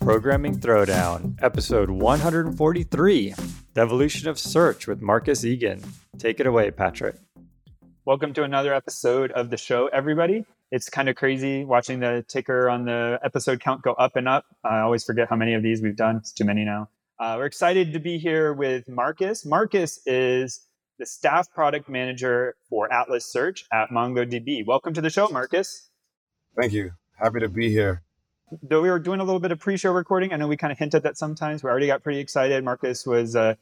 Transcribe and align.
Programming 0.00 0.58
Throwdown, 0.58 1.36
episode 1.42 1.90
143 1.90 3.34
The 3.74 3.80
Evolution 3.80 4.28
of 4.28 4.38
Search 4.38 4.86
with 4.86 5.02
Marcus 5.02 5.44
Egan. 5.44 5.82
Take 6.18 6.40
it 6.40 6.46
away, 6.46 6.70
Patrick. 6.70 7.16
Welcome 8.04 8.32
to 8.34 8.42
another 8.42 8.72
episode 8.72 9.32
of 9.32 9.50
the 9.50 9.56
show, 9.56 9.88
everybody. 9.88 10.44
It's 10.70 10.88
kind 10.88 11.08
of 11.08 11.16
crazy 11.16 11.64
watching 11.64 12.00
the 12.00 12.24
ticker 12.28 12.70
on 12.70 12.84
the 12.84 13.18
episode 13.22 13.60
count 13.60 13.82
go 13.82 13.92
up 13.94 14.16
and 14.16 14.28
up. 14.28 14.44
I 14.62 14.80
always 14.80 15.04
forget 15.04 15.28
how 15.28 15.36
many 15.36 15.54
of 15.54 15.62
these 15.62 15.82
we've 15.82 15.96
done. 15.96 16.16
It's 16.16 16.32
too 16.32 16.44
many 16.44 16.64
now. 16.64 16.88
Uh, 17.18 17.36
we're 17.38 17.46
excited 17.46 17.92
to 17.92 18.00
be 18.00 18.18
here 18.18 18.52
with 18.52 18.88
Marcus. 18.88 19.46
Marcus 19.46 20.00
is 20.06 20.66
the 20.98 21.06
staff 21.06 21.52
product 21.52 21.88
manager 21.88 22.56
for 22.68 22.92
Atlas 22.92 23.24
Search 23.24 23.64
at 23.72 23.90
MongoDB. 23.90 24.66
Welcome 24.66 24.94
to 24.94 25.00
the 25.00 25.10
show, 25.10 25.28
Marcus. 25.28 25.90
Thank 26.58 26.72
you. 26.72 26.92
Happy 27.18 27.40
to 27.40 27.48
be 27.48 27.70
here 27.70 28.02
though 28.62 28.82
we 28.82 28.90
were 28.90 28.98
doing 28.98 29.20
a 29.20 29.24
little 29.24 29.40
bit 29.40 29.52
of 29.52 29.58
pre-show 29.58 29.92
recording, 29.92 30.32
I 30.32 30.36
know 30.36 30.48
we 30.48 30.56
kind 30.56 30.72
of 30.72 30.78
hinted 30.78 30.98
at 30.98 31.02
that 31.04 31.18
sometimes. 31.18 31.62
We 31.62 31.70
already 31.70 31.86
got 31.86 32.02
pretty 32.02 32.20
excited. 32.20 32.62
Marcus 32.64 33.06
was 33.06 33.36
uh, 33.36 33.54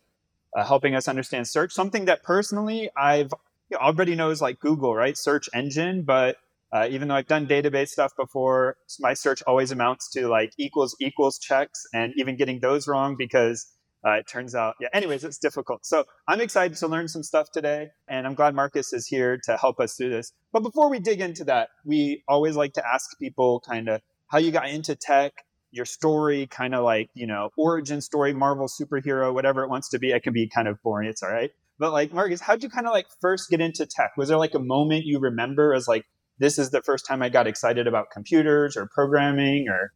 uh, 0.57 0.65
helping 0.65 0.95
us 0.95 1.09
understand 1.09 1.49
search, 1.49 1.73
something 1.73 2.07
that 2.07 2.23
personally 2.23 2.91
I've 2.97 3.33
you 3.71 3.77
know, 3.77 3.79
already 3.79 4.15
knows 4.15 4.43
like 4.43 4.61
Google, 4.61 4.95
right? 4.95 5.17
Search 5.17 5.49
engine, 5.55 6.03
but 6.03 6.37
uh, 6.73 6.89
even 6.91 7.09
though 7.09 7.15
I've 7.15 7.27
done 7.27 7.47
database 7.47 7.89
stuff 7.89 8.13
before, 8.19 8.77
my 9.01 9.15
search 9.15 9.43
always 9.47 9.71
amounts 9.71 10.11
to 10.13 10.29
like 10.29 10.53
equals 10.59 10.97
equals 11.01 11.39
checks, 11.39 11.83
and 11.93 12.13
even 12.17 12.37
getting 12.37 12.61
those 12.61 12.89
wrong 12.89 13.17
because 13.19 13.67
uh, 14.05 14.13
it 14.13 14.27
turns 14.27 14.55
out, 14.55 14.75
yeah. 14.81 14.89
Anyways, 14.93 15.23
it's 15.23 15.39
difficult. 15.39 15.87
So 15.87 16.05
I'm 16.27 16.41
excited 16.41 16.77
to 16.79 16.89
learn 16.89 17.09
some 17.09 17.23
stuff 17.23 17.53
today, 17.53 17.91
and 18.09 18.27
I'm 18.27 18.35
glad 18.35 18.55
Marcus 18.55 18.93
is 18.93 19.07
here 19.07 19.39
to 19.45 19.57
help 19.57 19.79
us 19.79 19.95
through 19.95 20.11
this. 20.11 20.33
But 20.53 20.65
before 20.65 20.91
we 20.91 20.99
dig 20.99 21.21
into 21.21 21.45
that, 21.45 21.69
we 21.85 22.25
always 22.27 22.57
like 22.57 22.73
to 22.75 22.87
ask 22.87 23.19
people 23.19 23.61
kind 23.61 23.89
of 23.89 24.01
how 24.29 24.39
you 24.39 24.51
got 24.51 24.69
into 24.69 24.97
tech, 24.97 25.33
your 25.71 25.85
story, 25.85 26.47
kind 26.49 26.75
of 26.75 26.85
like, 26.85 27.11
you 27.15 27.27
know, 27.27 27.51
origin 27.57 28.01
story, 28.01 28.33
Marvel 28.33 28.67
superhero, 28.67 29.33
whatever 29.33 29.63
it 29.63 29.69
wants 29.69 29.89
to 29.91 29.99
be. 29.99 30.11
It 30.11 30.23
can 30.23 30.33
be 30.33 30.49
kind 30.49 30.67
of 30.67 30.83
boring. 30.83 31.09
It's 31.09 31.23
all 31.23 31.31
right. 31.31 31.51
But 31.79 31.93
like, 31.93 32.13
Marcus, 32.13 32.41
how'd 32.41 32.63
you 32.63 32.69
kind 32.69 32.87
of 32.87 32.93
like 32.93 33.07
first 33.21 33.51
get 33.51 33.61
into 33.61 33.87
tech? 33.87 34.13
Was 34.17 34.29
there 34.29 34.39
like 34.39 34.55
a 34.55 34.59
moment 34.59 35.05
you 35.05 35.21
remember 35.21 35.75
as 35.75 35.87
like, 35.87 36.05
this 36.39 36.59
is 36.59 36.71
the 36.71 36.83
first 36.83 37.07
time 37.07 37.23
I 37.23 37.29
got 37.29 37.47
excited 37.47 37.87
about 37.87 38.11
computers 38.11 38.77
or 38.77 38.87
programming 38.87 39.69
or? 39.69 39.93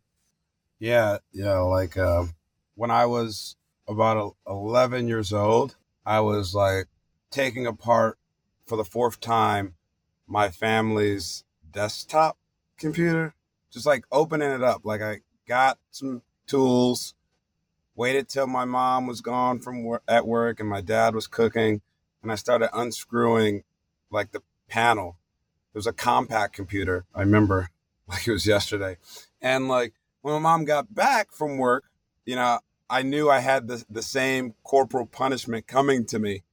Yeah. 0.78 1.18
Yeah. 1.32 1.58
Like, 1.60 1.96
uh, 1.96 2.24
when 2.74 2.90
I 2.90 3.06
was 3.06 3.56
about 3.88 4.36
11 4.46 5.08
years 5.08 5.32
old, 5.32 5.76
I 6.04 6.20
was 6.20 6.54
like 6.54 6.86
taking 7.30 7.66
apart 7.66 8.18
for 8.66 8.76
the 8.76 8.84
fourth 8.84 9.20
time 9.20 9.74
my 10.28 10.48
family's 10.48 11.44
desktop 11.70 12.36
computer 12.78 13.34
just 13.76 13.86
like 13.86 14.06
opening 14.10 14.50
it 14.50 14.62
up. 14.62 14.80
Like 14.84 15.02
I 15.02 15.20
got 15.46 15.78
some 15.90 16.22
tools, 16.46 17.14
waited 17.94 18.26
till 18.26 18.46
my 18.46 18.64
mom 18.64 19.06
was 19.06 19.20
gone 19.20 19.60
from 19.60 19.84
work, 19.84 20.02
at 20.08 20.26
work 20.26 20.60
and 20.60 20.68
my 20.68 20.80
dad 20.80 21.14
was 21.14 21.26
cooking, 21.26 21.82
and 22.22 22.32
I 22.32 22.36
started 22.36 22.70
unscrewing 22.72 23.64
like 24.10 24.32
the 24.32 24.42
panel. 24.66 25.18
It 25.76 25.80
was 25.80 25.86
a 25.86 25.92
Compaq 25.92 26.52
computer. 26.52 27.04
I 27.14 27.20
remember 27.20 27.68
like 28.08 28.26
it 28.26 28.32
was 28.32 28.46
yesterday. 28.46 28.96
And 29.42 29.68
like 29.68 29.92
when 30.22 30.32
my 30.32 30.40
mom 30.40 30.64
got 30.64 30.94
back 30.94 31.34
from 31.34 31.58
work, 31.58 31.84
you 32.24 32.34
know, 32.34 32.60
I 32.88 33.02
knew 33.02 33.28
I 33.28 33.40
had 33.40 33.68
the, 33.68 33.84
the 33.90 34.00
same 34.00 34.54
corporal 34.64 35.04
punishment 35.04 35.66
coming 35.66 36.06
to 36.06 36.18
me 36.18 36.44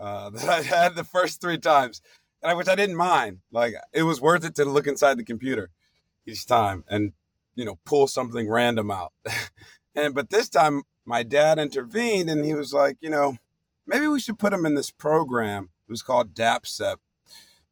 uh, 0.00 0.30
that 0.34 0.48
I 0.48 0.62
had 0.62 0.96
the 0.96 1.04
first 1.04 1.40
three 1.40 1.58
times, 1.58 2.02
and 2.42 2.50
I, 2.50 2.54
which 2.54 2.66
I 2.66 2.74
didn't 2.74 2.96
mind. 2.96 3.38
Like 3.52 3.74
it 3.92 4.02
was 4.02 4.20
worth 4.20 4.44
it 4.44 4.56
to 4.56 4.64
look 4.64 4.88
inside 4.88 5.16
the 5.16 5.24
computer 5.24 5.70
each 6.26 6.44
time 6.44 6.82
and 6.88 7.12
you 7.54 7.64
know 7.64 7.78
pull 7.84 8.08
something 8.08 8.50
random 8.50 8.90
out 8.90 9.12
and 9.94 10.12
but 10.12 10.30
this 10.30 10.48
time 10.48 10.82
my 11.04 11.22
dad 11.22 11.60
intervened 11.60 12.28
and 12.28 12.44
he 12.44 12.52
was 12.52 12.72
like 12.72 12.96
you 13.00 13.08
know 13.08 13.36
maybe 13.86 14.08
we 14.08 14.18
should 14.18 14.40
put 14.40 14.52
him 14.52 14.66
in 14.66 14.74
this 14.74 14.90
program 14.90 15.70
it 15.88 15.92
was 15.92 16.02
called 16.02 16.34
DAPCEP 16.34 16.96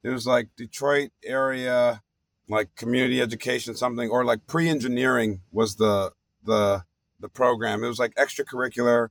it 0.05 0.11
was 0.11 0.27
like 0.27 0.49
detroit 0.57 1.11
area 1.25 2.03
like 2.49 2.75
community 2.77 3.21
education 3.21 3.75
something 3.75 4.11
or 4.11 4.25
like 4.25 4.47
pre-engineering 4.47 5.41
was 5.51 5.77
the 5.77 6.13
the 6.45 6.85
the 7.19 7.29
program 7.29 7.83
it 7.83 7.89
was 7.89 7.99
like 7.99 8.15
extracurricular 8.15 9.09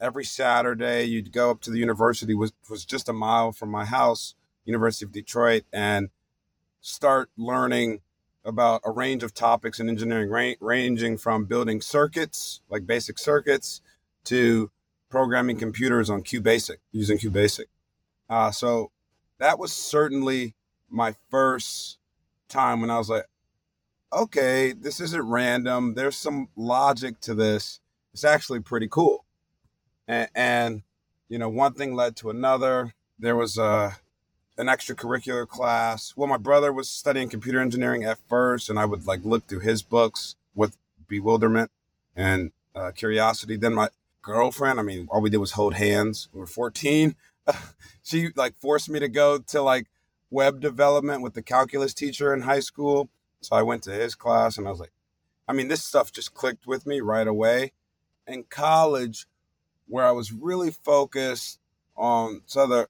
every 0.00 0.24
saturday 0.24 1.04
you'd 1.04 1.32
go 1.32 1.50
up 1.50 1.60
to 1.60 1.70
the 1.70 1.78
university 1.78 2.34
was 2.34 2.52
was 2.70 2.86
just 2.86 3.08
a 3.08 3.12
mile 3.12 3.52
from 3.52 3.70
my 3.70 3.84
house 3.84 4.34
university 4.64 5.04
of 5.04 5.12
detroit 5.12 5.64
and 5.72 6.08
start 6.80 7.28
learning 7.36 8.00
about 8.44 8.80
a 8.84 8.90
range 8.90 9.22
of 9.22 9.34
topics 9.34 9.78
in 9.78 9.88
engineering, 9.88 10.30
ra- 10.30 10.54
ranging 10.60 11.18
from 11.18 11.44
building 11.44 11.80
circuits, 11.80 12.62
like 12.70 12.86
basic 12.86 13.18
circuits, 13.18 13.80
to 14.24 14.70
programming 15.10 15.56
computers 15.56 16.08
on 16.10 16.22
QBasic, 16.22 16.76
using 16.92 17.18
QBasic. 17.18 17.66
Uh, 18.28 18.50
so 18.50 18.90
that 19.38 19.58
was 19.58 19.72
certainly 19.72 20.54
my 20.90 21.14
first 21.30 21.98
time 22.48 22.80
when 22.80 22.90
I 22.90 22.98
was 22.98 23.10
like, 23.10 23.26
okay, 24.12 24.72
this 24.72 25.00
isn't 25.00 25.28
random. 25.28 25.94
There's 25.94 26.16
some 26.16 26.48
logic 26.56 27.20
to 27.22 27.34
this. 27.34 27.80
It's 28.12 28.24
actually 28.24 28.60
pretty 28.60 28.88
cool. 28.88 29.24
And, 30.06 30.28
and 30.34 30.82
you 31.28 31.38
know, 31.38 31.48
one 31.48 31.74
thing 31.74 31.94
led 31.94 32.16
to 32.16 32.30
another. 32.30 32.94
There 33.18 33.36
was 33.36 33.58
a 33.58 33.96
an 34.56 34.66
extracurricular 34.66 35.46
class. 35.46 36.14
Well, 36.16 36.26
my 36.26 36.36
brother 36.36 36.72
was 36.72 36.88
studying 36.88 37.28
computer 37.28 37.60
engineering 37.60 38.04
at 38.04 38.18
first, 38.28 38.68
and 38.68 38.78
I 38.78 38.86
would 38.86 39.06
like 39.06 39.24
look 39.24 39.46
through 39.46 39.60
his 39.60 39.82
books 39.82 40.34
with 40.54 40.76
bewilderment 41.06 41.70
and 42.16 42.50
uh, 42.74 42.90
curiosity. 42.90 43.56
Then 43.56 43.74
my 43.74 43.88
girlfriend, 44.20 44.80
I 44.80 44.82
mean, 44.82 45.06
all 45.10 45.20
we 45.20 45.30
did 45.30 45.38
was 45.38 45.52
hold 45.52 45.74
hands. 45.74 46.28
We 46.32 46.40
were 46.40 46.46
14. 46.46 47.14
she 48.02 48.28
like 48.36 48.56
forced 48.56 48.88
me 48.88 49.00
to 49.00 49.08
go 49.08 49.38
to 49.38 49.62
like 49.62 49.86
web 50.30 50.60
development 50.60 51.22
with 51.22 51.34
the 51.34 51.42
calculus 51.42 51.94
teacher 51.94 52.34
in 52.34 52.42
high 52.42 52.60
school. 52.60 53.08
So 53.40 53.56
I 53.56 53.62
went 53.62 53.82
to 53.84 53.92
his 53.92 54.14
class 54.14 54.58
and 54.58 54.66
I 54.66 54.70
was 54.70 54.80
like, 54.80 54.92
I 55.46 55.52
mean, 55.52 55.68
this 55.68 55.84
stuff 55.84 56.12
just 56.12 56.34
clicked 56.34 56.66
with 56.66 56.86
me 56.86 57.00
right 57.00 57.26
away. 57.26 57.72
In 58.26 58.44
college, 58.44 59.26
where 59.86 60.04
I 60.04 60.10
was 60.10 60.32
really 60.32 60.70
focused 60.70 61.58
on 61.96 62.42
so 62.46 62.66
the 62.66 62.88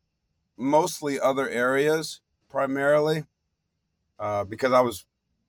mostly 0.57 1.21
other 1.21 1.49
areas 1.49 2.21
primarily 2.49 3.25
uh, 4.19 4.45
because 4.45 4.73
I 4.73 4.81
was 4.81 5.05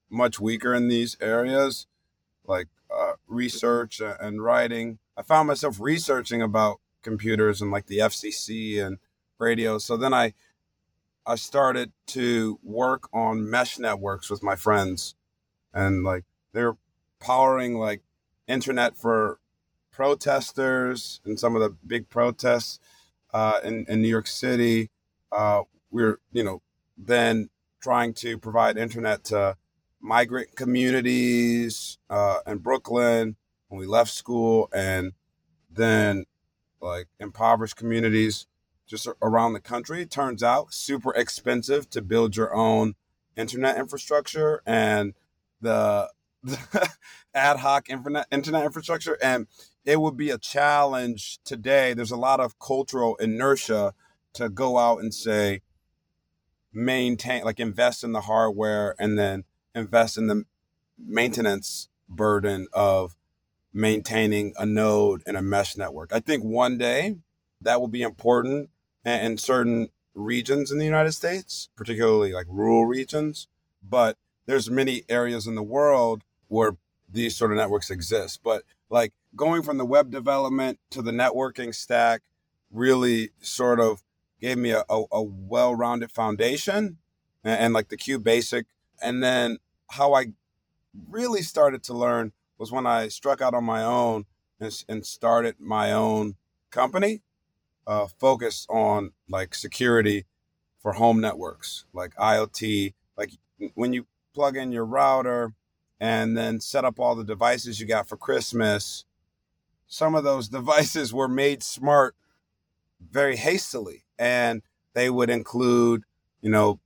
much 0.09 0.39
weaker 0.39 0.73
in 0.73 0.87
these 0.87 1.17
areas, 1.19 1.87
like 2.45 2.67
uh, 2.95 3.13
research 3.27 3.99
and 4.01 4.43
writing. 4.43 4.99
I 5.17 5.23
found 5.23 5.47
myself 5.47 5.79
researching 5.79 6.41
about 6.41 6.79
computers 7.01 7.61
and 7.61 7.71
like 7.71 7.87
the 7.87 7.99
FCC 7.99 8.83
and 8.83 8.97
radio. 9.37 9.77
So 9.77 9.97
then 9.97 10.13
I 10.13 10.33
I 11.25 11.35
started 11.35 11.91
to 12.07 12.59
work 12.63 13.09
on 13.13 13.49
mesh 13.49 13.77
networks 13.77 14.29
with 14.29 14.41
my 14.41 14.55
friends, 14.55 15.15
and 15.73 16.03
like 16.03 16.25
they're 16.53 16.77
powering 17.19 17.77
like 17.77 18.01
internet 18.47 18.97
for 18.97 19.39
protesters 19.91 21.19
and 21.25 21.39
some 21.39 21.55
of 21.55 21.61
the 21.61 21.69
big 21.85 22.09
protests 22.09 22.79
uh, 23.33 23.59
in, 23.63 23.85
in 23.89 24.01
New 24.01 24.07
York 24.07 24.27
City 24.27 24.89
uh, 25.31 25.63
we're 25.91 26.19
you 26.31 26.43
know 26.43 26.61
then 26.97 27.49
trying 27.81 28.13
to 28.13 28.37
provide 28.37 28.77
internet 28.77 29.23
to 29.25 29.55
migrant 30.01 30.55
communities 30.55 31.97
uh, 32.09 32.39
in 32.45 32.57
Brooklyn 32.57 33.35
when 33.67 33.79
we 33.79 33.85
left 33.85 34.11
school, 34.11 34.69
and 34.73 35.13
then 35.69 36.25
like 36.81 37.07
impoverished 37.19 37.75
communities 37.75 38.47
just 38.87 39.07
around 39.21 39.53
the 39.53 39.59
country. 39.59 40.01
It 40.01 40.11
turns 40.11 40.41
out 40.41 40.73
super 40.73 41.13
expensive 41.13 41.89
to 41.91 42.01
build 42.01 42.35
your 42.35 42.53
own 42.53 42.95
internet 43.35 43.77
infrastructure 43.77 44.61
and 44.65 45.13
the, 45.61 46.09
the 46.43 46.89
ad 47.33 47.57
hoc 47.57 47.89
internet 47.89 48.27
internet 48.31 48.65
infrastructure, 48.65 49.17
and 49.21 49.47
it 49.85 50.01
would 50.01 50.17
be 50.17 50.29
a 50.29 50.37
challenge 50.37 51.39
today. 51.43 51.93
There's 51.93 52.11
a 52.11 52.17
lot 52.17 52.39
of 52.39 52.59
cultural 52.59 53.15
inertia 53.17 53.93
to 54.33 54.49
go 54.49 54.77
out 54.77 54.99
and 54.99 55.13
say 55.13 55.61
maintain 56.73 57.43
like 57.43 57.59
invest 57.59 58.03
in 58.03 58.11
the 58.11 58.21
hardware 58.21 58.95
and 58.99 59.17
then 59.17 59.43
invest 59.73 60.17
in 60.17 60.27
the 60.27 60.43
maintenance 60.97 61.89
burden 62.07 62.67
of 62.73 63.15
maintaining 63.73 64.53
a 64.57 64.65
node 64.65 65.21
in 65.25 65.35
a 65.35 65.41
mesh 65.41 65.77
network. 65.77 66.11
I 66.13 66.19
think 66.19 66.43
one 66.43 66.77
day 66.77 67.17
that 67.61 67.79
will 67.79 67.87
be 67.87 68.01
important 68.01 68.69
in 69.05 69.37
certain 69.37 69.89
regions 70.15 70.71
in 70.71 70.79
the 70.79 70.85
United 70.85 71.11
States, 71.11 71.69
particularly 71.75 72.33
like 72.33 72.45
rural 72.49 72.85
regions, 72.85 73.47
but 73.87 74.17
there's 74.45 74.69
many 74.69 75.03
areas 75.09 75.47
in 75.47 75.55
the 75.55 75.63
world 75.63 76.23
where 76.47 76.75
these 77.07 77.35
sort 77.35 77.51
of 77.51 77.57
networks 77.57 77.89
exist. 77.89 78.41
But 78.43 78.63
like 78.89 79.13
going 79.35 79.61
from 79.63 79.77
the 79.77 79.85
web 79.85 80.11
development 80.11 80.79
to 80.91 81.01
the 81.01 81.11
networking 81.11 81.73
stack 81.73 82.21
really 82.71 83.29
sort 83.39 83.79
of 83.79 84.03
gave 84.41 84.57
me 84.57 84.71
a, 84.71 84.83
a, 84.89 85.03
a 85.11 85.21
well-rounded 85.21 86.11
foundation 86.11 86.97
and, 87.43 87.59
and 87.59 87.73
like 87.73 87.89
the 87.89 87.97
QBasic. 87.97 88.65
And 89.01 89.23
then 89.23 89.57
how 89.91 90.13
I 90.13 90.27
really 91.09 91.41
started 91.41 91.83
to 91.83 91.93
learn 91.93 92.31
was 92.59 92.71
when 92.71 92.85
I 92.85 93.07
struck 93.07 93.41
out 93.41 93.55
on 93.55 93.63
my 93.63 93.83
own 93.83 94.25
and, 94.59 94.83
and 94.87 95.05
started 95.05 95.55
my 95.59 95.91
own 95.91 96.35
company 96.69 97.21
uh, 97.87 98.07
focused 98.19 98.69
on 98.69 99.13
like 99.27 99.55
security 99.55 100.25
for 100.81 100.93
home 100.93 101.19
networks, 101.19 101.85
like 101.93 102.13
IoT. 102.15 102.93
Like 103.17 103.31
when 103.73 103.93
you 103.93 104.05
plug 104.35 104.57
in 104.57 104.71
your 104.71 104.85
router 104.85 105.53
and 105.99 106.37
then 106.37 106.59
set 106.59 106.85
up 106.85 106.99
all 106.99 107.15
the 107.15 107.23
devices 107.23 107.79
you 107.79 107.87
got 107.87 108.07
for 108.07 108.17
Christmas, 108.17 109.05
some 109.87 110.13
of 110.13 110.23
those 110.23 110.49
devices 110.59 111.13
were 111.13 111.27
made 111.27 111.63
smart 111.63 112.15
very 112.99 113.37
hastily. 113.37 114.03
And 114.19 114.61
they 114.93 115.09
would 115.09 115.29
include, 115.29 116.03
you 116.41 116.49
know, 116.49 116.79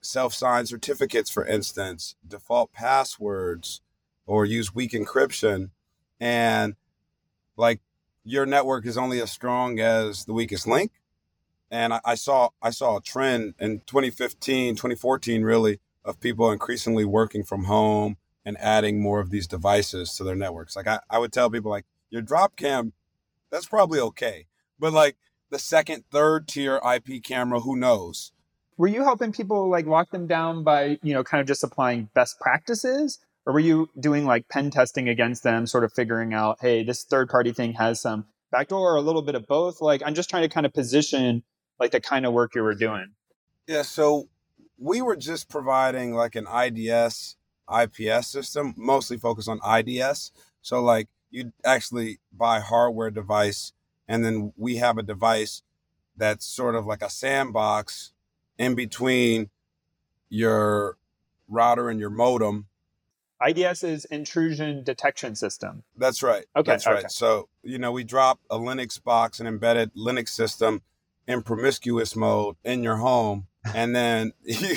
self 0.00 0.34
signed 0.34 0.68
certificates, 0.68 1.30
for 1.30 1.46
instance, 1.46 2.14
default 2.26 2.72
passwords, 2.72 3.80
or 4.28 4.44
use 4.44 4.74
weak 4.74 4.92
encryption. 4.92 5.70
And 6.20 6.76
like 7.56 7.80
your 8.22 8.46
network 8.46 8.86
is 8.86 8.96
only 8.96 9.20
as 9.20 9.32
strong 9.32 9.80
as 9.80 10.26
the 10.26 10.34
weakest 10.34 10.68
link. 10.68 10.92
And 11.70 11.94
I, 11.94 12.00
I 12.04 12.14
saw 12.14 12.50
I 12.62 12.70
saw 12.70 12.98
a 12.98 13.02
trend 13.02 13.54
in 13.58 13.80
2015, 13.86 14.76
2014, 14.76 15.42
really, 15.42 15.80
of 16.04 16.20
people 16.20 16.52
increasingly 16.52 17.04
working 17.04 17.42
from 17.42 17.64
home 17.64 18.16
and 18.44 18.56
adding 18.60 19.00
more 19.00 19.20
of 19.20 19.30
these 19.30 19.46
devices 19.46 20.14
to 20.14 20.24
their 20.24 20.36
networks. 20.36 20.76
Like 20.76 20.86
I, 20.86 21.00
I 21.10 21.18
would 21.18 21.32
tell 21.32 21.50
people 21.50 21.70
like 21.70 21.84
your 22.10 22.22
Dropcam, 22.22 22.92
that's 23.50 23.66
probably 23.66 24.00
okay. 24.00 24.46
But 24.78 24.92
like 24.92 25.16
the 25.50 25.58
second, 25.58 26.04
third 26.10 26.48
tier 26.48 26.80
IP 26.84 27.22
camera, 27.22 27.60
who 27.60 27.76
knows? 27.76 28.32
Were 28.76 28.86
you 28.86 29.02
helping 29.02 29.32
people 29.32 29.68
like 29.68 29.86
lock 29.86 30.10
them 30.10 30.26
down 30.26 30.62
by, 30.62 30.98
you 31.02 31.12
know, 31.12 31.24
kind 31.24 31.40
of 31.40 31.46
just 31.46 31.64
applying 31.64 32.08
best 32.14 32.38
practices? 32.38 33.18
Or 33.48 33.54
were 33.54 33.60
you 33.60 33.88
doing 33.98 34.26
like 34.26 34.46
pen 34.50 34.70
testing 34.70 35.08
against 35.08 35.42
them, 35.42 35.66
sort 35.66 35.82
of 35.82 35.90
figuring 35.94 36.34
out, 36.34 36.58
hey, 36.60 36.84
this 36.84 37.02
third 37.02 37.30
party 37.30 37.54
thing 37.54 37.72
has 37.72 37.98
some 37.98 38.26
backdoor 38.52 38.92
or 38.92 38.96
a 38.96 39.00
little 39.00 39.22
bit 39.22 39.34
of 39.34 39.46
both? 39.46 39.80
Like 39.80 40.02
I'm 40.04 40.14
just 40.14 40.28
trying 40.28 40.42
to 40.42 40.50
kind 40.50 40.66
of 40.66 40.74
position 40.74 41.42
like 41.80 41.90
the 41.90 42.00
kind 42.00 42.26
of 42.26 42.34
work 42.34 42.54
you 42.54 42.62
were 42.62 42.74
doing. 42.74 43.14
Yeah, 43.66 43.82
so 43.82 44.28
we 44.76 45.00
were 45.00 45.16
just 45.16 45.48
providing 45.48 46.12
like 46.12 46.36
an 46.36 46.46
IDS 46.46 47.36
IPS 47.74 48.28
system, 48.28 48.74
mostly 48.76 49.16
focused 49.16 49.48
on 49.48 49.60
IDS. 49.66 50.30
So 50.60 50.82
like 50.82 51.08
you 51.30 51.52
actually 51.64 52.18
buy 52.30 52.60
hardware 52.60 53.10
device 53.10 53.72
and 54.06 54.24
then 54.24 54.52
we 54.58 54.76
have 54.76 54.98
a 54.98 55.02
device 55.02 55.62
that's 56.18 56.44
sort 56.44 56.74
of 56.74 56.84
like 56.84 57.00
a 57.00 57.08
sandbox 57.08 58.12
in 58.58 58.74
between 58.74 59.48
your 60.28 60.98
router 61.48 61.88
and 61.88 61.98
your 61.98 62.10
modem. 62.10 62.66
IDS 63.46 63.84
is 63.84 64.04
intrusion 64.06 64.82
detection 64.82 65.34
system. 65.34 65.82
That's 65.96 66.22
right. 66.22 66.44
Okay. 66.56 66.72
That's 66.72 66.86
right. 66.86 67.10
So, 67.10 67.48
you 67.62 67.78
know, 67.78 67.92
we 67.92 68.04
drop 68.04 68.40
a 68.50 68.58
Linux 68.58 69.02
box, 69.02 69.40
an 69.40 69.46
embedded 69.46 69.94
Linux 69.94 70.30
system 70.30 70.82
in 71.26 71.42
promiscuous 71.42 72.16
mode 72.16 72.56
in 72.64 72.82
your 72.82 72.96
home. 72.96 73.46
And 73.74 73.94
then 73.94 74.32
you, 74.42 74.76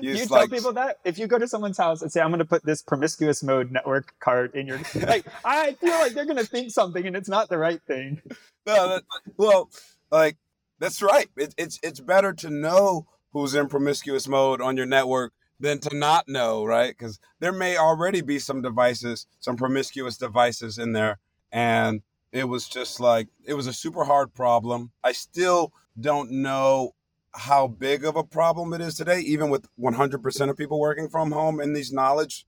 you, 0.00 0.14
you 0.14 0.26
tell 0.26 0.38
like, 0.38 0.50
people 0.50 0.72
that 0.72 0.98
if 1.04 1.18
you 1.18 1.26
go 1.26 1.38
to 1.38 1.46
someone's 1.46 1.78
house 1.78 2.02
and 2.02 2.10
say, 2.10 2.20
"I'm 2.20 2.30
going 2.30 2.38
to 2.38 2.44
put 2.44 2.64
this 2.64 2.82
promiscuous 2.82 3.42
mode 3.42 3.70
network 3.70 4.18
card 4.20 4.54
in 4.54 4.66
your," 4.66 4.80
like, 4.94 5.26
I 5.44 5.74
feel 5.74 5.92
like 5.92 6.12
they're 6.14 6.24
going 6.24 6.38
to 6.38 6.46
think 6.46 6.70
something, 6.70 7.06
and 7.06 7.14
it's 7.14 7.28
not 7.28 7.48
the 7.48 7.58
right 7.58 7.80
thing. 7.86 8.20
No, 8.64 8.90
that, 8.90 9.02
well, 9.36 9.70
like 10.12 10.36
that's 10.78 11.02
right. 11.02 11.28
It, 11.36 11.52
it's 11.58 11.80
it's 11.82 11.98
better 11.98 12.32
to 12.34 12.48
know 12.48 13.08
who's 13.32 13.56
in 13.56 13.66
promiscuous 13.66 14.28
mode 14.28 14.60
on 14.60 14.76
your 14.76 14.86
network 14.86 15.32
than 15.62 15.78
to 15.78 15.96
not 15.96 16.28
know, 16.28 16.64
right? 16.64 16.90
Because 16.90 17.20
there 17.38 17.52
may 17.52 17.76
already 17.76 18.20
be 18.20 18.38
some 18.38 18.60
devices, 18.62 19.26
some 19.38 19.56
promiscuous 19.56 20.18
devices 20.18 20.76
in 20.76 20.92
there, 20.92 21.18
and 21.52 22.02
it 22.32 22.48
was 22.48 22.68
just 22.68 22.98
like 22.98 23.28
it 23.44 23.54
was 23.54 23.68
a 23.68 23.72
super 23.72 24.04
hard 24.04 24.34
problem. 24.34 24.90
I 25.04 25.12
still 25.12 25.72
don't 25.98 26.30
know 26.32 26.94
how 27.34 27.68
big 27.68 28.04
of 28.04 28.16
a 28.16 28.24
problem 28.24 28.74
it 28.74 28.80
is 28.80 28.96
today, 28.96 29.20
even 29.20 29.50
with 29.50 29.68
100% 29.80 30.50
of 30.50 30.56
people 30.56 30.80
working 30.80 31.08
from 31.08 31.30
home 31.30 31.60
in 31.60 31.72
these 31.72 31.92
knowledge 31.92 32.44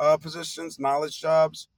uh, 0.00 0.16
positions, 0.16 0.78
knowledge 0.78 1.20
jobs, 1.20 1.68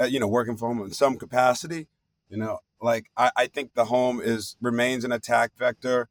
uh, 0.00 0.04
you 0.04 0.20
know, 0.20 0.28
working 0.28 0.56
from 0.56 0.78
home 0.78 0.86
in 0.86 0.92
some 0.92 1.16
capacity. 1.18 1.88
You 2.30 2.36
know, 2.36 2.60
like 2.80 3.10
I, 3.16 3.32
I 3.36 3.46
think 3.48 3.74
the 3.74 3.86
home 3.86 4.20
is 4.22 4.56
remains 4.60 5.04
an 5.04 5.10
attack 5.10 5.50
vector, 5.58 6.08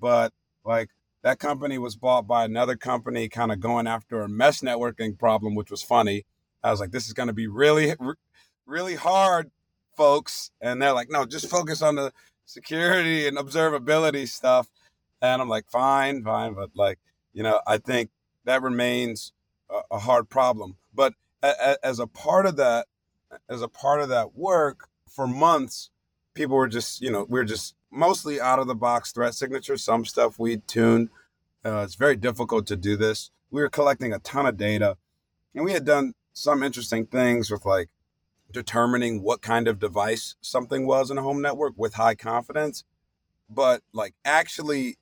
but 0.00 0.32
like 0.64 0.88
that 1.26 1.40
company 1.40 1.76
was 1.76 1.96
bought 1.96 2.24
by 2.28 2.44
another 2.44 2.76
company, 2.76 3.28
kind 3.28 3.50
of 3.50 3.58
going 3.58 3.88
after 3.88 4.20
a 4.20 4.28
mesh 4.28 4.60
networking 4.60 5.18
problem, 5.18 5.56
which 5.56 5.72
was 5.72 5.82
funny. 5.82 6.24
I 6.62 6.70
was 6.70 6.78
like, 6.78 6.92
this 6.92 7.08
is 7.08 7.14
going 7.14 7.26
to 7.26 7.32
be 7.32 7.48
really, 7.48 7.94
really 8.64 8.94
hard, 8.94 9.50
folks. 9.96 10.52
And 10.60 10.80
they're 10.80 10.92
like, 10.92 11.10
no, 11.10 11.26
just 11.26 11.50
focus 11.50 11.82
on 11.82 11.96
the 11.96 12.12
security 12.44 13.26
and 13.26 13.38
observability 13.38 14.28
stuff. 14.28 14.68
And 15.20 15.42
I'm 15.42 15.48
like, 15.48 15.68
fine, 15.68 16.22
fine. 16.22 16.54
But 16.54 16.70
like, 16.76 17.00
you 17.32 17.42
know, 17.42 17.60
I 17.66 17.78
think 17.78 18.10
that 18.44 18.62
remains 18.62 19.32
a, 19.90 19.98
hard 19.98 20.28
problem. 20.28 20.76
But 20.94 21.14
as 21.42 21.98
a 21.98 22.06
part 22.06 22.46
of 22.46 22.54
that, 22.58 22.86
as 23.48 23.62
a 23.62 23.68
part 23.68 24.00
of 24.00 24.10
that 24.10 24.36
work 24.36 24.88
for 25.08 25.26
months, 25.26 25.90
people 26.34 26.54
were 26.54 26.68
just, 26.68 27.00
you 27.00 27.10
know, 27.10 27.26
we 27.28 27.40
are 27.40 27.44
just 27.44 27.74
mostly 27.90 28.40
out 28.40 28.58
of 28.58 28.66
the 28.66 28.74
box 28.74 29.12
threat 29.12 29.34
signature. 29.34 29.76
Some 29.76 30.04
stuff 30.04 30.38
we 30.38 30.58
tuned. 30.58 31.10
Uh, 31.64 31.82
it's 31.84 31.94
very 31.94 32.16
difficult 32.16 32.66
to 32.66 32.76
do 32.76 32.96
this. 32.96 33.30
We 33.50 33.60
were 33.60 33.68
collecting 33.68 34.12
a 34.12 34.18
ton 34.18 34.46
of 34.46 34.56
data 34.56 34.96
and 35.54 35.64
we 35.64 35.72
had 35.72 35.84
done 35.84 36.12
some 36.32 36.62
interesting 36.62 37.06
things 37.06 37.50
with 37.50 37.64
like 37.64 37.88
determining 38.52 39.22
what 39.22 39.40
kind 39.42 39.66
of 39.66 39.78
device 39.78 40.36
something 40.40 40.86
was 40.86 41.10
in 41.10 41.18
a 41.18 41.22
home 41.22 41.40
network 41.40 41.74
with 41.76 41.94
high 41.94 42.14
confidence. 42.14 42.84
But 43.48 43.82
like 43.92 44.14
actually 44.24 44.98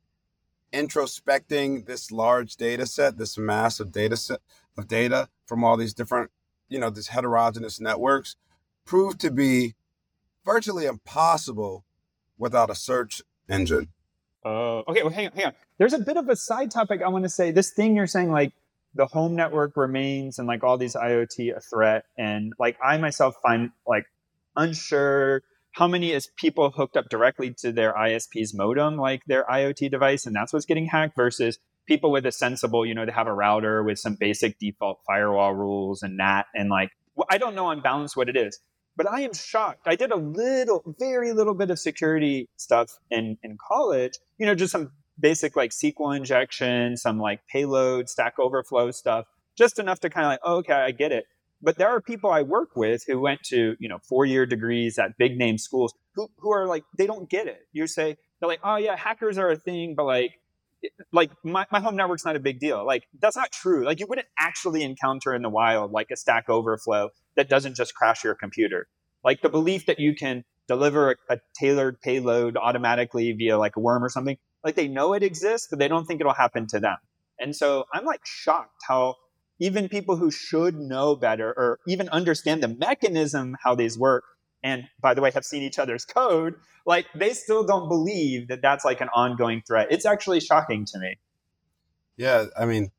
introspecting 0.72 1.86
this 1.86 2.10
large 2.10 2.56
data 2.56 2.86
set, 2.86 3.18
this 3.18 3.36
massive 3.36 3.92
data 3.92 4.16
set 4.16 4.40
of 4.76 4.88
data 4.88 5.28
from 5.46 5.64
all 5.64 5.76
these 5.76 5.94
different, 5.94 6.30
you 6.68 6.78
know, 6.78 6.90
these 6.90 7.08
heterogeneous 7.08 7.80
networks 7.80 8.36
proved 8.84 9.20
to 9.20 9.30
be 9.30 9.74
virtually 10.44 10.86
impossible 10.86 11.84
without 12.38 12.70
a 12.70 12.74
search 12.74 13.22
engine. 13.48 13.88
Uh, 14.44 14.80
okay. 14.80 15.02
Well, 15.02 15.12
hang 15.12 15.26
on, 15.26 15.32
hang 15.32 15.46
on. 15.46 15.52
There's 15.78 15.92
a 15.92 15.98
bit 15.98 16.16
of 16.16 16.28
a 16.28 16.36
side 16.36 16.70
topic 16.70 17.02
I 17.02 17.08
want 17.08 17.24
to 17.24 17.28
say. 17.28 17.50
This 17.50 17.70
thing 17.70 17.96
you're 17.96 18.06
saying, 18.06 18.30
like 18.30 18.52
the 18.94 19.06
home 19.06 19.34
network 19.34 19.76
remains 19.76 20.38
and 20.38 20.46
like 20.46 20.62
all 20.62 20.78
these 20.78 20.94
IoT 20.94 21.56
a 21.56 21.60
threat, 21.60 22.04
and 22.18 22.52
like 22.58 22.76
I 22.84 22.96
myself 22.98 23.36
find 23.42 23.70
like 23.86 24.04
unsure 24.56 25.42
how 25.72 25.88
many 25.88 26.12
is 26.12 26.28
people 26.36 26.70
hooked 26.70 26.96
up 26.96 27.08
directly 27.08 27.52
to 27.52 27.72
their 27.72 27.92
ISP's 27.94 28.54
modem, 28.54 28.96
like 28.96 29.22
their 29.26 29.44
IoT 29.44 29.90
device, 29.90 30.26
and 30.26 30.34
that's 30.34 30.52
what's 30.52 30.66
getting 30.66 30.86
hacked 30.86 31.16
versus 31.16 31.58
people 31.86 32.10
with 32.10 32.24
a 32.26 32.32
sensible, 32.32 32.86
you 32.86 32.94
know, 32.94 33.04
they 33.04 33.12
have 33.12 33.26
a 33.26 33.32
router 33.32 33.82
with 33.82 33.98
some 33.98 34.14
basic 34.14 34.58
default 34.58 35.00
firewall 35.06 35.52
rules 35.52 36.02
and 36.02 36.18
that, 36.20 36.46
and 36.54 36.70
like 36.70 36.90
I 37.28 37.38
don't 37.38 37.54
know 37.54 37.66
on 37.66 37.80
balance 37.80 38.16
what 38.16 38.28
it 38.28 38.36
is, 38.36 38.60
but 38.96 39.10
I 39.10 39.20
am 39.20 39.32
shocked. 39.32 39.82
I 39.86 39.96
did 39.96 40.10
a 40.10 40.16
little, 40.16 40.82
very 40.98 41.32
little 41.32 41.54
bit 41.54 41.70
of 41.70 41.78
security 41.78 42.48
stuff 42.56 42.98
in 43.10 43.38
in 43.42 43.56
college, 43.68 44.18
you 44.38 44.46
know, 44.46 44.54
just 44.54 44.72
some 44.72 44.92
basic 45.18 45.56
like 45.56 45.70
SQL 45.70 46.16
injection, 46.16 46.96
some 46.96 47.18
like 47.18 47.40
payload, 47.50 48.08
Stack 48.08 48.38
Overflow 48.38 48.90
stuff, 48.90 49.26
just 49.56 49.78
enough 49.78 50.00
to 50.00 50.10
kind 50.10 50.26
of 50.26 50.30
like, 50.30 50.40
oh, 50.42 50.56
okay, 50.56 50.72
I 50.72 50.90
get 50.90 51.12
it. 51.12 51.26
But 51.62 51.78
there 51.78 51.88
are 51.88 52.00
people 52.00 52.30
I 52.30 52.42
work 52.42 52.76
with 52.76 53.04
who 53.06 53.20
went 53.20 53.42
to, 53.44 53.76
you 53.78 53.88
know, 53.88 53.98
four 53.98 54.26
year 54.26 54.44
degrees 54.44 54.98
at 54.98 55.16
big 55.18 55.38
name 55.38 55.56
schools 55.58 55.94
who, 56.14 56.28
who 56.38 56.52
are 56.52 56.66
like, 56.66 56.84
they 56.98 57.06
don't 57.06 57.30
get 57.30 57.46
it. 57.46 57.60
You 57.72 57.86
say, 57.86 58.16
they're 58.38 58.48
like, 58.48 58.60
oh 58.62 58.76
yeah, 58.76 58.96
hackers 58.96 59.38
are 59.38 59.50
a 59.50 59.56
thing, 59.56 59.94
but 59.96 60.04
like, 60.04 60.32
like 61.12 61.30
my, 61.44 61.66
my 61.70 61.80
home 61.80 61.96
network's 61.96 62.24
not 62.24 62.36
a 62.36 62.40
big 62.40 62.60
deal. 62.60 62.84
Like 62.86 63.04
that's 63.20 63.36
not 63.36 63.52
true. 63.52 63.84
Like 63.84 64.00
you 64.00 64.06
wouldn't 64.06 64.28
actually 64.38 64.82
encounter 64.82 65.34
in 65.34 65.42
the 65.42 65.48
wild 65.48 65.92
like 65.92 66.10
a 66.10 66.16
stack 66.16 66.48
overflow 66.48 67.10
that 67.36 67.48
doesn't 67.48 67.76
just 67.76 67.94
crash 67.94 68.24
your 68.24 68.34
computer. 68.34 68.88
Like 69.24 69.42
the 69.42 69.48
belief 69.48 69.86
that 69.86 69.98
you 69.98 70.14
can 70.14 70.44
deliver 70.68 71.12
a, 71.12 71.34
a 71.34 71.38
tailored 71.58 72.00
payload 72.00 72.56
automatically 72.56 73.32
via 73.32 73.58
like 73.58 73.76
a 73.76 73.80
worm 73.80 74.04
or 74.04 74.08
something, 74.08 74.36
like 74.62 74.74
they 74.74 74.88
know 74.88 75.12
it 75.14 75.22
exists, 75.22 75.68
but 75.70 75.78
they 75.78 75.88
don't 75.88 76.06
think 76.06 76.20
it'll 76.20 76.32
happen 76.32 76.66
to 76.68 76.80
them. 76.80 76.96
And 77.38 77.54
so 77.54 77.84
I'm 77.92 78.04
like 78.04 78.20
shocked 78.24 78.82
how 78.86 79.16
even 79.60 79.88
people 79.88 80.16
who 80.16 80.30
should 80.30 80.74
know 80.74 81.14
better 81.16 81.52
or 81.56 81.78
even 81.86 82.08
understand 82.08 82.62
the 82.62 82.68
mechanism 82.68 83.56
how 83.62 83.74
these 83.74 83.98
work 83.98 84.24
and 84.64 84.88
by 85.00 85.14
the 85.14 85.20
way 85.20 85.30
have 85.30 85.44
seen 85.44 85.62
each 85.62 85.78
other's 85.78 86.04
code 86.04 86.54
like 86.84 87.06
they 87.14 87.32
still 87.32 87.64
don't 87.64 87.88
believe 87.88 88.48
that 88.48 88.60
that's 88.60 88.84
like 88.84 89.00
an 89.00 89.08
ongoing 89.14 89.62
threat 89.64 89.86
it's 89.90 90.04
actually 90.04 90.40
shocking 90.40 90.84
to 90.84 90.98
me 90.98 91.16
yeah 92.16 92.46
i 92.58 92.64
mean 92.64 92.90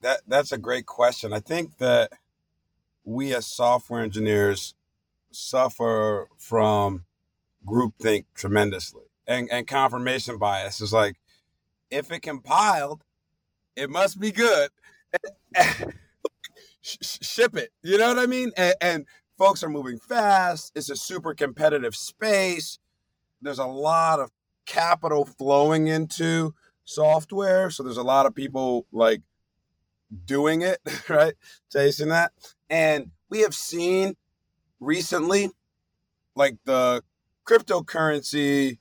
that 0.00 0.20
that's 0.26 0.50
a 0.50 0.58
great 0.58 0.86
question 0.86 1.32
i 1.32 1.38
think 1.38 1.78
that 1.78 2.10
we 3.04 3.32
as 3.34 3.46
software 3.46 4.02
engineers 4.02 4.74
suffer 5.30 6.28
from 6.38 7.04
groupthink 7.66 8.24
tremendously. 8.34 9.04
And, 9.26 9.48
and 9.50 9.66
confirmation 9.66 10.38
bias 10.38 10.80
is 10.80 10.92
like, 10.92 11.16
if 11.90 12.10
it 12.10 12.22
compiled, 12.22 13.02
it 13.76 13.90
must 13.90 14.18
be 14.18 14.32
good. 14.32 14.70
Ship 16.82 17.56
it. 17.56 17.70
You 17.82 17.98
know 17.98 18.08
what 18.08 18.18
I 18.18 18.26
mean? 18.26 18.52
And, 18.56 18.74
and 18.80 19.06
folks 19.40 19.64
are 19.64 19.70
moving 19.70 19.98
fast. 19.98 20.70
It's 20.74 20.90
a 20.90 20.96
super 20.96 21.32
competitive 21.32 21.96
space. 21.96 22.78
There's 23.40 23.58
a 23.58 23.64
lot 23.64 24.20
of 24.20 24.30
capital 24.66 25.24
flowing 25.24 25.88
into 25.88 26.54
software. 26.84 27.70
So 27.70 27.82
there's 27.82 27.96
a 27.96 28.02
lot 28.02 28.26
of 28.26 28.34
people 28.34 28.84
like 28.92 29.22
doing 30.26 30.60
it, 30.60 30.78
right? 31.08 31.32
Chasing 31.72 32.10
that. 32.10 32.32
And 32.68 33.12
we 33.30 33.40
have 33.40 33.54
seen 33.54 34.14
recently, 34.78 35.48
like 36.36 36.58
the 36.66 37.02
cryptocurrency 37.46 38.76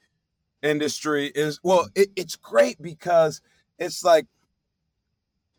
industry 0.61 1.31
is, 1.33 1.61
well, 1.63 1.87
it, 1.95 2.09
it's 2.17 2.35
great 2.35 2.81
because 2.81 3.39
it's 3.77 4.03
like 4.03 4.27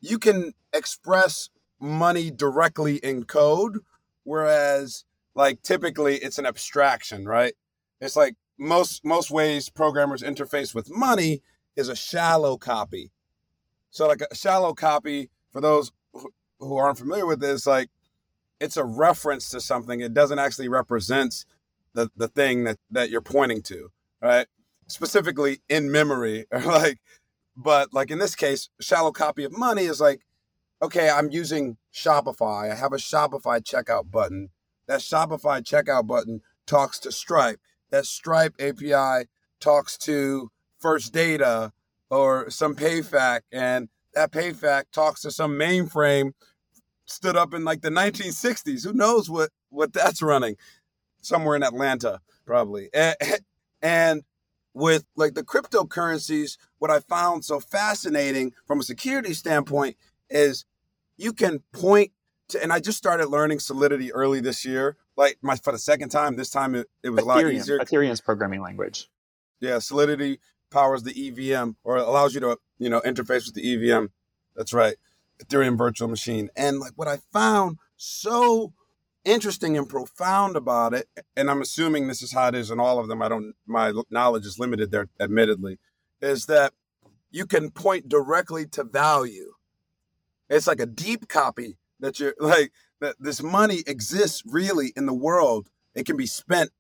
you 0.03 0.19
can 0.19 0.53
express 0.75 1.49
money 1.81 2.31
directly 2.31 2.97
in 2.97 3.25
code, 3.25 3.79
whereas 4.31 5.05
like 5.35 5.61
typically 5.63 6.17
it's 6.17 6.39
an 6.39 6.47
abstraction, 6.47 7.27
right? 7.27 7.55
It's 8.01 8.15
like 8.15 8.37
most 8.59 9.05
most 9.05 9.31
ways 9.31 9.69
programmers 9.69 10.23
interface 10.23 10.73
with 10.73 10.89
money 10.89 11.43
is 11.75 11.89
a 11.89 11.97
shallow 11.97 12.57
copy. 12.57 13.11
So 13.91 14.07
like 14.07 14.23
a 14.31 14.35
shallow 14.35 14.73
copy 14.73 15.31
for 15.51 15.61
those 15.61 15.91
who 16.61 16.77
aren't 16.77 16.99
familiar 16.99 17.27
with 17.27 17.41
this, 17.41 17.67
like 17.67 17.91
it's 18.61 18.77
a 18.77 18.85
reference 18.85 19.51
to 19.51 19.61
something. 19.61 19.99
It 20.01 20.15
doesn't 20.15 20.39
actually 20.39 20.69
represent 20.69 21.45
the 21.95 22.09
the 22.17 22.29
thing 22.29 22.65
that 22.65 22.79
that 22.93 23.11
you're 23.11 23.21
pointing 23.21 23.63
to, 23.63 23.89
right? 24.23 24.47
Specifically 24.87 25.61
in 25.69 25.91
memory, 25.91 26.47
like. 26.65 26.99
But 27.57 27.93
like 27.93 28.11
in 28.11 28.19
this 28.19 28.37
case, 28.37 28.71
shallow 28.81 29.11
copy 29.11 29.45
of 29.45 29.53
money 29.53 29.83
is 29.83 30.01
like, 30.01 30.23
okay, 30.83 31.11
I'm 31.11 31.31
using 31.31 31.77
Shopify. 31.93 32.71
I 32.71 32.75
have 32.75 32.93
a 32.93 32.97
Shopify 32.97 33.61
checkout 33.63 34.11
button. 34.11 34.51
That 34.87 35.01
Shopify 35.01 35.63
checkout 35.63 36.07
button 36.07 36.43
talks 36.67 36.99
to 37.01 37.13
Stripe. 37.13 37.61
That 37.91 38.07
Stripe 38.07 38.55
API 38.61 39.29
talks 39.61 39.97
to 39.99 40.51
First 40.79 41.13
Data 41.13 41.73
or 42.11 42.51
some 42.51 42.75
PayFac, 42.75 43.41
and 43.53 43.89
that 44.15 44.33
PayFac 44.33 44.85
talks 44.93 45.23
to 45.23 45.31
some 45.31 45.53
mainframe 45.53 46.33
stood 47.05 47.37
up 47.37 47.55
in 47.55 47.65
like 47.65 47.83
the 47.83 47.91
1960s. 47.91 48.85
Who 48.85 48.93
knows 48.93 49.29
what 49.29 49.51
what 49.69 49.93
that's 49.93 50.23
running? 50.23 50.57
Somewhere 51.21 51.57
in 51.57 51.63
Atlanta, 51.63 52.21
probably. 52.47 52.89
And, 52.95 53.17
and 53.83 54.23
with 54.75 55.05
like 55.17 55.35
the 55.35 55.45
cryptocurrencies, 55.45 56.57
what 56.79 56.91
I 56.91 57.01
found 57.01 57.45
so 57.45 57.61
fascinating 57.61 58.53
from 58.67 58.81
a 58.81 58.85
security 58.85 59.35
standpoint 59.35 59.97
is 60.31 60.65
you 61.21 61.33
can 61.33 61.61
point 61.73 62.13
to, 62.49 62.63
and 62.63 62.73
I 62.73 62.81
just 62.81 62.99
started 62.99 63.29
learning 63.29 63.61
Solidity 63.61 64.13
early 64.13 64.41
this 64.41 64.65
year, 64.65 64.97
like 65.17 65.39
my 65.43 65.57
for 65.57 65.73
the 65.73 65.79
second 65.79 66.09
time. 66.09 66.37
This 66.37 66.51
time 66.51 66.75
it, 66.75 66.89
it 67.03 67.11
was 67.11 67.21
Ethereum, 67.21 67.25
a 67.25 67.29
lot 67.29 67.53
easier. 67.53 67.79
Ethereum's 67.79 68.21
programming 68.21 68.63
language. 68.63 69.09
Yeah, 69.61 69.79
Solidity 69.79 70.41
powers 70.71 71.03
the 71.03 71.29
EVM 71.29 71.73
or 71.85 71.97
allows 71.97 72.35
you 72.35 72.41
to 72.41 72.59
you 72.79 72.89
know 72.89 73.01
interface 73.01 73.47
with 73.47 73.55
the 73.55 73.75
EVM. 73.75 74.07
That's 74.57 74.73
right. 74.73 74.97
Ethereum 75.43 75.77
virtual 75.77 76.09
machine. 76.09 76.51
And 76.57 76.81
like 76.81 76.93
what 76.97 77.09
I 77.09 77.19
found 77.33 77.79
so 77.97 78.73
interesting 79.25 79.77
and 79.77 79.89
profound 79.89 80.57
about 80.57 80.95
it, 80.95 81.09
and 81.37 81.51
I'm 81.51 81.63
assuming 81.63 82.09
this 82.09 82.23
is 82.23 82.33
how 82.33 82.49
it 82.49 82.55
is 82.55 82.71
in 82.71 82.81
all 82.81 82.99
of 82.99 83.09
them. 83.09 83.23
I 83.23 83.29
don't, 83.29 83.55
my 83.67 83.93
knowledge 84.11 84.47
is 84.47 84.59
limited 84.59 84.91
there, 84.91 85.09
admittedly, 85.19 85.79
is 86.21 86.47
that 86.47 86.73
you 87.31 87.47
can 87.47 87.71
point 87.71 88.09
directly 88.09 88.67
to 88.67 88.85
value. 88.85 89.53
It's 90.51 90.67
like 90.67 90.81
a 90.81 90.87
deep 90.87 91.29
copy 91.29 91.79
that 92.01 92.21
you're 92.21 92.35
like, 92.41 92.73
that 93.01 93.17
this 93.19 93.43
money 93.43 93.83
exists 93.87 94.43
really 94.45 94.93
in 94.97 95.07
the 95.07 95.15
world. 95.15 95.69
It 95.95 96.05
can 96.05 96.17
be 96.17 96.27
spent 96.27 96.71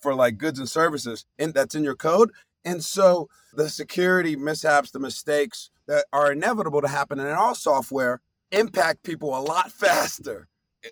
for 0.00 0.14
like 0.14 0.38
goods 0.38 0.58
and 0.58 0.68
services 0.68 1.26
and 1.38 1.52
that's 1.52 1.74
in 1.74 1.84
your 1.84 1.94
code. 1.94 2.32
And 2.64 2.82
so 2.82 3.28
the 3.52 3.68
security 3.68 4.34
mishaps, 4.34 4.90
the 4.90 4.98
mistakes, 4.98 5.70
that 5.86 6.06
are 6.12 6.32
inevitable 6.32 6.82
to 6.82 6.88
happen 6.88 7.20
in 7.20 7.26
all 7.28 7.54
software 7.54 8.20
impact 8.50 9.02
people 9.02 9.36
a 9.36 9.40
lot 9.40 9.70
faster. 9.72 10.48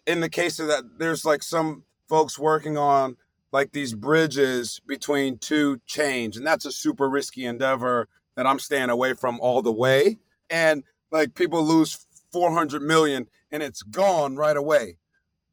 In 0.06 0.20
the 0.20 0.28
case 0.28 0.58
of 0.58 0.68
that, 0.68 0.98
there's 0.98 1.24
like 1.24 1.42
some 1.42 1.84
folks 2.08 2.38
working 2.38 2.76
on 2.76 3.16
like 3.52 3.72
these 3.72 3.94
bridges 3.94 4.80
between 4.86 5.38
two 5.38 5.80
chains, 5.86 6.36
and 6.36 6.46
that's 6.46 6.64
a 6.64 6.72
super 6.72 7.08
risky 7.08 7.44
endeavor 7.44 8.08
that 8.36 8.46
I'm 8.46 8.58
staying 8.58 8.90
away 8.90 9.14
from 9.14 9.38
all 9.40 9.62
the 9.62 9.72
way. 9.72 10.18
And 10.50 10.82
like 11.12 11.34
people 11.34 11.62
lose 11.62 12.06
400 12.34 12.82
million 12.82 13.28
and 13.52 13.62
it's 13.62 13.84
gone 13.84 14.34
right 14.34 14.56
away. 14.56 14.96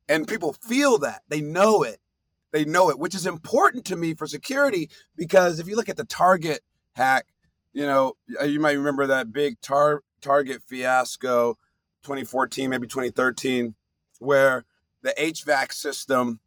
And 0.09 0.27
people 0.27 0.53
feel 0.53 0.97
that, 0.97 1.21
they 1.29 1.39
know 1.39 1.83
it. 1.83 1.99
They 2.51 2.65
know 2.65 2.89
it, 2.89 2.97
which 2.97 3.13
is 3.13 3.27
important 3.27 3.85
to 3.85 3.95
me 3.95 4.15
for 4.15 4.25
security 4.25 4.89
because 5.15 5.59
if 5.59 5.67
you 5.67 5.75
look 5.75 5.89
at 5.89 5.95
the 5.95 6.05
target 6.05 6.61
hack, 6.95 7.27
you 7.71 7.85
know, 7.85 8.13
you 8.43 8.59
might 8.59 8.71
remember 8.71 9.05
that 9.07 9.31
big 9.31 9.61
tar- 9.61 10.01
Target 10.21 10.63
fiasco, 10.65 11.53
2014, 12.03 12.69
maybe 12.69 12.87
2013, 12.87 13.75
where 14.19 14.65
the 15.03 15.13
HVAC 15.19 15.73
system, 15.73 16.39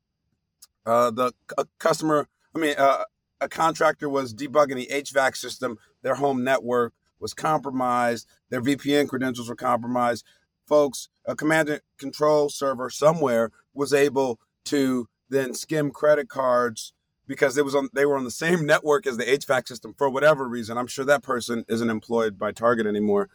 uh, 0.85 1.11
the 1.11 1.33
customer, 1.79 2.29
I 2.55 2.59
mean, 2.59 2.75
uh, 2.77 3.05
a 3.41 3.49
contractor 3.49 4.09
was 4.09 4.35
debugging 4.35 4.77
the 4.77 4.89
HVAC 4.93 5.37
system. 5.37 5.79
Their 6.03 6.17
home 6.17 6.45
network 6.45 6.93
was 7.25 7.33
compromised. 7.33 8.29
Their 8.51 8.61
VPN 8.61 9.09
credentials 9.09 9.49
were 9.49 9.57
compromised. 9.57 10.27
Folks, 10.69 11.09
a 11.25 11.35
command 11.35 11.71
and 11.71 11.81
control 11.97 12.51
server 12.51 12.91
somewhere 12.91 13.51
was 13.73 13.95
able 13.95 14.39
to 14.67 15.09
then 15.31 15.55
skim 15.55 15.91
credit 15.91 16.29
cards 16.29 16.93
because 17.27 17.57
it 17.57 17.65
was 17.65 17.75
on 17.75 17.89
they 17.95 18.05
were 18.05 18.19
on 18.19 18.25
the 18.25 18.31
same 18.31 18.67
network 18.73 19.07
as 19.07 19.17
the 19.17 19.25
HVAC 19.25 19.67
system 19.67 19.95
for 19.97 20.11
whatever 20.11 20.47
reason. 20.47 20.77
I'm 20.77 20.87
sure 20.87 21.07
that 21.07 21.23
person 21.23 21.65
isn't 21.67 21.89
employed 21.89 22.39
by 22.39 22.53
Target 22.53 22.87
anymore. 22.87 23.31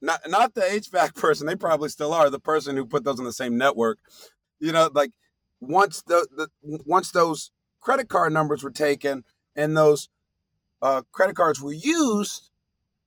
Not 0.00 0.20
not 0.28 0.54
the 0.54 0.60
HVAC 0.60 1.14
person, 1.20 1.48
they 1.48 1.56
probably 1.56 1.88
still 1.88 2.14
are. 2.14 2.30
The 2.30 2.38
person 2.38 2.76
who 2.76 2.86
put 2.86 3.02
those 3.02 3.18
on 3.18 3.26
the 3.26 3.32
same 3.32 3.58
network. 3.58 3.98
You 4.60 4.70
know, 4.70 4.90
like 4.94 5.10
once 5.60 6.02
the, 6.02 6.28
the 6.36 6.48
once 6.62 7.10
those 7.10 7.50
credit 7.80 8.08
card 8.08 8.32
numbers 8.32 8.62
were 8.62 8.70
taken 8.70 9.24
and 9.56 9.76
those 9.76 10.08
uh, 10.80 11.02
credit 11.10 11.34
cards 11.34 11.60
were 11.60 11.72
used, 11.72 12.50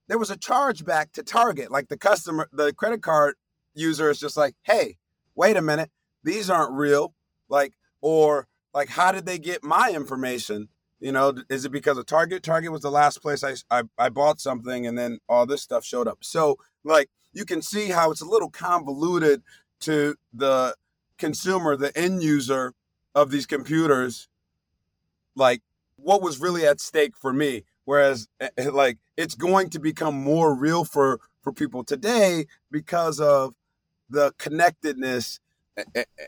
there 0.08 0.18
was 0.18 0.32
a 0.32 0.38
charge 0.38 0.86
back 0.86 1.12
to 1.14 1.24
Target. 1.24 1.72
Like 1.72 1.90
the 1.90 1.98
customer, 1.98 2.50
the 2.52 2.74
credit 2.74 3.02
card 3.02 3.36
user 3.74 4.10
is 4.10 4.20
just 4.20 4.38
like, 4.38 4.56
hey, 4.64 4.98
wait 5.36 5.58
a 5.58 5.62
minute, 5.62 5.92
these 6.24 6.50
aren't 6.50 6.74
real. 6.74 7.14
Like, 7.50 7.74
or 8.02 8.48
like 8.74 8.90
how 8.90 9.12
did 9.12 9.26
they 9.26 9.40
get 9.40 9.64
my 9.64 9.92
information 9.92 10.70
you 11.00 11.12
know 11.12 11.34
is 11.50 11.66
it 11.66 11.72
because 11.72 11.98
of 11.98 12.06
target 12.06 12.44
target 12.44 12.72
was 12.72 12.82
the 12.82 12.92
last 12.92 13.22
place 13.22 13.44
I, 13.44 13.56
I, 13.72 13.84
I 13.98 14.10
bought 14.10 14.40
something 14.40 14.86
and 14.86 14.98
then 14.98 15.20
all 15.28 15.46
this 15.46 15.62
stuff 15.62 15.84
showed 15.84 16.08
up 16.08 16.20
so 16.22 16.58
like 16.84 17.10
you 17.34 17.44
can 17.46 17.62
see 17.62 17.90
how 17.90 18.12
it's 18.12 18.22
a 18.22 18.26
little 18.26 18.50
convoluted 18.50 19.42
to 19.82 20.16
the 20.34 20.76
consumer 21.18 21.76
the 21.76 21.98
end 21.98 22.22
user 22.24 22.74
of 23.16 23.32
these 23.32 23.46
computers 23.46 24.30
like 25.36 25.62
what 25.98 26.22
was 26.22 26.40
really 26.40 26.66
at 26.66 26.80
stake 26.80 27.18
for 27.18 27.34
me 27.34 27.64
whereas 27.88 28.28
eh, 28.42 28.50
eh, 28.58 28.70
like 28.70 28.98
it's 29.16 29.34
going 29.34 29.70
to 29.70 29.80
become 29.80 30.14
more 30.14 30.54
real 30.54 30.84
for 30.84 31.20
for 31.42 31.54
people 31.54 31.86
today 31.86 32.46
because 32.70 33.20
of 33.20 33.56
the 34.10 34.34
connectedness 34.38 35.40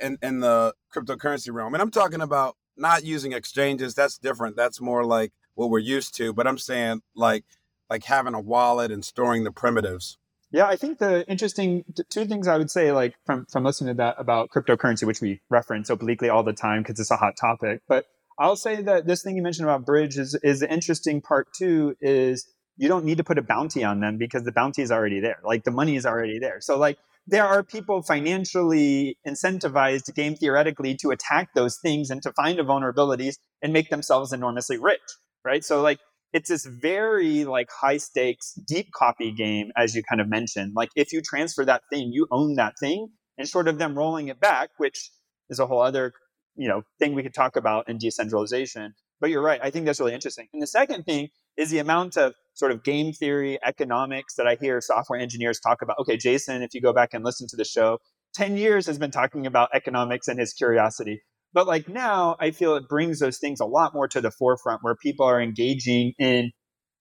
in, 0.01 0.17
and 0.21 0.41
the 0.41 0.73
cryptocurrency 0.95 1.53
realm. 1.53 1.73
And 1.73 1.81
I'm 1.81 1.91
talking 1.91 2.21
about 2.21 2.55
not 2.77 3.03
using 3.03 3.33
exchanges. 3.33 3.93
That's 3.93 4.17
different. 4.17 4.55
That's 4.55 4.79
more 4.79 5.03
like 5.03 5.33
what 5.55 5.69
we're 5.69 5.79
used 5.79 6.15
to. 6.15 6.33
But 6.33 6.47
I'm 6.47 6.57
saying 6.57 7.01
like 7.13 7.43
like 7.89 8.05
having 8.05 8.33
a 8.33 8.39
wallet 8.39 8.89
and 8.91 9.03
storing 9.03 9.43
the 9.43 9.51
primitives. 9.51 10.17
Yeah, 10.51 10.65
I 10.65 10.77
think 10.77 10.97
the 10.97 11.27
interesting 11.27 11.83
two 12.09 12.25
things 12.25 12.47
I 12.47 12.57
would 12.57 12.71
say, 12.71 12.93
like 12.93 13.15
from 13.25 13.45
from 13.47 13.65
listening 13.65 13.95
to 13.95 13.97
that 13.97 14.15
about 14.17 14.49
cryptocurrency, 14.49 15.05
which 15.05 15.19
we 15.19 15.41
reference 15.49 15.89
obliquely 15.89 16.29
all 16.29 16.43
the 16.43 16.53
time 16.53 16.83
because 16.83 16.99
it's 16.99 17.11
a 17.11 17.17
hot 17.17 17.35
topic. 17.35 17.81
But 17.87 18.05
I'll 18.39 18.55
say 18.55 18.81
that 18.81 19.05
this 19.05 19.21
thing 19.21 19.35
you 19.35 19.43
mentioned 19.43 19.67
about 19.67 19.85
bridge 19.85 20.17
is 20.17 20.35
is 20.43 20.61
the 20.61 20.71
interesting 20.71 21.21
part 21.21 21.47
too. 21.53 21.95
Is 22.01 22.47
you 22.77 22.87
don't 22.87 23.05
need 23.05 23.17
to 23.17 23.23
put 23.23 23.37
a 23.37 23.41
bounty 23.41 23.83
on 23.83 23.99
them 23.99 24.17
because 24.17 24.43
the 24.43 24.51
bounty 24.51 24.81
is 24.81 24.91
already 24.91 25.19
there. 25.19 25.39
Like 25.43 25.63
the 25.63 25.71
money 25.71 25.95
is 25.95 26.05
already 26.05 26.39
there. 26.39 26.61
So 26.61 26.77
like 26.77 26.97
there 27.27 27.45
are 27.45 27.63
people 27.63 28.01
financially 28.01 29.17
incentivized 29.27 30.13
game 30.15 30.35
theoretically 30.35 30.95
to 30.95 31.11
attack 31.11 31.49
those 31.53 31.77
things 31.77 32.09
and 32.09 32.21
to 32.23 32.31
find 32.33 32.57
the 32.57 32.63
vulnerabilities 32.63 33.35
and 33.61 33.73
make 33.73 33.89
themselves 33.89 34.33
enormously 34.33 34.77
rich 34.79 35.01
right 35.45 35.63
so 35.63 35.81
like 35.81 35.99
it's 36.33 36.49
this 36.49 36.65
very 36.65 37.43
like 37.43 37.67
high 37.69 37.97
stakes 37.97 38.53
deep 38.67 38.87
copy 38.95 39.31
game 39.31 39.69
as 39.77 39.93
you 39.93 40.01
kind 40.01 40.21
of 40.21 40.27
mentioned 40.27 40.71
like 40.75 40.89
if 40.95 41.11
you 41.13 41.21
transfer 41.21 41.63
that 41.65 41.83
thing 41.91 42.11
you 42.11 42.25
own 42.31 42.55
that 42.55 42.73
thing 42.79 43.09
and 43.39 43.47
short 43.47 43.67
of 43.67 43.79
them 43.79 43.97
rolling 43.97 44.27
it 44.27 44.39
back, 44.39 44.69
which 44.77 45.09
is 45.49 45.59
a 45.59 45.65
whole 45.65 45.81
other 45.81 46.13
you 46.59 46.67
know 46.67 46.83
thing 46.99 47.15
we 47.15 47.23
could 47.23 47.33
talk 47.33 47.55
about 47.55 47.89
in 47.89 47.97
decentralization. 47.97 48.93
But 49.21 49.31
you're 49.31 49.41
right. 49.41 49.59
I 49.63 49.69
think 49.69 49.85
that's 49.85 49.99
really 49.99 50.13
interesting. 50.13 50.47
And 50.53 50.61
the 50.61 50.67
second 50.67 51.03
thing 51.03 51.29
is 51.57 51.71
the 51.71 51.79
amount 51.79 52.17
of 52.17 52.33
sort 52.53 52.71
of 52.71 52.83
game 52.83 53.11
theory 53.11 53.57
economics 53.65 54.35
that 54.35 54.47
I 54.47 54.55
hear 54.59 54.79
software 54.79 55.19
engineers 55.19 55.59
talk 55.59 55.81
about. 55.81 55.97
Okay, 55.99 56.15
Jason, 56.15 56.61
if 56.61 56.73
you 56.73 56.81
go 56.81 56.93
back 56.93 57.13
and 57.13 57.25
listen 57.25 57.47
to 57.49 57.57
the 57.57 57.65
show, 57.65 57.97
10 58.35 58.57
years 58.57 58.85
has 58.85 58.97
been 58.97 59.11
talking 59.11 59.45
about 59.45 59.69
economics 59.73 60.27
and 60.27 60.39
his 60.39 60.53
curiosity. 60.53 61.21
But 61.51 61.67
like 61.67 61.89
now, 61.89 62.35
I 62.39 62.51
feel 62.51 62.75
it 62.75 62.87
brings 62.87 63.19
those 63.19 63.39
things 63.39 63.59
a 63.59 63.65
lot 63.65 63.93
more 63.93 64.07
to 64.07 64.21
the 64.21 64.31
forefront 64.31 64.83
where 64.83 64.95
people 64.95 65.25
are 65.25 65.41
engaging 65.41 66.13
in 66.19 66.51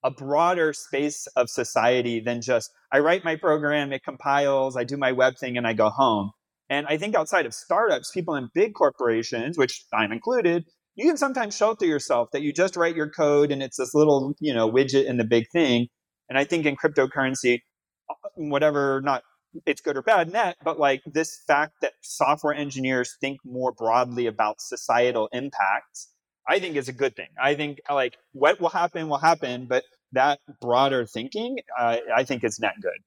a 0.04 0.10
broader 0.10 0.72
space 0.72 1.26
of 1.36 1.50
society 1.50 2.20
than 2.20 2.40
just 2.40 2.70
I 2.92 3.00
write 3.00 3.24
my 3.24 3.36
program, 3.36 3.92
it 3.92 4.02
compiles, 4.04 4.76
I 4.76 4.84
do 4.84 4.96
my 4.96 5.12
web 5.12 5.34
thing, 5.38 5.56
and 5.56 5.66
I 5.66 5.72
go 5.72 5.90
home. 5.90 6.30
And 6.70 6.86
I 6.86 6.98
think 6.98 7.14
outside 7.14 7.46
of 7.46 7.54
startups, 7.54 8.10
people 8.10 8.34
in 8.34 8.50
big 8.54 8.74
corporations, 8.74 9.56
which 9.56 9.84
I'm 9.92 10.12
included, 10.12 10.64
you 10.96 11.06
can 11.06 11.16
sometimes 11.16 11.56
shelter 11.56 11.86
yourself 11.86 12.30
that 12.32 12.42
you 12.42 12.52
just 12.52 12.76
write 12.76 12.96
your 12.96 13.08
code 13.08 13.50
and 13.52 13.62
it's 13.62 13.76
this 13.76 13.94
little, 13.94 14.34
you 14.40 14.52
know, 14.52 14.70
widget 14.70 15.06
in 15.06 15.16
the 15.16 15.24
big 15.24 15.48
thing. 15.50 15.88
And 16.28 16.36
I 16.36 16.44
think 16.44 16.66
in 16.66 16.76
cryptocurrency, 16.76 17.60
uh, 18.10 18.14
whatever, 18.34 19.00
not 19.02 19.22
it's 19.64 19.80
good 19.80 19.96
or 19.96 20.02
bad 20.02 20.30
net, 20.32 20.56
but 20.62 20.78
like 20.78 21.02
this 21.06 21.40
fact 21.46 21.74
that 21.80 21.92
software 22.02 22.54
engineers 22.54 23.16
think 23.20 23.38
more 23.44 23.72
broadly 23.72 24.26
about 24.26 24.60
societal 24.60 25.28
impacts, 25.32 26.12
I 26.46 26.58
think 26.58 26.76
is 26.76 26.88
a 26.88 26.92
good 26.92 27.16
thing. 27.16 27.28
I 27.40 27.54
think 27.54 27.78
like 27.88 28.16
what 28.32 28.60
will 28.60 28.68
happen 28.68 29.08
will 29.08 29.18
happen, 29.18 29.66
but 29.66 29.84
that 30.12 30.40
broader 30.60 31.06
thinking, 31.06 31.58
uh, 31.78 31.98
I 32.14 32.24
think 32.24 32.44
is 32.44 32.58
net 32.58 32.74
good. 32.80 32.98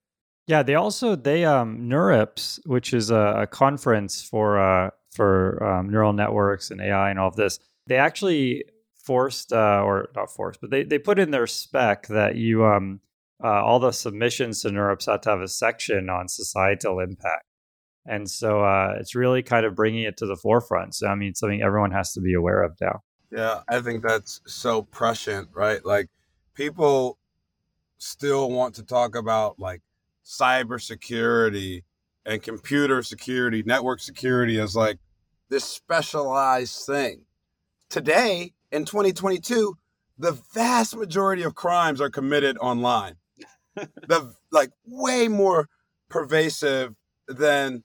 Yeah, 0.46 0.62
they 0.62 0.74
also 0.74 1.14
they 1.14 1.44
um 1.44 1.88
NeurIPS, 1.88 2.60
which 2.66 2.92
is 2.92 3.10
a, 3.10 3.42
a 3.42 3.46
conference 3.46 4.22
for 4.22 4.60
uh 4.60 4.90
for 5.14 5.62
um, 5.62 5.90
neural 5.90 6.12
networks 6.12 6.70
and 6.70 6.80
AI 6.80 7.10
and 7.10 7.18
all 7.18 7.28
of 7.28 7.36
this. 7.36 7.58
They 7.86 7.96
actually 7.96 8.64
forced 8.94 9.52
uh, 9.52 9.82
or 9.84 10.08
not 10.16 10.30
forced, 10.30 10.60
but 10.60 10.70
they 10.70 10.84
they 10.84 10.98
put 10.98 11.18
in 11.18 11.30
their 11.30 11.46
spec 11.46 12.06
that 12.08 12.36
you 12.36 12.64
um 12.64 13.00
uh, 13.42 13.62
all 13.62 13.80
the 13.80 13.92
submissions 13.92 14.62
to 14.62 14.68
NeurIPS 14.68 15.06
had 15.10 15.22
to 15.22 15.30
have 15.30 15.40
a 15.40 15.48
section 15.48 16.08
on 16.08 16.28
societal 16.28 17.00
impact. 17.00 17.44
And 18.06 18.30
so 18.30 18.62
uh, 18.64 18.94
it's 18.98 19.14
really 19.14 19.42
kind 19.42 19.66
of 19.66 19.74
bringing 19.74 20.04
it 20.04 20.16
to 20.18 20.26
the 20.26 20.36
forefront. 20.36 20.94
So, 20.94 21.08
I 21.08 21.14
mean, 21.14 21.34
something 21.34 21.62
everyone 21.62 21.92
has 21.92 22.12
to 22.12 22.20
be 22.20 22.34
aware 22.34 22.62
of 22.62 22.76
now. 22.80 23.02
Yeah, 23.30 23.62
I 23.68 23.80
think 23.80 24.02
that's 24.02 24.40
so 24.46 24.82
prescient, 24.82 25.48
right? 25.54 25.84
Like, 25.84 26.08
people 26.54 27.18
still 27.98 28.50
want 28.50 28.74
to 28.74 28.82
talk 28.82 29.14
about 29.14 29.58
like 29.58 29.80
cybersecurity 30.24 31.82
and 32.24 32.42
computer 32.42 33.02
security, 33.02 33.62
network 33.64 34.00
security 34.00 34.60
as 34.60 34.76
like 34.76 34.98
this 35.48 35.64
specialized 35.64 36.86
thing. 36.86 37.22
Today, 37.88 38.54
in 38.70 38.84
2022, 38.84 39.76
the 40.18 40.32
vast 40.54 40.96
majority 40.96 41.42
of 41.42 41.54
crimes 41.54 42.00
are 42.00 42.10
committed 42.10 42.56
online 42.58 43.16
the 43.74 44.34
like 44.50 44.70
way 44.86 45.28
more 45.28 45.68
pervasive 46.08 46.94
than 47.26 47.82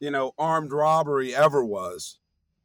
you 0.00 0.10
know 0.10 0.32
armed 0.38 0.72
robbery 0.72 1.34
ever 1.34 1.64
was 1.64 2.18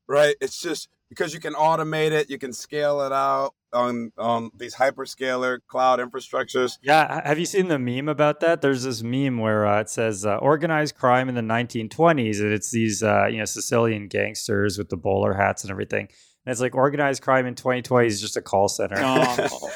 right 0.08 0.36
it's 0.40 0.62
just 0.62 0.90
because 1.10 1.34
you 1.34 1.40
can 1.40 1.54
automate 1.54 2.12
it 2.12 2.30
you 2.30 2.38
can 2.38 2.54
scale 2.54 3.02
it 3.02 3.12
out 3.12 3.54
on 3.78 4.12
on 4.18 4.52
these 4.56 4.76
hyperscaler 4.76 5.60
cloud 5.68 6.00
infrastructures 6.00 6.78
yeah 6.82 7.22
have 7.28 7.40
you 7.40 7.46
seen 7.46 7.68
the 7.68 7.80
meme 7.80 8.10
about 8.10 8.40
that 8.40 8.62
there's 8.62 8.84
this 8.84 9.04
meme 9.04 9.38
where 9.38 9.66
uh, 9.66 9.82
it 9.82 9.90
says 9.90 10.26
uh, 10.26 10.38
organized 10.38 10.96
crime 10.96 11.30
in 11.30 11.36
the 11.36 11.42
1920s 11.42 12.40
and 12.40 12.52
it's 12.52 12.72
these 12.72 13.04
uh, 13.04 13.26
you 13.28 13.38
know 13.38 13.46
sicilian 13.46 14.08
gangsters 14.08 14.78
with 14.78 14.90
the 14.90 14.98
bowler 14.98 15.34
hats 15.34 15.64
and 15.64 15.72
everything 15.72 16.08
and 16.48 16.54
it's 16.54 16.62
like 16.62 16.76
organized 16.76 17.22
crime 17.22 17.46
in 17.46 17.56
2020 17.56 18.08
is 18.08 18.22
just 18.22 18.38
a 18.38 18.42
call 18.42 18.70
center. 18.70 18.96
Oh. 19.00 19.70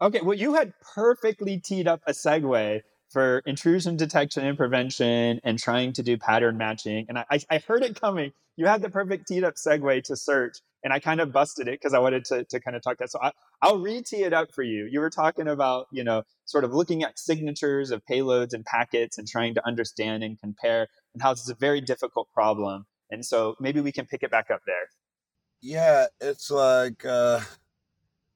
okay, 0.00 0.22
well, 0.22 0.32
you 0.32 0.54
had 0.54 0.72
perfectly 0.80 1.58
teed 1.58 1.86
up 1.86 2.00
a 2.06 2.12
segue 2.12 2.80
for 3.10 3.42
intrusion 3.44 3.98
detection 3.98 4.46
and 4.46 4.56
prevention 4.56 5.38
and 5.44 5.58
trying 5.58 5.92
to 5.92 6.02
do 6.02 6.16
pattern 6.16 6.56
matching. 6.56 7.04
And 7.10 7.18
I, 7.18 7.40
I 7.50 7.58
heard 7.58 7.82
it 7.82 8.00
coming. 8.00 8.32
You 8.56 8.64
had 8.64 8.80
the 8.80 8.88
perfect 8.88 9.28
teed 9.28 9.44
up 9.44 9.56
segue 9.56 10.02
to 10.04 10.16
search, 10.16 10.60
and 10.84 10.92
I 10.92 10.98
kind 11.00 11.20
of 11.20 11.32
busted 11.32 11.68
it 11.68 11.80
because 11.80 11.94
I 11.94 11.98
wanted 11.98 12.24
to, 12.26 12.44
to 12.44 12.60
kind 12.60 12.76
of 12.76 12.82
talk 12.82 12.98
that. 12.98 13.10
So 13.10 13.18
I, 13.20 13.32
I'll 13.62 13.78
re-tee 13.78 14.22
it 14.22 14.32
up 14.32 14.52
for 14.54 14.62
you. 14.62 14.88
You 14.90 15.00
were 15.00 15.10
talking 15.10 15.48
about, 15.48 15.86
you 15.90 16.04
know, 16.04 16.22
sort 16.44 16.64
of 16.64 16.72
looking 16.72 17.02
at 17.02 17.18
signatures 17.18 17.90
of 17.90 18.02
payloads 18.10 18.52
and 18.52 18.64
packets 18.64 19.18
and 19.18 19.26
trying 19.26 19.54
to 19.54 19.66
understand 19.66 20.22
and 20.22 20.38
compare, 20.38 20.88
and 21.14 21.22
how 21.22 21.32
this 21.32 21.42
is 21.42 21.50
a 21.50 21.54
very 21.54 21.80
difficult 21.80 22.28
problem. 22.32 22.86
And 23.10 23.24
so 23.24 23.56
maybe 23.58 23.80
we 23.80 23.92
can 23.92 24.06
pick 24.06 24.22
it 24.22 24.30
back 24.30 24.50
up 24.50 24.60
there. 24.66 24.90
Yeah, 25.60 26.06
it's 26.20 26.50
like 26.50 27.04
uh, 27.04 27.40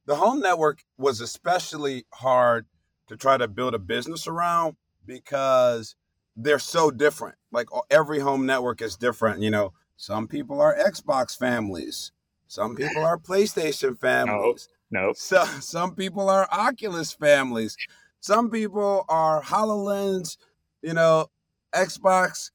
the 0.06 0.16
home 0.16 0.40
network 0.40 0.82
was 0.98 1.20
especially 1.20 2.06
hard 2.14 2.66
to 3.08 3.16
try 3.16 3.36
to 3.36 3.46
build 3.46 3.74
a 3.74 3.78
business 3.78 4.26
around 4.26 4.76
because 5.06 5.94
they're 6.34 6.58
so 6.58 6.90
different. 6.90 7.36
Like 7.52 7.68
every 7.90 8.20
home 8.20 8.46
network 8.46 8.80
is 8.80 8.96
different. 8.96 9.40
You 9.40 9.50
know, 9.50 9.72
some 9.96 10.26
people 10.26 10.60
are 10.60 10.74
Xbox 10.74 11.36
families, 11.36 12.10
some 12.52 12.76
people 12.76 13.02
are 13.02 13.16
PlayStation 13.16 13.98
families. 13.98 14.68
No, 14.90 15.06
no. 15.06 15.12
So, 15.14 15.42
some 15.60 15.94
people 15.94 16.28
are 16.28 16.46
Oculus 16.52 17.10
families. 17.10 17.78
Some 18.20 18.50
people 18.50 19.06
are 19.08 19.42
HoloLens, 19.42 20.36
you 20.82 20.92
know, 20.92 21.30
Xbox, 21.74 22.50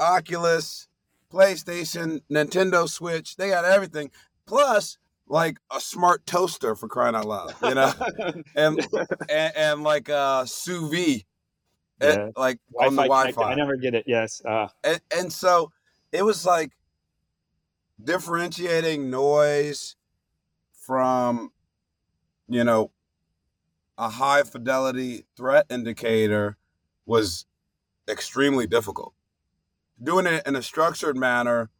Oculus, 0.00 0.88
PlayStation, 1.32 2.20
Nintendo 2.28 2.88
Switch. 2.88 3.36
They 3.36 3.50
got 3.50 3.64
everything. 3.64 4.10
Plus, 4.44 4.98
like 5.28 5.58
a 5.70 5.78
smart 5.78 6.26
toaster 6.26 6.74
for 6.74 6.88
crying 6.88 7.14
out 7.14 7.26
loud, 7.26 7.54
you 7.62 7.76
know, 7.76 7.92
and, 8.56 8.84
and, 9.30 9.56
and 9.56 9.82
like 9.84 10.08
a 10.08 10.48
sous 10.48 10.90
vide, 10.90 11.22
yeah. 12.02 12.30
like 12.36 12.58
Wi-Fi 12.72 12.86
on 12.88 12.96
the 12.96 13.02
Wi-Fi. 13.02 13.52
I 13.52 13.54
never 13.54 13.76
get 13.76 13.94
it. 13.94 14.02
Yes, 14.08 14.42
uh. 14.44 14.66
and, 14.82 15.00
and 15.16 15.32
so 15.32 15.70
it 16.10 16.24
was 16.24 16.44
like 16.44 16.72
differentiating 18.04 19.10
noise 19.10 19.96
from, 20.72 21.52
you 22.48 22.64
know, 22.64 22.90
a 23.98 24.08
high 24.08 24.42
fidelity 24.42 25.24
threat 25.36 25.66
indicator 25.70 26.56
was 27.06 27.46
extremely 28.08 28.66
difficult 28.66 29.14
doing 30.02 30.26
it 30.26 30.46
in 30.46 30.56
a 30.56 30.62
structured 30.62 31.16
manner 31.16 31.70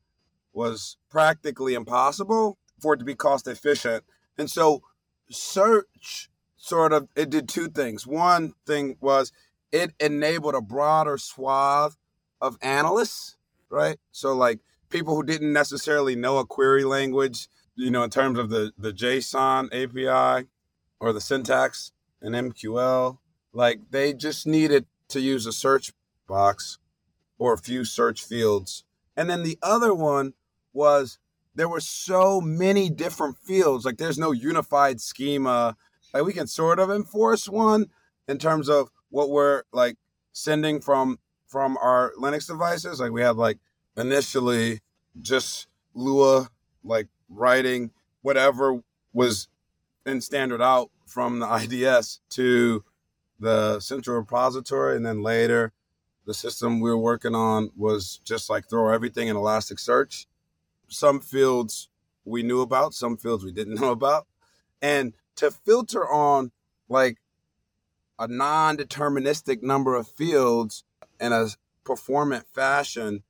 was 0.53 0.97
practically 1.11 1.75
impossible 1.75 2.59
for 2.81 2.95
it 2.95 2.99
to 2.99 3.05
be 3.05 3.15
cost 3.15 3.47
efficient. 3.47 4.05
And 4.39 4.51
so 4.51 4.83
search 5.31 6.31
sort 6.57 6.93
of 6.93 7.09
it 7.17 7.31
did 7.31 7.49
two 7.49 7.69
things. 7.69 8.07
One 8.07 8.55
thing 8.67 8.97
was 9.01 9.33
it 9.71 9.93
enabled 9.99 10.55
a 10.55 10.61
broader 10.61 11.19
swath 11.19 11.97
of 12.41 12.59
analysts, 12.61 13.37
right? 13.71 13.99
So 14.11 14.35
like 14.35 14.61
people 14.93 15.17
who 15.17 15.25
didn't 15.25 15.53
necessarily 15.53 16.15
know 16.15 16.39
a 16.39 16.47
query 16.47 16.85
language, 16.85 17.49
you 17.75 17.91
know, 17.91 18.03
in 18.03 18.11
terms 18.11 18.39
of 18.39 18.51
the 18.51 18.73
the 18.79 18.93
JSON 18.93 19.67
API 19.73 20.47
or 21.01 21.13
the 21.13 21.21
syntax 21.21 21.93
in 22.21 22.33
MQL, 22.33 23.19
like 23.53 23.81
they 23.91 24.13
just 24.13 24.47
needed 24.47 24.87
to 25.09 25.21
use 25.21 25.47
a 25.47 25.53
search 25.53 25.93
box 26.29 26.79
or 27.39 27.53
a 27.55 27.59
few 27.59 27.85
search 27.85 28.23
fields. 28.23 28.85
And 29.17 29.29
then 29.29 29.43
the 29.43 29.59
other 29.63 29.95
one 29.95 30.35
was 30.73 31.19
there 31.55 31.69
were 31.69 31.81
so 31.81 32.41
many 32.41 32.89
different 32.89 33.37
fields. 33.37 33.85
Like 33.85 33.99
there's 33.99 34.19
no 34.19 34.33
unified 34.33 35.01
schema. 35.01 35.77
Like 36.15 36.25
we 36.25 36.33
can 36.33 36.47
sort 36.47 36.79
of 36.79 36.91
enforce 36.91 37.49
one 37.49 37.87
in 38.29 38.39
terms 38.39 38.69
of 38.69 38.91
what 39.11 39.31
we're 39.31 39.63
like 39.73 39.97
sending 40.33 40.81
from 40.81 41.19
from 41.47 41.77
our 41.79 42.13
Linux 42.19 42.47
devices. 42.47 43.01
Like 43.01 43.13
we 43.13 43.23
have 43.23 43.37
like 43.37 43.59
initially 43.97 44.81
just 45.21 45.69
Lua 45.95 46.49
like 46.85 47.09
writing 47.29 47.91
whatever 48.23 48.83
was 49.13 49.49
in 50.07 50.21
standard 50.21 50.63
out 50.63 50.91
from 51.07 51.39
the 51.39 51.47
IDS 51.87 52.21
to 52.31 52.85
the 53.39 53.81
central 53.81 54.17
repository, 54.17 54.97
and 54.97 55.05
then 55.05 55.23
later 55.23 55.73
the 56.25 56.35
system 56.35 56.81
we 56.81 56.91
were 56.91 56.99
working 56.99 57.35
on 57.35 57.71
was 57.77 58.21
just 58.25 58.49
like 58.49 58.69
throw 58.69 58.93
everything 58.93 59.29
in 59.29 59.37
Elasticsearch. 59.37 60.27
Some 60.89 61.21
fields 61.21 61.89
we 62.25 62.43
knew 62.43 62.61
about, 62.61 62.95
some 62.95 63.17
fields 63.17 63.45
we 63.45 63.53
didn't 63.53 63.75
know 63.81 63.91
about. 63.91 64.27
And 64.81 65.15
to 65.37 65.51
filter 65.51 66.09
on 66.09 66.53
like 66.89 67.19
a 68.19 68.29
non 68.29 68.77
deterministic 68.77 69.63
number 69.63 69.95
of 69.97 70.07
fields 70.09 70.85
in 71.21 71.33
a 71.33 71.49
performant 71.85 72.47
fashion, 72.53 73.23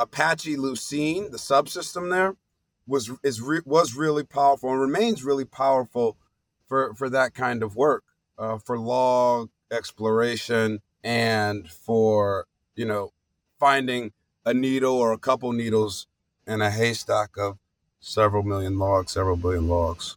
Apache 0.00 0.56
Lucene, 0.56 1.30
the 1.30 1.36
subsystem 1.36 2.10
there, 2.10 2.36
was 2.86 3.10
is 3.22 3.40
re, 3.40 3.60
was 3.64 3.94
really 3.94 4.24
powerful 4.24 4.70
and 4.70 4.80
remains 4.80 5.22
really 5.22 5.44
powerful 5.44 6.16
for 6.66 6.94
for 6.94 7.10
that 7.10 7.34
kind 7.34 7.62
of 7.62 7.76
work, 7.76 8.04
uh, 8.38 8.58
for 8.58 8.78
log 8.78 9.50
exploration, 9.70 10.80
and 11.04 11.70
for 11.70 12.46
you 12.74 12.86
know, 12.86 13.12
finding 13.58 14.10
a 14.46 14.54
needle 14.54 14.94
or 14.94 15.12
a 15.12 15.18
couple 15.18 15.52
needles 15.52 16.06
in 16.46 16.62
a 16.62 16.70
haystack 16.70 17.36
of 17.36 17.58
several 18.00 18.42
million 18.42 18.78
logs, 18.78 19.12
several 19.12 19.36
billion 19.36 19.68
logs. 19.68 20.16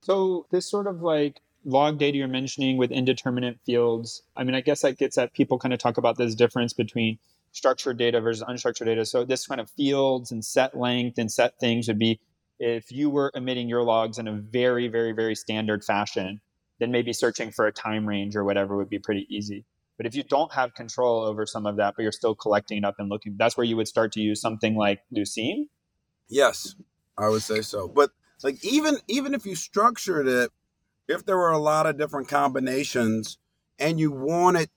So 0.00 0.46
this 0.50 0.70
sort 0.70 0.86
of 0.86 1.02
like 1.02 1.40
log 1.64 1.98
data 1.98 2.16
you're 2.16 2.28
mentioning 2.28 2.76
with 2.76 2.92
indeterminate 2.92 3.58
fields, 3.66 4.22
I 4.36 4.44
mean, 4.44 4.54
I 4.54 4.60
guess 4.60 4.82
that 4.82 4.96
gets 4.96 5.18
at 5.18 5.32
people 5.32 5.58
kind 5.58 5.74
of 5.74 5.80
talk 5.80 5.98
about 5.98 6.16
this 6.16 6.36
difference 6.36 6.72
between 6.72 7.18
structured 7.54 7.96
data 7.96 8.20
versus 8.20 8.44
unstructured 8.46 8.86
data. 8.86 9.06
So 9.06 9.24
this 9.24 9.46
kind 9.46 9.60
of 9.60 9.70
fields 9.70 10.30
and 10.30 10.44
set 10.44 10.76
length 10.76 11.18
and 11.18 11.32
set 11.32 11.58
things 11.58 11.88
would 11.88 11.98
be 11.98 12.20
if 12.58 12.92
you 12.92 13.08
were 13.08 13.30
emitting 13.34 13.68
your 13.68 13.82
logs 13.82 14.18
in 14.18 14.28
a 14.28 14.32
very, 14.32 14.88
very, 14.88 15.12
very 15.12 15.34
standard 15.34 15.84
fashion, 15.84 16.40
then 16.80 16.90
maybe 16.90 17.12
searching 17.12 17.50
for 17.50 17.66
a 17.66 17.72
time 17.72 18.06
range 18.06 18.36
or 18.36 18.44
whatever 18.44 18.76
would 18.76 18.90
be 18.90 18.98
pretty 18.98 19.26
easy. 19.30 19.64
But 19.96 20.06
if 20.06 20.14
you 20.14 20.24
don't 20.24 20.52
have 20.52 20.74
control 20.74 21.22
over 21.22 21.46
some 21.46 21.66
of 21.66 21.76
that, 21.76 21.94
but 21.96 22.02
you're 22.02 22.12
still 22.12 22.34
collecting 22.34 22.78
it 22.78 22.84
up 22.84 22.96
and 22.98 23.08
looking, 23.08 23.36
that's 23.38 23.56
where 23.56 23.64
you 23.64 23.76
would 23.76 23.88
start 23.88 24.12
to 24.12 24.20
use 24.20 24.40
something 24.40 24.76
like 24.76 25.00
Lucene. 25.16 25.68
Yes, 26.28 26.74
I 27.16 27.28
would 27.28 27.42
say 27.42 27.60
so. 27.60 27.86
But 27.86 28.10
like 28.42 28.64
even 28.64 28.98
even 29.06 29.34
if 29.34 29.46
you 29.46 29.54
structured 29.54 30.26
it, 30.26 30.50
if 31.06 31.24
there 31.24 31.36
were 31.36 31.52
a 31.52 31.58
lot 31.58 31.86
of 31.86 31.96
different 31.96 32.28
combinations 32.28 33.38
and 33.78 34.00
you 34.00 34.10
wanted 34.10 34.68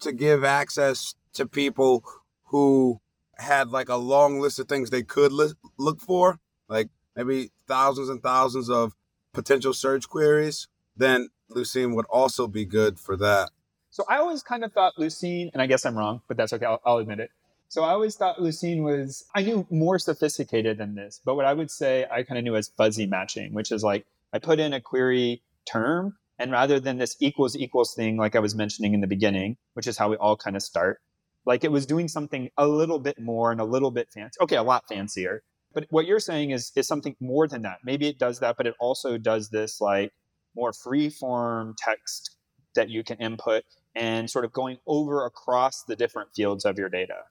to 0.00 0.12
give 0.12 0.44
access 0.44 1.14
to 1.34 1.46
people 1.46 2.04
who 2.44 3.00
had 3.36 3.68
like 3.68 3.88
a 3.88 3.96
long 3.96 4.40
list 4.40 4.58
of 4.58 4.68
things 4.68 4.90
they 4.90 5.02
could 5.02 5.32
li- 5.32 5.54
look 5.78 6.00
for, 6.00 6.38
like 6.68 6.88
maybe 7.16 7.50
thousands 7.66 8.08
and 8.08 8.22
thousands 8.22 8.70
of 8.70 8.94
potential 9.32 9.72
search 9.72 10.08
queries, 10.08 10.68
then 10.96 11.28
Lucene 11.50 11.94
would 11.94 12.06
also 12.06 12.46
be 12.46 12.64
good 12.64 12.98
for 12.98 13.16
that. 13.16 13.50
So 13.90 14.04
I 14.08 14.16
always 14.18 14.42
kind 14.42 14.64
of 14.64 14.72
thought 14.72 14.94
Lucene, 14.98 15.50
and 15.52 15.60
I 15.60 15.66
guess 15.66 15.84
I'm 15.84 15.96
wrong, 15.96 16.22
but 16.28 16.36
that's 16.36 16.52
okay. 16.52 16.64
I'll, 16.64 16.80
I'll 16.84 16.98
admit 16.98 17.20
it. 17.20 17.30
So 17.68 17.82
I 17.82 17.90
always 17.90 18.16
thought 18.16 18.38
Lucene 18.38 18.82
was, 18.82 19.24
I 19.34 19.42
knew 19.42 19.66
more 19.70 19.98
sophisticated 19.98 20.76
than 20.76 20.94
this, 20.94 21.20
but 21.24 21.36
what 21.36 21.46
I 21.46 21.54
would 21.54 21.70
say 21.70 22.06
I 22.10 22.22
kind 22.22 22.38
of 22.38 22.44
knew 22.44 22.54
as 22.54 22.68
fuzzy 22.68 23.06
matching, 23.06 23.54
which 23.54 23.72
is 23.72 23.82
like 23.82 24.06
I 24.32 24.38
put 24.38 24.60
in 24.60 24.72
a 24.72 24.80
query 24.80 25.42
term, 25.66 26.16
and 26.38 26.50
rather 26.50 26.80
than 26.80 26.98
this 26.98 27.16
equals 27.20 27.56
equals 27.56 27.94
thing, 27.94 28.16
like 28.16 28.36
I 28.36 28.40
was 28.40 28.54
mentioning 28.54 28.94
in 28.94 29.00
the 29.00 29.06
beginning, 29.06 29.56
which 29.74 29.86
is 29.86 29.96
how 29.96 30.10
we 30.10 30.16
all 30.16 30.36
kind 30.36 30.56
of 30.56 30.62
start, 30.62 31.00
like 31.44 31.64
it 31.64 31.72
was 31.72 31.86
doing 31.86 32.08
something 32.08 32.50
a 32.56 32.66
little 32.66 32.98
bit 32.98 33.20
more 33.20 33.52
and 33.52 33.60
a 33.60 33.64
little 33.64 33.90
bit 33.90 34.08
fancy. 34.12 34.38
Okay, 34.40 34.56
a 34.56 34.62
lot 34.62 34.84
fancier. 34.88 35.42
But 35.74 35.86
what 35.90 36.06
you're 36.06 36.20
saying 36.20 36.50
is 36.50 36.72
is 36.76 36.86
something 36.86 37.16
more 37.20 37.48
than 37.48 37.62
that. 37.62 37.78
Maybe 37.84 38.06
it 38.06 38.18
does 38.18 38.40
that, 38.40 38.56
but 38.56 38.66
it 38.66 38.74
also 38.78 39.18
does 39.18 39.50
this 39.50 39.80
like 39.80 40.12
more 40.54 40.72
free 40.72 41.08
form 41.08 41.74
text 41.78 42.36
that 42.74 42.88
you 42.90 43.02
can 43.02 43.18
input 43.18 43.64
and 43.94 44.30
sort 44.30 44.44
of 44.44 44.52
going 44.52 44.78
over 44.86 45.26
across 45.26 45.84
the 45.84 45.96
different 45.96 46.30
fields 46.34 46.64
of 46.64 46.78
your 46.78 46.88
data. 46.88 47.24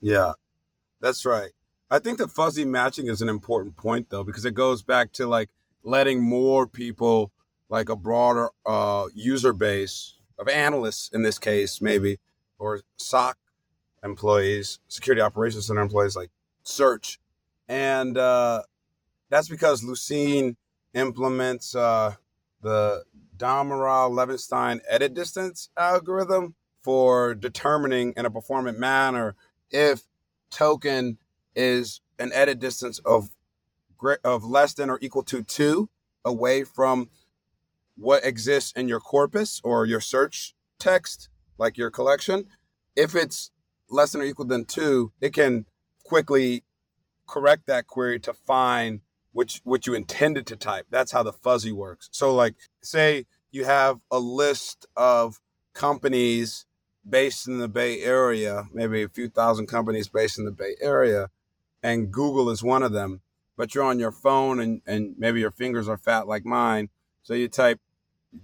Yeah, 0.00 0.32
that's 1.00 1.24
right. 1.24 1.50
I 1.90 1.98
think 1.98 2.18
the 2.18 2.28
fuzzy 2.28 2.64
matching 2.64 3.08
is 3.08 3.22
an 3.22 3.28
important 3.28 3.76
point 3.76 4.10
though, 4.10 4.24
because 4.24 4.44
it 4.44 4.54
goes 4.54 4.82
back 4.82 5.12
to 5.12 5.26
like 5.26 5.48
letting 5.82 6.22
more 6.22 6.66
people, 6.66 7.32
like 7.68 7.88
a 7.88 7.96
broader 7.96 8.50
uh, 8.66 9.06
user 9.14 9.52
base 9.52 10.14
of 10.38 10.48
analysts 10.48 11.10
in 11.12 11.22
this 11.22 11.38
case, 11.38 11.80
maybe, 11.80 12.18
or 12.58 12.80
SOC 12.96 13.36
employees, 14.02 14.78
security 14.88 15.20
operations 15.20 15.66
center 15.66 15.80
employees, 15.80 16.16
like 16.16 16.30
search. 16.62 17.18
And 17.68 18.16
uh, 18.16 18.62
that's 19.30 19.48
because 19.48 19.82
Lucene 19.82 20.56
implements 20.94 21.74
uh, 21.74 22.14
the 22.62 23.04
Damerau 23.36 24.10
Levenshtein 24.10 24.80
edit 24.88 25.14
distance 25.14 25.70
algorithm 25.76 26.54
for 26.82 27.34
determining 27.34 28.12
in 28.16 28.26
a 28.26 28.30
performant 28.30 28.78
manner 28.78 29.34
if 29.70 30.02
token 30.50 31.18
is 31.54 32.00
an 32.18 32.30
edit 32.32 32.58
distance 32.58 32.98
of 33.00 33.30
of 34.24 34.44
less 34.44 34.74
than 34.74 34.90
or 34.90 34.98
equal 35.02 35.24
to 35.24 35.42
two 35.42 35.88
away 36.24 36.62
from 36.62 37.10
what 37.96 38.24
exists 38.24 38.72
in 38.72 38.88
your 38.88 39.00
corpus 39.00 39.60
or 39.64 39.84
your 39.84 40.00
search 40.00 40.54
text, 40.78 41.28
like 41.58 41.76
your 41.76 41.90
collection. 41.90 42.46
If 42.96 43.14
it's 43.14 43.50
less 43.90 44.12
than 44.12 44.20
or 44.20 44.24
equal 44.24 44.46
than 44.46 44.64
two, 44.64 45.12
it 45.20 45.32
can 45.32 45.66
quickly 46.04 46.64
correct 47.26 47.66
that 47.66 47.86
query 47.86 48.18
to 48.20 48.32
find 48.32 49.00
which 49.32 49.60
what 49.64 49.86
you 49.86 49.94
intended 49.94 50.46
to 50.46 50.56
type. 50.56 50.86
That's 50.90 51.12
how 51.12 51.22
the 51.22 51.32
fuzzy 51.32 51.72
works. 51.72 52.08
So 52.12 52.34
like 52.34 52.54
say 52.82 53.26
you 53.50 53.64
have 53.64 54.00
a 54.10 54.18
list 54.18 54.86
of 54.96 55.40
companies 55.74 56.66
based 57.08 57.46
in 57.46 57.58
the 57.58 57.68
Bay 57.68 58.02
Area, 58.02 58.64
maybe 58.72 59.02
a 59.02 59.08
few 59.08 59.28
thousand 59.28 59.66
companies 59.66 60.08
based 60.08 60.38
in 60.38 60.44
the 60.44 60.50
Bay 60.50 60.76
Area, 60.80 61.30
and 61.82 62.10
Google 62.10 62.50
is 62.50 62.62
one 62.62 62.82
of 62.82 62.92
them, 62.92 63.20
but 63.56 63.74
you're 63.74 63.84
on 63.84 63.98
your 63.98 64.12
phone 64.12 64.60
and, 64.60 64.82
and 64.86 65.14
maybe 65.18 65.40
your 65.40 65.50
fingers 65.50 65.88
are 65.88 65.96
fat 65.96 66.26
like 66.26 66.44
mine. 66.44 66.88
So 67.22 67.34
you 67.34 67.48
type 67.48 67.80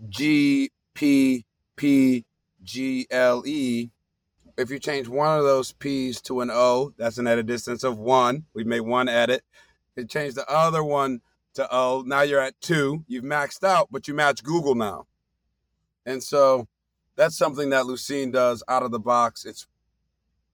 G 0.09 0.71
P 0.95 1.45
P 1.77 2.25
G 2.65 3.07
L 3.11 3.43
E. 3.47 3.91
If 4.57 4.71
you 4.71 4.79
change 4.79 5.09
one 5.09 5.39
of 5.39 5.45
those 5.45 5.73
P's 5.73 6.21
to 6.23 6.41
an 6.41 6.51
O, 6.51 6.93
that's 6.97 7.19
an 7.19 7.27
edit 7.27 7.47
distance 7.47 7.85
of 7.85 7.99
one. 7.99 8.45
We've 8.55 8.67
made 8.67 8.81
one 8.81 9.09
edit. 9.09 9.43
You 9.97 10.05
change 10.05 10.35
the 10.35 10.49
other 10.49 10.83
one 10.83 11.21
to 11.55 11.69
O. 11.73 12.03
Now 12.07 12.23
you're 12.23 12.41
at 12.41 12.61
two. 12.61 13.05
You've 13.09 13.25
maxed 13.25 13.65
out, 13.65 13.89
but 13.91 14.09
you 14.09 14.15
match 14.15 14.43
Google 14.43 14.75
now. 14.75 15.07
And 16.07 16.23
so 16.23 16.69
that's 17.17 17.37
something 17.37 17.71
that 17.71 17.85
Lucene 17.85 18.33
does 18.33 18.63
out 18.69 18.83
of 18.83 18.91
the 18.91 18.99
box. 18.99 19.45
It's 19.45 19.67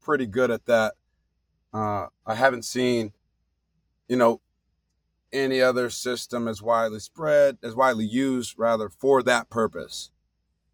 pretty 0.01 0.27
good 0.27 0.51
at 0.51 0.66
that. 0.66 0.94
Uh, 1.73 2.07
I 2.27 2.35
haven't 2.35 2.64
seen, 2.64 3.12
you 4.09 4.16
know, 4.16 4.40
any 5.33 5.61
other 5.61 5.90
system 5.90 6.49
as 6.49 6.61
widely 6.61 6.99
spread, 6.99 7.59
as 7.62 7.75
widely 7.75 8.05
used 8.05 8.59
rather 8.59 8.88
for 8.88 9.23
that 9.23 9.49
purpose. 9.49 10.11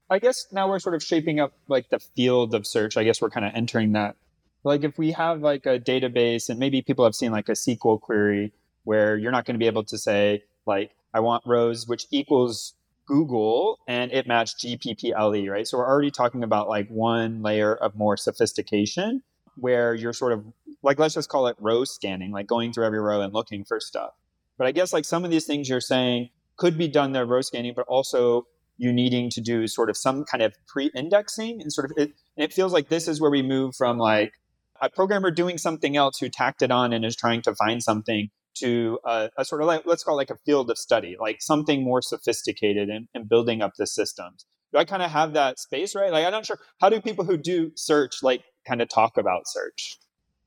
I 0.09 0.19
guess 0.19 0.47
now 0.53 0.69
we're 0.69 0.79
sort 0.79 0.95
of 0.95 1.03
shaping 1.03 1.41
up 1.41 1.53
like 1.69 1.89
the 1.91 1.99
field 1.99 2.55
of 2.55 2.67
search. 2.67 2.97
I 2.97 3.05
guess 3.05 3.21
we're 3.21 3.31
kind 3.31 3.47
of 3.47 3.53
entering 3.55 3.93
that. 3.93 4.17
Like 4.63 4.85
if 4.85 4.99
we 4.99 5.13
have 5.13 5.41
like 5.41 5.67
a 5.67 5.79
database 5.79 6.49
and 6.49 6.59
maybe 6.59 6.83
people 6.83 7.05
have 7.05 7.15
seen 7.15 7.33
like 7.33 7.49
a 7.49 7.53
SQL 7.53 8.01
query 8.01 8.53
where 8.85 9.17
you're 9.17 9.33
not 9.33 9.45
going 9.45 9.55
to 9.55 9.59
be 9.59 9.67
able 9.67 9.85
to 9.85 9.99
say 9.99 10.45
like 10.67 10.93
I 11.13 11.21
want 11.21 11.45
rows 11.47 11.87
which 11.87 12.07
equals 12.11 12.75
Google 13.07 13.79
and 13.87 14.13
it 14.13 14.27
matched 14.27 14.59
GPPLE, 14.59 15.51
right? 15.51 15.67
So 15.67 15.79
we're 15.79 15.89
already 15.89 16.11
talking 16.11 16.43
about 16.43 16.69
like 16.69 16.89
one 16.89 17.43
layer 17.43 17.75
of 17.75 17.95
more 17.95 18.17
sophistication 18.17 19.23
where 19.57 19.95
you're 19.95 20.13
sort 20.13 20.33
of 20.33 20.45
like 20.83 20.99
let's 20.99 21.15
just 21.15 21.29
call 21.29 21.47
it 21.47 21.57
row 21.59 21.85
scanning, 21.85 22.31
like 22.31 22.47
going 22.47 22.73
through 22.73 22.85
every 22.85 23.01
row 23.01 23.21
and 23.21 23.33
looking 23.33 23.65
for 23.65 23.81
stuff. 23.81 24.11
But 24.59 24.67
I 24.67 24.73
guess 24.73 24.93
like 24.93 25.05
some 25.05 25.25
of 25.25 25.31
these 25.31 25.47
things 25.47 25.69
you're 25.69 25.81
saying 25.81 26.31
could 26.57 26.79
be 26.79 26.89
done 26.89 27.13
there 27.13 27.27
row 27.27 27.41
scanning, 27.41 27.73
but 27.75 27.87
also 27.87 28.47
you 28.79 28.93
needing 28.93 29.31
to 29.31 29.41
do 29.41 29.67
sort 29.67 29.91
of 29.91 29.97
some 29.97 30.25
kind 30.25 30.43
of 30.43 30.55
pre-indexing 30.67 31.61
and 31.61 31.73
sort 31.73 31.91
of 31.91 31.97
it, 31.97 32.13
and 32.37 32.45
it 32.45 32.53
feels 32.53 32.73
like 32.73 32.89
this 32.89 33.09
is 33.09 33.21
where 33.21 33.31
we 33.31 33.43
move 33.43 33.75
from 33.75 33.99
like 33.99 34.35
a 34.81 34.91
programmer 34.91 35.31
doing 35.31 35.59
something 35.59 35.97
else 35.97 36.19
who 36.19 36.29
tacked 36.29 36.63
it 36.63 36.71
on 36.71 36.93
and 36.93 37.05
is 37.05 37.17
trying 37.17 37.43
to 37.43 37.55
find 37.55 37.83
something 37.83 38.31
to 38.55 38.99
a, 39.05 39.31
a, 39.37 39.45
sort 39.45 39.61
of 39.61 39.67
like 39.67 39.83
let's 39.85 40.03
call 40.03 40.15
it 40.15 40.19
like 40.19 40.31
a 40.31 40.37
field 40.45 40.71
of 40.71 40.79
study, 40.79 41.17
like 41.19 41.41
something 41.41 41.83
more 41.83 42.03
sophisticated 42.03 42.89
in, 42.89 43.09
in 43.15 43.25
building 43.25 43.63
up 43.63 43.73
the 43.77 43.87
systems. 43.87 44.47
Do 44.73 44.79
I 44.79 44.85
kind 44.85 45.03
of 45.03 45.11
have 45.11 45.35
that 45.35 45.59
space 45.59 45.95
right? 45.95 46.13
Like 46.13 46.25
I'm 46.25 46.33
not 46.33 46.47
sure 46.47 46.59
how 46.81 46.89
do 46.89 47.01
people 47.01 47.25
who 47.25 47.37
do 47.37 47.73
search 47.75 48.23
like 48.23 48.43
kind 48.67 48.83
of 48.83 48.89
talk 48.89 49.17
about 49.17 49.47
search? 49.47 49.99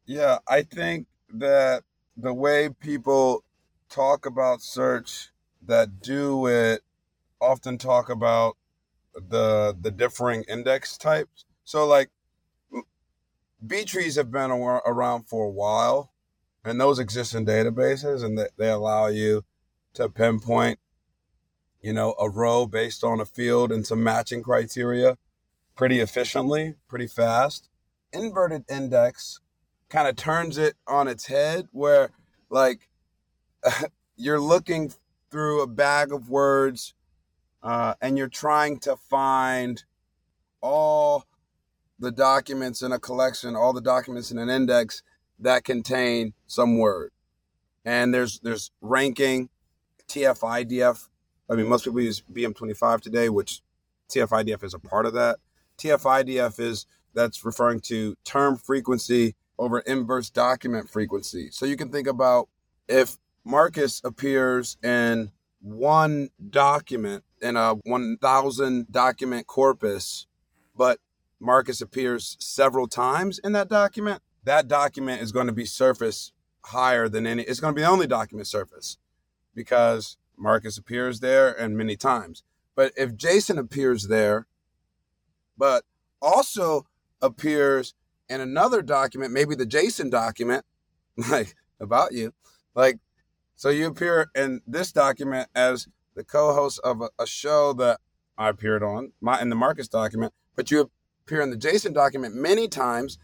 Yeah, 0.06 0.40
I 0.48 0.64
think 0.64 1.08
that 1.34 1.84
the 2.18 2.34
way 2.34 2.70
people 2.70 3.44
talk 3.90 4.26
about 4.26 4.62
search 4.62 5.30
that 5.66 6.02
do 6.02 6.48
it 6.48 6.84
often 7.42 7.78
talk 7.78 8.10
about 8.10 8.58
the 9.14 9.76
the 9.80 9.92
differing 9.92 10.44
index 10.44 10.98
types. 10.98 11.46
So 11.64 11.86
like 11.86 12.10
B 13.66 13.84
trees 13.84 14.16
have 14.16 14.32
been 14.32 14.52
around 14.52 15.24
for 15.28 15.46
a 15.46 15.50
while, 15.50 16.14
and 16.64 16.80
those 16.80 17.00
exist 17.00 17.36
in 17.36 17.46
databases 17.46 18.24
and 18.24 18.40
they 18.58 18.70
allow 18.70 19.08
you 19.08 19.44
to 19.94 20.10
pinpoint 20.10 20.80
you 21.82 21.94
know 21.94 22.16
a 22.20 22.30
row 22.30 22.66
based 22.66 23.04
on 23.04 23.20
a 23.20 23.26
field 23.26 23.72
and 23.72 23.86
some 23.86 24.04
matching 24.04 24.44
criteria 24.44 25.18
pretty 25.76 26.00
efficiently 26.00 26.76
pretty 26.88 27.08
fast 27.08 27.70
inverted 28.12 28.64
index 28.70 29.40
kind 29.90 30.08
of 30.08 30.16
turns 30.16 30.58
it 30.58 30.76
on 30.88 31.08
its 31.08 31.28
head 31.28 31.68
where 31.72 32.12
like 32.50 32.90
you're 34.16 34.40
looking 34.40 34.92
through 35.32 35.62
a 35.62 35.68
bag 35.68 36.12
of 36.12 36.30
words 36.30 36.94
uh, 37.62 37.94
and 38.02 38.18
you're 38.18 38.28
trying 38.28 38.80
to 38.80 38.96
find 38.96 39.84
all 40.62 41.26
the 42.00 42.12
documents 42.12 42.82
in 42.82 42.92
a 42.92 43.00
collection 43.00 43.56
all 43.56 43.74
the 43.74 43.82
documents 43.82 44.32
in 44.32 44.38
an 44.38 44.50
index 44.50 45.04
that 45.40 45.64
contain 45.64 46.34
some 46.48 46.78
word. 46.78 47.12
And 47.86 48.14
there's 48.14 48.40
there's 48.42 48.72
ranking, 48.82 49.50
TF-IDF. 50.08 51.08
I 51.50 51.56
mean, 51.56 51.68
most 51.68 51.86
people 51.86 52.02
use 52.02 52.22
BM25 52.32 53.02
today, 53.02 53.30
which 53.30 53.62
TF-IDF 54.10 54.64
is 54.64 54.74
a 54.74 54.80
part 54.80 55.06
of 55.06 55.14
that. 55.14 55.38
TF-IDF 55.78 56.60
is 56.60 56.86
that's 57.14 57.44
referring 57.44 57.80
to 57.82 58.16
term 58.24 58.58
frequency 58.58 59.36
over 59.58 59.80
inverse 59.80 60.30
document 60.30 60.90
frequency. 60.90 61.50
So 61.52 61.66
you 61.66 61.76
can 61.76 61.92
think 61.92 62.08
about 62.08 62.50
if 62.88 63.18
Marcus 63.44 64.02
appears 64.04 64.78
in 64.84 65.32
one 65.62 66.30
document 66.50 67.24
in 67.42 67.56
a 67.56 67.76
1000 67.84 68.92
document 68.92 69.48
corpus, 69.48 70.28
but 70.76 71.00
Marcus 71.40 71.82
appears 71.82 72.36
several 72.40 72.88
times 72.88 73.40
in 73.40 73.54
that 73.54 73.70
document, 73.70 74.22
that 74.44 74.68
document 74.68 75.22
is 75.22 75.32
going 75.32 75.48
to 75.48 75.54
be 75.54 75.66
surface 75.66 76.32
higher 76.66 77.08
than 77.08 77.26
any, 77.26 77.44
it's 77.44 77.60
going 77.60 77.74
to 77.74 77.76
be 77.76 77.82
the 77.82 77.90
only 77.90 78.08
document 78.08 78.48
surface 78.48 78.98
because 79.56 80.18
Marcus 80.38 80.78
appears 80.78 81.20
there 81.20 81.52
and 81.52 81.78
many 81.78 81.96
times. 81.96 82.44
But 82.76 82.94
if 82.96 83.16
Jason 83.16 83.58
appears 83.58 84.08
there, 84.08 84.48
but 85.58 85.84
also 86.22 86.88
appears 87.22 87.94
in 88.30 88.40
another 88.42 88.82
document, 88.82 89.34
maybe 89.34 89.56
the 89.56 89.66
Jason 89.66 90.10
document, 90.10 90.66
like 91.30 91.56
about 91.80 92.14
you, 92.14 92.34
like 92.76 93.00
so 93.60 93.68
you 93.68 93.88
appear 93.88 94.32
in 94.36 94.62
this 94.66 94.94
document 94.94 95.50
as 95.54 95.86
the 96.16 96.24
co-host 96.24 96.80
of 96.82 97.02
a, 97.02 97.10
a 97.20 97.28
show 97.28 97.74
that 97.74 98.00
I 98.38 98.48
appeared 98.48 98.82
on, 98.82 99.12
my 99.20 99.42
in 99.42 99.50
the 99.50 99.56
Marcus 99.58 99.90
document, 99.90 100.32
but 100.56 100.72
you 100.72 100.90
appear 101.26 101.42
in 101.42 101.50
the 101.50 101.58
Jason 101.58 101.92
document 101.92 102.34
many 102.34 102.70
times, 102.70 103.18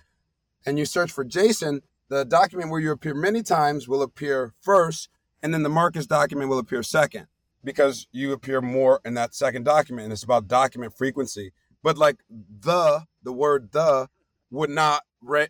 and 0.66 0.78
you 0.78 0.84
search 0.84 1.10
for 1.10 1.24
Jason. 1.24 1.84
The 2.10 2.26
document 2.26 2.70
where 2.70 2.82
you 2.82 2.92
appear 2.92 3.14
many 3.14 3.44
times 3.44 3.88
will 3.88 4.02
appear 4.02 4.54
first, 4.60 5.08
and 5.42 5.54
then 5.54 5.64
the 5.64 5.70
Marcus 5.70 6.06
document 6.06 6.50
will 6.50 6.60
appear 6.60 6.84
second 6.84 7.28
because 7.64 8.06
you 8.12 8.34
appear 8.34 8.60
more 8.60 9.00
in 9.06 9.14
that 9.14 9.34
second 9.34 9.64
document, 9.64 10.04
and 10.04 10.12
it's 10.12 10.24
about 10.24 10.50
document 10.50 10.98
frequency. 10.98 11.54
But 11.82 11.98
like 11.98 12.18
the 12.30 13.06
the 13.24 13.32
word 13.32 13.72
the 13.72 14.10
would 14.52 14.70
not 14.70 15.04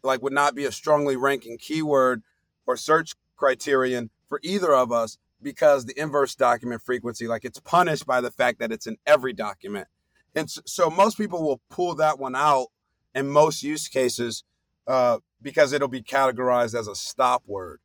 like 0.04 0.22
would 0.22 0.32
not 0.32 0.54
be 0.54 0.66
a 0.66 0.72
strongly 0.72 1.16
ranking 1.16 1.58
keyword 1.58 2.22
or 2.68 2.78
search 2.78 3.16
criterion 3.36 4.12
for 4.28 4.40
either 4.44 4.74
of 4.74 4.92
us 4.92 5.18
because 5.42 5.86
the 5.86 6.00
inverse 6.00 6.36
document 6.36 6.82
frequency, 6.82 7.28
like 7.28 7.46
it's 7.46 7.60
punished 7.60 8.06
by 8.06 8.22
the 8.22 8.32
fact 8.32 8.60
that 8.60 8.72
it's 8.72 8.88
in 8.88 8.98
every 9.06 9.34
document. 9.34 9.88
And 10.36 10.50
so 10.50 10.90
most 10.90 11.18
people 11.18 11.44
will 11.44 11.62
pull 11.70 11.96
that 11.96 12.20
one 12.20 12.36
out 12.36 12.68
in 13.14 13.28
most 13.30 13.64
use 13.64 13.88
cases 13.88 14.44
uh, 14.88 15.20
because 15.42 15.72
it'll 15.72 15.88
be 15.88 16.02
categorized 16.02 16.78
as 16.78 16.88
a 16.88 16.96
stop 16.96 17.44
word. 17.46 17.80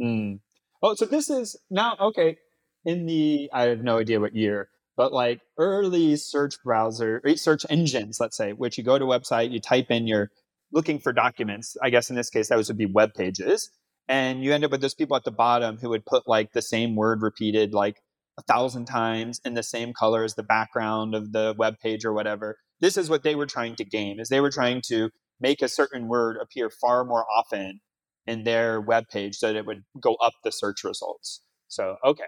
Mm. 0.00 0.40
Oh, 0.82 0.94
so 0.94 1.04
this 1.04 1.28
is 1.28 1.58
now, 1.70 1.96
okay, 2.00 2.38
in 2.84 3.04
the, 3.06 3.50
I 3.52 3.64
have 3.64 3.82
no 3.82 3.98
idea 3.98 4.20
what 4.20 4.34
year, 4.34 4.70
but 4.96 5.12
like 5.12 5.40
early 5.58 6.16
search 6.16 6.54
browser, 6.64 7.20
search 7.36 7.66
engines, 7.68 8.18
let's 8.18 8.36
say, 8.36 8.52
which 8.52 8.78
you 8.78 8.84
go 8.84 8.98
to 8.98 9.04
website, 9.04 9.50
you 9.50 9.60
type 9.60 9.90
in 9.90 10.06
your 10.06 10.30
looking 10.72 10.98
for 10.98 11.12
documents. 11.12 11.76
I 11.82 11.90
guess 11.90 12.08
in 12.08 12.16
this 12.16 12.30
case, 12.30 12.48
those 12.48 12.68
would 12.68 12.78
be 12.78 12.86
web 12.86 13.12
pages 13.14 13.70
and 14.10 14.42
you 14.42 14.52
end 14.52 14.64
up 14.64 14.72
with 14.72 14.80
those 14.80 14.92
people 14.92 15.16
at 15.16 15.22
the 15.22 15.30
bottom 15.30 15.78
who 15.78 15.88
would 15.90 16.04
put 16.04 16.26
like 16.26 16.52
the 16.52 16.60
same 16.60 16.96
word 16.96 17.22
repeated 17.22 17.72
like 17.72 18.02
a 18.36 18.42
thousand 18.42 18.86
times 18.86 19.40
in 19.44 19.54
the 19.54 19.62
same 19.62 19.92
color 19.92 20.24
as 20.24 20.34
the 20.34 20.42
background 20.42 21.14
of 21.14 21.30
the 21.30 21.54
web 21.56 21.78
page 21.78 22.04
or 22.04 22.12
whatever. 22.12 22.58
This 22.80 22.96
is 22.96 23.08
what 23.08 23.22
they 23.22 23.36
were 23.36 23.46
trying 23.46 23.76
to 23.76 23.84
game 23.84 24.18
is 24.18 24.28
they 24.28 24.40
were 24.40 24.50
trying 24.50 24.82
to 24.86 25.10
make 25.40 25.62
a 25.62 25.68
certain 25.68 26.08
word 26.08 26.38
appear 26.42 26.70
far 26.70 27.04
more 27.04 27.24
often 27.34 27.80
in 28.26 28.42
their 28.42 28.80
web 28.80 29.04
page 29.08 29.36
so 29.36 29.46
that 29.46 29.56
it 29.56 29.66
would 29.66 29.84
go 30.00 30.16
up 30.16 30.32
the 30.42 30.50
search 30.50 30.82
results. 30.82 31.42
So 31.68 31.96
okay. 32.04 32.24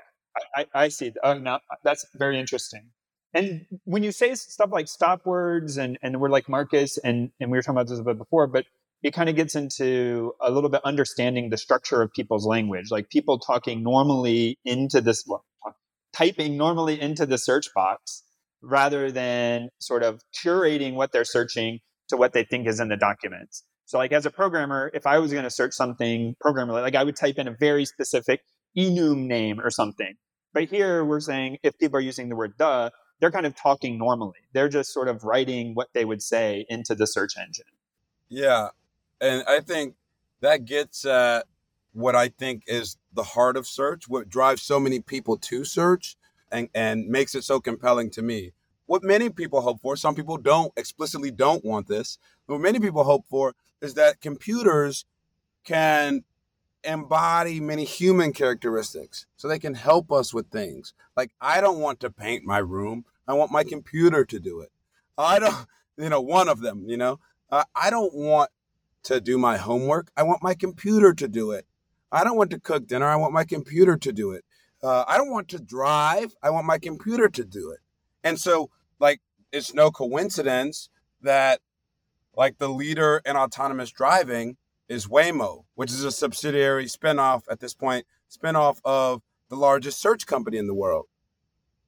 I, 0.57 0.67
I, 0.73 0.89
see 0.89 1.13
oh, 1.25 1.35
now 1.35 1.57
uh, 1.57 1.77
that's 1.83 2.07
very 2.15 2.39
interesting. 2.39 2.91
And 3.35 3.67
when 3.85 4.05
you 4.05 4.13
say 4.13 4.35
stuff 4.37 4.71
like 4.71 4.87
stop 4.87 5.27
words 5.27 5.79
and, 5.79 5.99
and 6.01 6.21
we're 6.21 6.31
like 6.31 6.49
Marcus 6.49 6.97
and, 6.99 7.31
and 7.41 7.51
we 7.51 7.59
were 7.59 7.63
talking 7.63 7.77
about 7.77 7.89
this 7.89 7.99
a 7.99 8.05
bit 8.05 8.19
before, 8.19 8.47
but 8.47 8.67
it 9.03 9.13
kind 9.13 9.29
of 9.29 9.37
gets 9.37 9.55
into 9.55 10.33
a 10.41 10.51
little 10.51 10.71
bit 10.71 10.81
understanding 10.85 11.51
the 11.51 11.57
structure 11.57 12.03
of 12.03 12.13
people's 12.13 12.47
language, 12.47 12.91
like 12.91 13.11
people 13.11 13.39
talking 13.39 13.83
normally 13.83 14.59
into 14.65 15.01
this, 15.01 15.25
well, 15.27 15.45
typing 16.13 16.57
normally 16.57 17.01
into 17.01 17.27
the 17.27 17.39
search 17.39 17.67
box 17.75 18.23
rather 18.63 19.11
than 19.11 19.69
sort 19.81 20.03
of 20.05 20.21
curating 20.45 20.95
what 20.95 21.13
they're 21.13 21.25
searching 21.25 21.81
to 22.09 22.17
what 22.17 22.33
they 22.33 22.45
think 22.45 22.67
is 22.67 22.79
in 22.79 22.89
the 22.89 22.97
documents. 22.97 23.65
So, 23.87 23.99
like 23.99 24.13
as 24.13 24.25
a 24.25 24.31
programmer, 24.31 24.91
if 24.95 25.07
I 25.07 25.19
was 25.19 25.33
going 25.33 25.45
to 25.45 25.51
search 25.51 25.75
something 25.75 26.37
programmer, 26.41 26.73
like 26.75 26.95
I 26.95 27.03
would 27.03 27.17
type 27.17 27.39
in 27.39 27.49
a 27.49 27.57
very 27.59 27.85
specific 27.85 28.41
enum 28.77 29.27
name 29.27 29.61
or 29.61 29.71
something. 29.71 30.15
But 30.55 30.65
here 30.65 31.05
we're 31.05 31.21
saying 31.21 31.59
if 31.63 31.77
people 31.79 31.99
are 31.99 32.03
using 32.03 32.29
the 32.29 32.37
word 32.37 32.55
the, 32.59 32.93
they're 33.21 33.31
kind 33.31 33.47
of 33.47 33.55
talking 33.57 33.99
normally. 33.99 34.39
They're 34.53 34.69
just 34.69 34.93
sort 34.93 35.09
of 35.09 35.25
writing 35.25 35.75
what 35.75 35.89
they 35.95 36.05
would 36.05 36.23
say 36.23 36.67
into 36.69 36.95
the 36.95 37.07
search 37.07 37.33
engine. 37.37 37.67
Yeah, 38.29 38.69
and 39.23 39.45
I 39.47 39.61
think 39.61 39.95
that 40.41 40.65
gets 40.65 41.07
at 41.07 41.47
what 41.93 42.17
I 42.17 42.29
think 42.29 42.65
is 42.67 42.97
the 43.13 43.23
heart 43.23 43.57
of 43.57 43.67
search, 43.67 44.09
what 44.09 44.29
drives 44.29 44.63
so 44.63 44.81
many 44.81 45.01
people 45.01 45.37
to 45.39 45.65
search 45.65 46.17
and, 46.51 46.69
and 46.75 47.07
makes 47.09 47.35
it 47.35 47.45
so 47.45 47.61
compelling 47.61 48.11
to 48.11 48.23
me. 48.23 48.53
What 48.87 49.05
many 49.05 49.31
people 49.31 49.61
hope 49.61 49.81
for, 49.81 49.97
some 49.97 50.15
people 50.15 50.37
don't 50.37 50.73
explicitly 50.77 51.31
don't 51.31 51.65
want 51.65 51.87
this, 51.87 52.19
what 52.47 52.61
many 52.61 52.81
people 52.81 53.05
hope 53.05 53.25
for 53.29 53.55
is 53.81 53.95
that 53.95 54.21
computers 54.21 55.05
can 55.65 56.25
embody 56.85 57.61
many 57.61 57.85
human 57.85 58.33
characteristics 58.33 59.27
so 59.37 59.47
they 59.47 59.59
can 59.59 59.75
help 59.75 60.11
us 60.11 60.35
with 60.35 60.51
things. 60.51 60.95
Like 61.17 61.31
I 61.41 61.61
don't 61.61 61.79
want 61.79 62.01
to 62.01 62.11
paint 62.11 62.45
my 62.45 62.59
room. 62.59 63.05
I 63.29 63.35
want 63.35 63.53
my 63.53 63.63
computer 63.63 64.25
to 64.25 64.41
do 64.41 64.61
it. 64.61 64.73
I 65.17 65.39
don't, 65.39 65.67
you 65.97 66.09
know, 66.09 66.21
one 66.21 66.49
of 66.49 66.61
them, 66.61 66.85
you 66.89 66.97
know, 66.97 67.21
uh, 67.51 67.65
I 67.75 67.91
don't 67.91 68.15
want 68.15 68.51
to 69.05 69.21
do 69.21 69.39
my 69.39 69.57
homework. 69.57 70.11
I 70.17 70.23
want 70.23 70.43
my 70.43 70.55
computer 70.55 71.13
to 71.15 71.29
do 71.29 71.51
it. 71.53 71.67
I 72.11 72.25
don't 72.25 72.37
want 72.37 72.51
to 72.51 72.61
cook 72.61 72.87
dinner. 72.87 73.07
I 73.07 73.17
want 73.17 73.33
my 73.33 73.45
computer 73.45 73.97
to 73.97 74.13
do 74.13 74.33
it. 74.33 74.45
Uh, 74.83 75.05
I 75.07 75.17
don't 75.17 75.31
want 75.31 75.49
to 75.49 75.59
drive. 75.59 76.35
I 76.43 76.51
want 76.51 76.67
my 76.67 76.79
computer 76.79 77.29
to 77.29 77.45
do 77.45 77.71
it. 77.71 77.81
And 78.25 78.39
so, 78.39 78.71
like, 78.99 79.21
it's 79.53 79.75
no 79.75 79.91
coincidence 79.91 80.89
that, 81.23 81.61
like, 82.37 82.59
the 82.59 82.69
leader 82.69 83.23
in 83.25 83.37
autonomous 83.37 83.91
driving 83.91 84.57
is 84.89 85.07
Waymo, 85.07 85.65
which 85.75 85.91
is 85.91 86.05
a 86.05 86.13
subsidiary 86.13 86.87
spinoff 86.87 87.43
at 87.51 87.61
this 87.61 87.75
point, 87.75 88.07
spinoff 88.31 88.79
of 88.85 89.23
the 89.49 89.57
largest 89.57 90.01
search 90.01 90.27
company 90.27 90.59
in 90.59 90.67
the 90.67 90.75
world, 90.75 91.07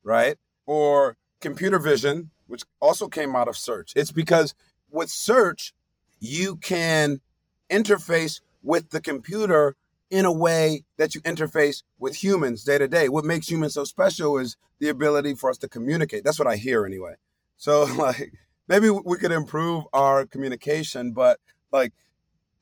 right? 0.02 0.36
Or 0.66 1.16
computer 1.40 1.78
vision, 1.78 2.30
which 2.46 2.62
also 2.80 3.08
came 3.08 3.34
out 3.34 3.48
of 3.48 3.56
search. 3.56 3.92
It's 3.96 4.12
because 4.12 4.54
with 4.90 5.10
search, 5.10 5.74
you 6.24 6.56
can 6.56 7.20
interface 7.70 8.40
with 8.62 8.90
the 8.90 9.00
computer 9.00 9.76
in 10.10 10.24
a 10.24 10.32
way 10.32 10.84
that 10.96 11.14
you 11.14 11.20
interface 11.22 11.82
with 11.98 12.22
humans 12.22 12.64
day 12.64 12.78
to 12.78 12.88
day. 12.88 13.08
What 13.08 13.24
makes 13.24 13.50
humans 13.50 13.74
so 13.74 13.84
special 13.84 14.38
is 14.38 14.56
the 14.78 14.88
ability 14.88 15.34
for 15.34 15.50
us 15.50 15.58
to 15.58 15.68
communicate. 15.68 16.24
That's 16.24 16.38
what 16.38 16.48
I 16.48 16.56
hear 16.56 16.86
anyway. 16.86 17.14
So 17.56 17.84
like 17.98 18.32
maybe 18.68 18.90
we 18.90 19.18
could 19.18 19.32
improve 19.32 19.84
our 19.92 20.26
communication, 20.26 21.12
but 21.12 21.40
like 21.72 21.92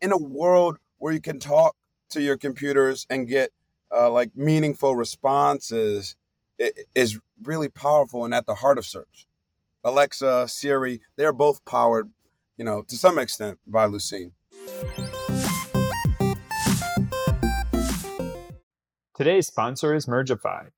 in 0.00 0.12
a 0.12 0.18
world 0.18 0.78
where 0.98 1.12
you 1.12 1.20
can 1.20 1.38
talk 1.38 1.76
to 2.10 2.22
your 2.22 2.36
computers 2.36 3.06
and 3.10 3.28
get 3.28 3.50
uh, 3.94 4.10
like 4.10 4.30
meaningful 4.34 4.96
responses 4.96 6.16
it 6.58 6.86
is 6.94 7.18
really 7.42 7.68
powerful 7.68 8.24
and 8.24 8.34
at 8.34 8.46
the 8.46 8.56
heart 8.56 8.78
of 8.78 8.86
search. 8.86 9.26
Alexa, 9.84 10.46
Siri, 10.48 11.00
they're 11.16 11.32
both 11.32 11.64
powered 11.64 12.10
you 12.62 12.66
know, 12.66 12.82
to 12.82 12.96
some 12.96 13.18
extent 13.18 13.58
by 13.66 13.88
Lucene. 13.88 14.30
Today's 19.16 19.48
sponsor 19.48 19.96
is 19.96 20.06
Mergify. 20.06 20.68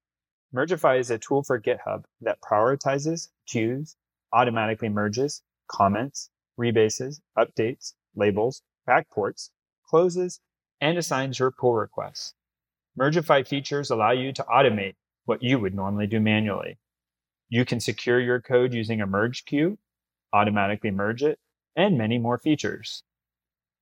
Mergify 0.55 0.99
is 0.99 1.11
a 1.11 1.19
tool 1.19 1.43
for 1.43 1.61
GitHub 1.61 2.05
that 2.23 2.41
prioritizes, 2.41 3.29
queues, 3.47 3.97
automatically 4.33 4.89
merges, 4.89 5.43
comments, 5.69 6.31
rebases, 6.59 7.21
updates, 7.37 7.93
labels, 8.17 8.63
backports, 8.89 9.51
closes, 9.87 10.41
and 10.81 10.97
assigns 10.97 11.39
your 11.39 11.51
pull 11.51 11.75
requests. 11.75 12.33
Mergify 12.99 13.47
features 13.47 13.91
allow 13.91 14.13
you 14.13 14.33
to 14.33 14.43
automate 14.45 14.95
what 15.27 15.43
you 15.43 15.59
would 15.59 15.75
normally 15.75 16.07
do 16.07 16.19
manually. 16.19 16.79
You 17.51 17.67
can 17.67 17.79
secure 17.79 18.21
your 18.21 18.41
code 18.41 18.73
using 18.73 19.03
a 19.03 19.07
merge 19.07 19.45
queue, 19.45 19.77
automatically 20.33 20.91
merge 20.91 21.23
it, 21.23 21.39
and 21.77 21.99
many 21.99 22.19
more 22.19 22.39
features. 22.39 23.03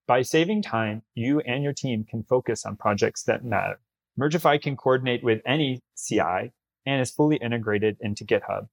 By 0.07 0.23
saving 0.23 0.63
time, 0.63 1.03
you 1.15 1.41
and 1.41 1.63
your 1.63 1.73
team 1.73 2.05
can 2.05 2.25
focus 2.25 2.67
on 2.67 2.77
projects 2.77 3.23
that 3.25 3.45
matter. 3.45 3.81
Mergify 4.19 4.61
can 4.61 4.77
coordinate 4.77 5.23
with 5.23 5.41
any 5.47 5.81
CI 5.97 6.53
and 6.85 7.01
is 7.01 7.11
fully 7.11 7.37
integrated 7.37 7.97
into 8.01 8.25
GitHub. 8.25 8.69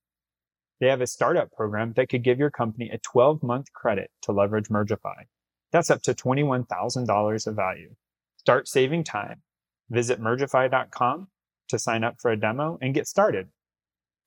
They 0.79 0.87
have 0.87 1.01
a 1.01 1.07
startup 1.07 1.51
program 1.51 1.93
that 1.93 2.09
could 2.09 2.23
give 2.23 2.39
your 2.39 2.49
company 2.49 2.89
a 2.89 2.97
12 2.97 3.43
month 3.43 3.71
credit 3.73 4.11
to 4.23 4.31
leverage 4.31 4.69
Mergify. 4.69 5.25
That's 5.71 5.91
up 5.91 6.01
to 6.03 6.13
$21,000 6.13 7.47
of 7.47 7.55
value. 7.55 7.95
Start 8.37 8.67
saving 8.67 9.03
time. 9.03 9.41
Visit 9.89 10.21
mergify.com 10.21 11.27
to 11.67 11.79
sign 11.79 12.03
up 12.03 12.15
for 12.19 12.31
a 12.31 12.37
demo 12.37 12.77
and 12.81 12.93
get 12.93 13.07
started. 13.07 13.49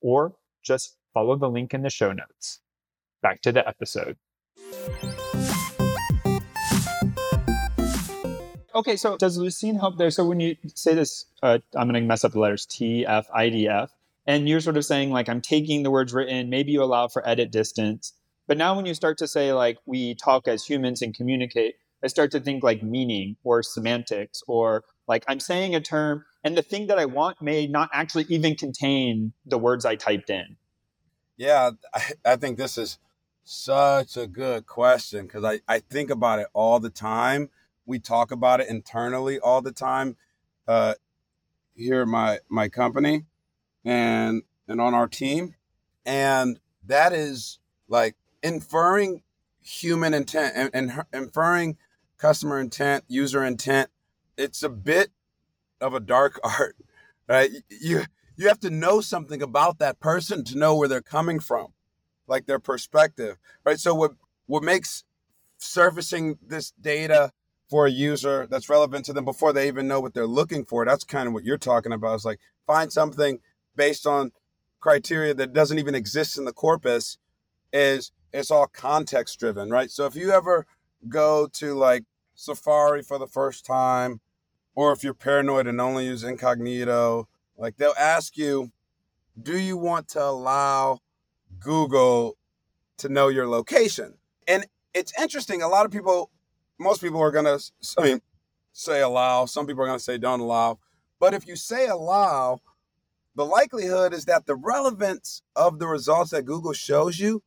Or 0.01 0.35
just 0.63 0.97
follow 1.13 1.35
the 1.35 1.49
link 1.49 1.73
in 1.73 1.81
the 1.81 1.89
show 1.89 2.11
notes. 2.11 2.61
Back 3.21 3.41
to 3.41 3.51
the 3.51 3.67
episode. 3.67 4.17
Okay, 8.75 8.95
so 8.95 9.17
does 9.17 9.37
Lucene 9.37 9.79
help 9.79 9.97
there? 9.97 10.09
So 10.09 10.25
when 10.25 10.39
you 10.39 10.55
say 10.73 10.95
this, 10.95 11.25
uh, 11.43 11.59
I'm 11.75 11.87
going 11.87 12.01
to 12.01 12.07
mess 12.07 12.23
up 12.23 12.31
the 12.31 12.39
letters 12.39 12.65
T, 12.65 13.05
F, 13.05 13.27
I, 13.33 13.49
D, 13.49 13.67
F, 13.67 13.91
and 14.25 14.49
you're 14.49 14.61
sort 14.61 14.77
of 14.77 14.85
saying, 14.85 15.11
like, 15.11 15.29
I'm 15.29 15.41
taking 15.41 15.83
the 15.83 15.91
words 15.91 16.13
written, 16.13 16.49
maybe 16.49 16.71
you 16.71 16.83
allow 16.83 17.07
for 17.07 17.27
edit 17.27 17.51
distance. 17.51 18.13
But 18.47 18.57
now 18.57 18.75
when 18.75 18.85
you 18.85 18.93
start 18.93 19.19
to 19.19 19.27
say, 19.27 19.53
like, 19.53 19.77
we 19.85 20.15
talk 20.15 20.47
as 20.47 20.65
humans 20.65 21.01
and 21.01 21.15
communicate, 21.15 21.75
I 22.03 22.07
start 22.07 22.31
to 22.31 22.39
think 22.39 22.63
like 22.63 22.83
meaning 22.83 23.37
or 23.43 23.63
semantics 23.63 24.43
or 24.47 24.83
like 25.07 25.23
I'm 25.27 25.39
saying 25.39 25.73
a 25.73 25.79
term 25.79 26.25
and 26.43 26.57
the 26.57 26.61
thing 26.61 26.87
that 26.87 26.99
I 26.99 27.05
want 27.05 27.41
may 27.41 27.65
not 27.65 27.89
actually 27.93 28.25
even 28.27 28.55
contain 28.55 29.31
the 29.45 29.57
words 29.57 29.85
I 29.85 29.95
typed 29.95 30.29
in. 30.29 30.57
Yeah, 31.37 31.71
I, 31.93 32.03
I 32.25 32.35
think 32.35 32.57
this 32.57 32.77
is 32.77 32.99
such 33.43 34.17
a 34.17 34.27
good 34.27 34.65
question 34.65 35.27
because 35.27 35.43
I, 35.43 35.59
I 35.67 35.79
think 35.79 36.09
about 36.09 36.39
it 36.39 36.47
all 36.53 36.79
the 36.79 36.89
time. 36.89 37.49
We 37.85 37.99
talk 37.99 38.31
about 38.31 38.61
it 38.61 38.69
internally 38.69 39.39
all 39.39 39.61
the 39.61 39.71
time 39.71 40.15
uh, 40.67 40.95
here 41.75 42.01
at 42.01 42.07
my, 42.07 42.39
my 42.49 42.69
company 42.69 43.25
and 43.83 44.43
and 44.67 44.79
on 44.79 44.93
our 44.93 45.07
team. 45.07 45.55
And 46.05 46.59
that 46.85 47.13
is 47.13 47.59
like 47.87 48.15
inferring 48.41 49.23
human 49.61 50.13
intent 50.13 50.53
and, 50.55 50.69
and 50.73 51.03
inferring 51.13 51.77
customer 52.17 52.59
intent, 52.59 53.03
user 53.07 53.43
intent. 53.43 53.89
It's 54.37 54.63
a 54.63 54.69
bit 54.69 55.09
of 55.81 55.93
a 55.93 55.99
dark 55.99 56.39
art, 56.43 56.75
right? 57.27 57.51
You 57.69 58.03
you 58.35 58.47
have 58.47 58.59
to 58.61 58.69
know 58.69 58.99
something 59.01 59.41
about 59.41 59.77
that 59.79 59.99
person 59.99 60.43
to 60.45 60.57
know 60.57 60.75
where 60.75 60.87
they're 60.87 61.01
coming 61.01 61.39
from, 61.39 61.72
like 62.27 62.45
their 62.45 62.59
perspective, 62.59 63.37
right? 63.65 63.79
So 63.79 63.93
what 63.93 64.11
what 64.45 64.63
makes 64.63 65.03
surfacing 65.57 66.37
this 66.45 66.71
data 66.81 67.31
for 67.69 67.85
a 67.85 67.91
user 67.91 68.47
that's 68.49 68.69
relevant 68.69 69.05
to 69.05 69.13
them 69.13 69.25
before 69.25 69.53
they 69.53 69.67
even 69.67 69.87
know 69.87 69.99
what 69.99 70.13
they're 70.13 70.27
looking 70.27 70.65
for? 70.65 70.85
That's 70.85 71.03
kind 71.03 71.27
of 71.27 71.33
what 71.33 71.43
you're 71.43 71.57
talking 71.57 71.93
about. 71.93 72.15
It's 72.15 72.25
like 72.25 72.39
find 72.67 72.91
something 72.91 73.39
based 73.75 74.05
on 74.05 74.31
criteria 74.79 75.33
that 75.33 75.53
doesn't 75.53 75.79
even 75.79 75.95
exist 75.95 76.37
in 76.37 76.45
the 76.45 76.53
corpus. 76.53 77.17
Is 77.71 78.11
it's 78.31 78.51
all 78.51 78.67
context 78.67 79.39
driven, 79.39 79.69
right? 79.69 79.89
So 79.89 80.05
if 80.05 80.15
you 80.15 80.31
ever 80.31 80.65
go 81.09 81.47
to 81.53 81.73
like 81.73 82.03
Safari 82.35 83.01
for 83.03 83.17
the 83.17 83.27
first 83.27 83.65
time, 83.65 84.21
or 84.75 84.91
if 84.91 85.03
you're 85.03 85.13
paranoid 85.13 85.67
and 85.67 85.79
only 85.79 86.05
use 86.05 86.23
incognito, 86.23 87.27
like 87.57 87.77
they'll 87.77 87.93
ask 87.99 88.37
you, 88.37 88.71
do 89.41 89.57
you 89.57 89.77
want 89.77 90.07
to 90.09 90.23
allow 90.23 90.99
Google 91.59 92.37
to 92.97 93.09
know 93.09 93.27
your 93.27 93.47
location? 93.47 94.15
And 94.47 94.65
it's 94.93 95.13
interesting. 95.19 95.61
A 95.61 95.67
lot 95.67 95.85
of 95.85 95.91
people, 95.91 96.29
most 96.79 97.01
people 97.01 97.21
are 97.21 97.31
going 97.31 97.45
to, 97.45 97.59
I 97.97 98.03
mean, 98.03 98.21
say 98.71 99.01
allow. 99.01 99.45
Some 99.45 99.67
people 99.67 99.83
are 99.83 99.87
going 99.87 99.99
to 99.99 100.03
say 100.03 100.17
don't 100.17 100.39
allow. 100.39 100.79
But 101.19 101.33
if 101.33 101.47
you 101.47 101.55
say 101.55 101.87
allow, 101.87 102.61
the 103.35 103.45
likelihood 103.45 104.13
is 104.13 104.25
that 104.25 104.45
the 104.45 104.55
relevance 104.55 105.41
of 105.55 105.79
the 105.79 105.87
results 105.87 106.31
that 106.31 106.43
Google 106.43 106.73
shows 106.73 107.19
you 107.19 107.41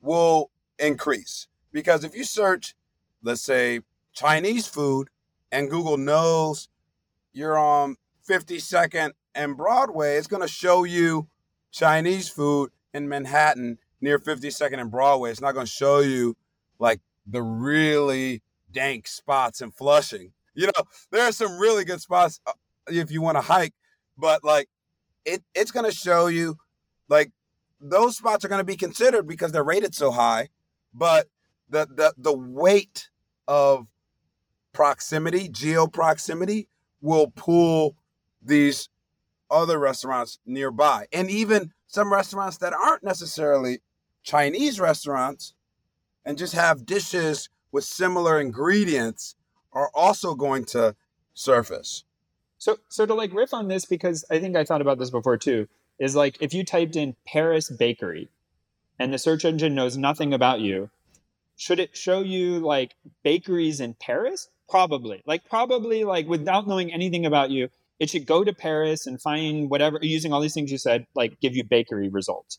will 0.00 0.50
increase. 0.78 1.46
Because 1.72 2.04
if 2.04 2.16
you 2.16 2.24
search, 2.24 2.74
let's 3.22 3.42
say, 3.42 3.80
Chinese 4.12 4.66
food, 4.66 5.10
and 5.52 5.70
Google 5.70 5.96
knows 5.96 6.68
you're 7.32 7.58
on 7.58 7.96
52nd 8.28 9.12
and 9.34 9.56
Broadway, 9.56 10.16
it's 10.16 10.26
going 10.26 10.42
to 10.42 10.48
show 10.48 10.84
you 10.84 11.28
Chinese 11.70 12.28
food 12.28 12.70
in 12.98 13.08
Manhattan 13.08 13.78
near 14.00 14.18
52nd 14.18 14.78
and 14.78 14.90
Broadway. 14.90 15.30
It's 15.30 15.40
not 15.40 15.54
going 15.54 15.66
to 15.66 15.72
show 15.72 16.00
you 16.00 16.36
like 16.78 17.00
the 17.26 17.42
really 17.42 18.42
dank 18.70 19.06
spots 19.06 19.62
in 19.62 19.70
Flushing. 19.70 20.32
You 20.54 20.66
know, 20.66 20.84
there 21.10 21.22
are 21.22 21.32
some 21.32 21.58
really 21.58 21.84
good 21.84 22.00
spots 22.00 22.40
uh, 22.46 22.52
if 22.88 23.10
you 23.10 23.22
want 23.22 23.36
to 23.36 23.42
hike, 23.42 23.74
but 24.16 24.44
like 24.44 24.68
it, 25.24 25.42
it's 25.54 25.70
going 25.70 25.86
to 25.86 25.96
show 25.96 26.26
you 26.26 26.58
like 27.08 27.30
those 27.80 28.16
spots 28.16 28.44
are 28.44 28.48
going 28.48 28.60
to 28.60 28.64
be 28.64 28.76
considered 28.76 29.26
because 29.26 29.52
they're 29.52 29.64
rated 29.64 29.94
so 29.94 30.10
high, 30.10 30.48
but 30.92 31.28
the 31.70 31.86
the 31.86 32.12
the 32.18 32.36
weight 32.36 33.08
of 33.46 33.86
proximity, 34.72 35.48
geo 35.48 35.86
proximity, 35.86 36.68
will 37.00 37.28
pull 37.34 37.96
these 38.42 38.88
other 39.50 39.78
restaurants 39.78 40.38
nearby. 40.44 41.06
And 41.12 41.30
even 41.30 41.72
some 41.88 42.12
restaurants 42.12 42.58
that 42.58 42.72
aren't 42.72 43.02
necessarily 43.02 43.80
Chinese 44.22 44.78
restaurants 44.78 45.54
and 46.24 46.38
just 46.38 46.52
have 46.52 46.86
dishes 46.86 47.48
with 47.72 47.84
similar 47.84 48.40
ingredients 48.40 49.34
are 49.72 49.90
also 49.94 50.34
going 50.34 50.64
to 50.66 50.94
surface. 51.34 52.04
So 52.58 52.78
so 52.88 53.06
to 53.06 53.14
like 53.14 53.32
riff 53.32 53.54
on 53.54 53.68
this 53.68 53.84
because 53.84 54.24
I 54.30 54.38
think 54.38 54.56
I 54.56 54.64
thought 54.64 54.82
about 54.82 54.98
this 54.98 55.10
before 55.10 55.38
too 55.38 55.68
is 55.98 56.14
like 56.14 56.36
if 56.40 56.52
you 56.52 56.64
typed 56.64 56.96
in 56.96 57.16
Paris 57.26 57.70
bakery 57.70 58.28
and 58.98 59.12
the 59.12 59.18
search 59.18 59.44
engine 59.44 59.74
knows 59.74 59.96
nothing 59.96 60.34
about 60.34 60.60
you, 60.60 60.90
should 61.56 61.80
it 61.80 61.96
show 61.96 62.20
you 62.20 62.58
like 62.58 62.94
bakeries 63.22 63.80
in 63.80 63.94
Paris? 63.94 64.48
Probably. 64.68 65.22
Like 65.24 65.48
probably 65.48 66.04
like 66.04 66.28
without 66.28 66.66
knowing 66.68 66.92
anything 66.92 67.24
about 67.24 67.50
you, 67.50 67.70
it 67.98 68.10
should 68.10 68.26
go 68.26 68.44
to 68.44 68.52
Paris 68.52 69.06
and 69.06 69.20
find 69.20 69.70
whatever 69.70 69.98
using 70.02 70.32
all 70.32 70.40
these 70.40 70.54
things 70.54 70.70
you 70.70 70.78
said, 70.78 71.06
like 71.14 71.40
give 71.40 71.56
you 71.56 71.64
bakery 71.64 72.08
results. 72.08 72.58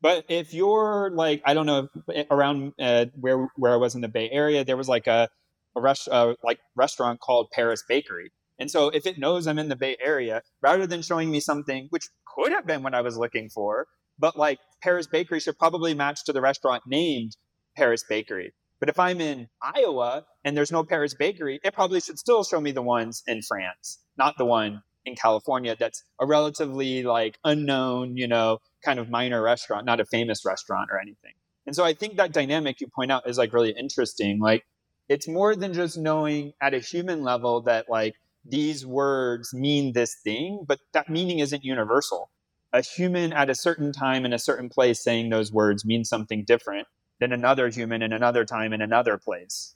But 0.00 0.24
if 0.28 0.54
you're 0.54 1.10
like 1.12 1.42
I 1.44 1.54
don't 1.54 1.66
know 1.66 1.88
around 2.30 2.72
uh, 2.78 3.06
where 3.20 3.48
where 3.56 3.72
I 3.72 3.76
was 3.76 3.94
in 3.94 4.00
the 4.00 4.08
Bay 4.08 4.30
Area, 4.30 4.64
there 4.64 4.76
was 4.76 4.88
like 4.88 5.06
a 5.06 5.28
a 5.76 5.80
rest, 5.80 6.08
uh, 6.10 6.34
like 6.42 6.58
restaurant 6.76 7.20
called 7.20 7.48
Paris 7.52 7.82
Bakery. 7.88 8.32
And 8.58 8.70
so 8.70 8.88
if 8.88 9.06
it 9.06 9.18
knows 9.18 9.46
I'm 9.46 9.58
in 9.58 9.68
the 9.68 9.76
Bay 9.76 9.96
Area, 10.00 10.42
rather 10.60 10.86
than 10.86 11.02
showing 11.02 11.30
me 11.30 11.40
something 11.40 11.86
which 11.90 12.08
could 12.34 12.52
have 12.52 12.66
been 12.66 12.82
what 12.82 12.94
I 12.94 13.02
was 13.02 13.16
looking 13.16 13.48
for, 13.48 13.86
but 14.18 14.36
like 14.36 14.58
Paris 14.82 15.06
Bakery 15.06 15.40
should 15.40 15.58
probably 15.58 15.94
match 15.94 16.24
to 16.24 16.32
the 16.32 16.40
restaurant 16.40 16.82
named 16.86 17.36
Paris 17.76 18.04
Bakery. 18.08 18.52
But 18.80 18.88
if 18.88 18.98
I'm 18.98 19.20
in 19.20 19.48
Iowa 19.60 20.24
and 20.44 20.56
there's 20.56 20.70
no 20.70 20.84
Paris 20.84 21.14
Bakery, 21.14 21.60
it 21.64 21.74
probably 21.74 22.00
should 22.00 22.18
still 22.18 22.44
show 22.44 22.60
me 22.60 22.70
the 22.70 22.82
ones 22.82 23.22
in 23.26 23.42
France, 23.42 23.98
not 24.16 24.38
the 24.38 24.44
one 24.44 24.82
in 25.04 25.16
California 25.16 25.74
that's 25.78 26.04
a 26.20 26.26
relatively 26.26 27.02
like 27.02 27.38
unknown, 27.44 28.16
you 28.16 28.28
know, 28.28 28.58
kind 28.84 28.98
of 28.98 29.10
minor 29.10 29.42
restaurant, 29.42 29.84
not 29.84 30.00
a 30.00 30.04
famous 30.04 30.44
restaurant 30.44 30.90
or 30.92 31.00
anything. 31.00 31.32
And 31.66 31.74
so 31.74 31.84
I 31.84 31.92
think 31.92 32.16
that 32.16 32.32
dynamic 32.32 32.80
you 32.80 32.86
point 32.88 33.10
out 33.10 33.28
is 33.28 33.38
like 33.38 33.52
really 33.52 33.74
interesting. 33.76 34.38
Like 34.38 34.64
it's 35.08 35.26
more 35.26 35.56
than 35.56 35.72
just 35.72 35.98
knowing 35.98 36.52
at 36.62 36.74
a 36.74 36.78
human 36.78 37.22
level 37.22 37.62
that 37.62 37.86
like 37.88 38.14
these 38.44 38.86
words 38.86 39.52
mean 39.52 39.92
this 39.92 40.14
thing, 40.22 40.64
but 40.66 40.78
that 40.92 41.08
meaning 41.08 41.40
isn't 41.40 41.64
universal. 41.64 42.30
A 42.72 42.82
human 42.82 43.32
at 43.32 43.50
a 43.50 43.54
certain 43.54 43.92
time 43.92 44.24
in 44.24 44.32
a 44.32 44.38
certain 44.38 44.68
place 44.68 45.02
saying 45.02 45.30
those 45.30 45.50
words 45.50 45.84
means 45.84 46.08
something 46.08 46.44
different 46.44 46.86
than 47.20 47.32
another 47.32 47.68
human 47.68 48.02
in 48.02 48.12
another 48.12 48.44
time 48.44 48.72
in 48.72 48.80
another 48.80 49.18
place. 49.18 49.74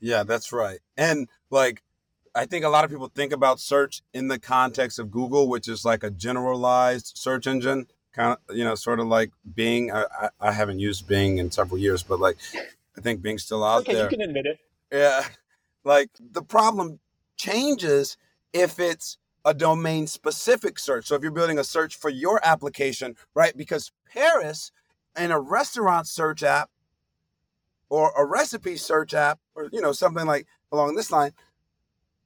Yeah, 0.00 0.22
that's 0.22 0.52
right. 0.52 0.78
And 0.96 1.28
like, 1.50 1.82
I 2.34 2.46
think 2.46 2.64
a 2.64 2.68
lot 2.68 2.84
of 2.84 2.90
people 2.90 3.08
think 3.08 3.32
about 3.32 3.58
search 3.58 4.02
in 4.12 4.28
the 4.28 4.38
context 4.38 4.98
of 4.98 5.10
Google, 5.10 5.48
which 5.48 5.68
is 5.68 5.84
like 5.84 6.04
a 6.04 6.10
generalized 6.10 7.12
search 7.16 7.46
engine, 7.46 7.86
kind 8.12 8.36
of, 8.48 8.56
you 8.56 8.64
know, 8.64 8.74
sort 8.74 9.00
of 9.00 9.06
like 9.06 9.32
Bing. 9.54 9.90
I, 9.90 10.04
I, 10.20 10.28
I 10.40 10.52
haven't 10.52 10.78
used 10.78 11.08
Bing 11.08 11.38
in 11.38 11.50
several 11.50 11.78
years, 11.78 12.02
but 12.02 12.20
like, 12.20 12.36
I 12.96 13.00
think 13.00 13.22
Bing's 13.22 13.44
still 13.44 13.64
out 13.64 13.86
there. 13.86 13.94
okay, 13.94 13.94
there. 13.94 14.04
you 14.04 14.16
can 14.16 14.20
admit 14.20 14.46
it. 14.46 14.58
Yeah. 14.92 15.24
Like, 15.84 16.10
the 16.18 16.42
problem 16.42 17.00
changes 17.36 18.16
if 18.52 18.78
it's 18.78 19.18
a 19.44 19.54
domain 19.54 20.06
specific 20.06 20.78
search. 20.78 21.06
So 21.06 21.14
if 21.14 21.22
you're 21.22 21.30
building 21.30 21.58
a 21.58 21.64
search 21.64 21.96
for 21.96 22.10
your 22.10 22.40
application, 22.44 23.16
right? 23.34 23.56
Because 23.56 23.92
Paris 24.12 24.70
in 25.18 25.30
a 25.30 25.40
restaurant 25.40 26.06
search 26.06 26.42
app 26.42 26.70
or 27.90 28.12
a 28.16 28.24
recipe 28.24 28.76
search 28.76 29.14
app 29.14 29.38
or 29.54 29.68
you 29.72 29.80
know 29.80 29.92
something 29.92 30.26
like 30.26 30.46
along 30.72 30.94
this 30.94 31.10
line 31.10 31.32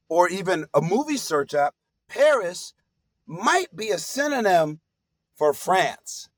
or 0.09 0.29
even 0.29 0.65
a 0.73 0.81
movie 0.81 1.17
search 1.17 1.53
app 1.53 1.73
paris 2.07 2.73
might 3.25 3.75
be 3.75 3.89
a 3.89 3.97
synonym 3.97 4.79
for 5.35 5.53
france 5.53 6.29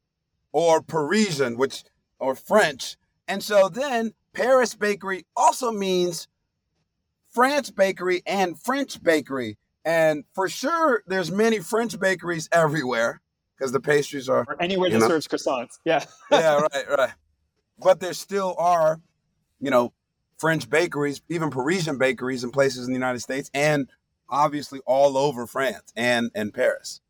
or 0.52 0.82
parisian 0.82 1.58
which 1.58 1.84
or 2.20 2.36
french. 2.36 2.98
And 3.28 3.44
so 3.44 3.70
then 3.70 4.14
paris 4.34 4.76
bakery 4.76 5.26
also 5.36 5.72
means 5.72 6.28
france 7.30 7.72
bakery 7.72 8.22
and 8.26 8.60
french 8.60 9.02
bakery. 9.02 9.58
And 9.84 10.24
for 10.34 10.50
sure 10.50 11.04
there's 11.08 11.32
many 11.32 11.60
french 11.60 12.00
bakeries 12.00 12.50
everywhere 12.52 13.22
because 13.58 13.72
the 13.72 13.80
pastries 13.80 14.30
are 14.30 14.46
or 14.48 14.62
anywhere 14.62 14.90
that 14.90 15.00
know? 15.00 15.08
serves 15.08 15.28
croissants. 15.28 15.80
Yeah. 15.86 16.04
yeah, 16.32 16.60
right, 16.60 16.90
right. 16.98 17.14
But 17.78 18.00
there 18.00 18.14
still 18.14 18.56
are, 18.58 19.02
you 19.60 19.70
know, 19.70 19.94
French 20.38 20.70
bakeries, 20.70 21.22
even 21.30 21.50
Parisian 21.50 21.98
bakeries 21.98 22.44
in 22.44 22.52
places 22.52 22.88
in 22.88 22.94
the 22.94 22.98
United 22.98 23.20
States, 23.20 23.50
and 23.54 23.90
obviously 24.30 24.80
all 24.86 25.18
over 25.18 25.48
France 25.48 25.94
and 25.96 26.32
and 26.36 26.54
Paris. 26.54 27.02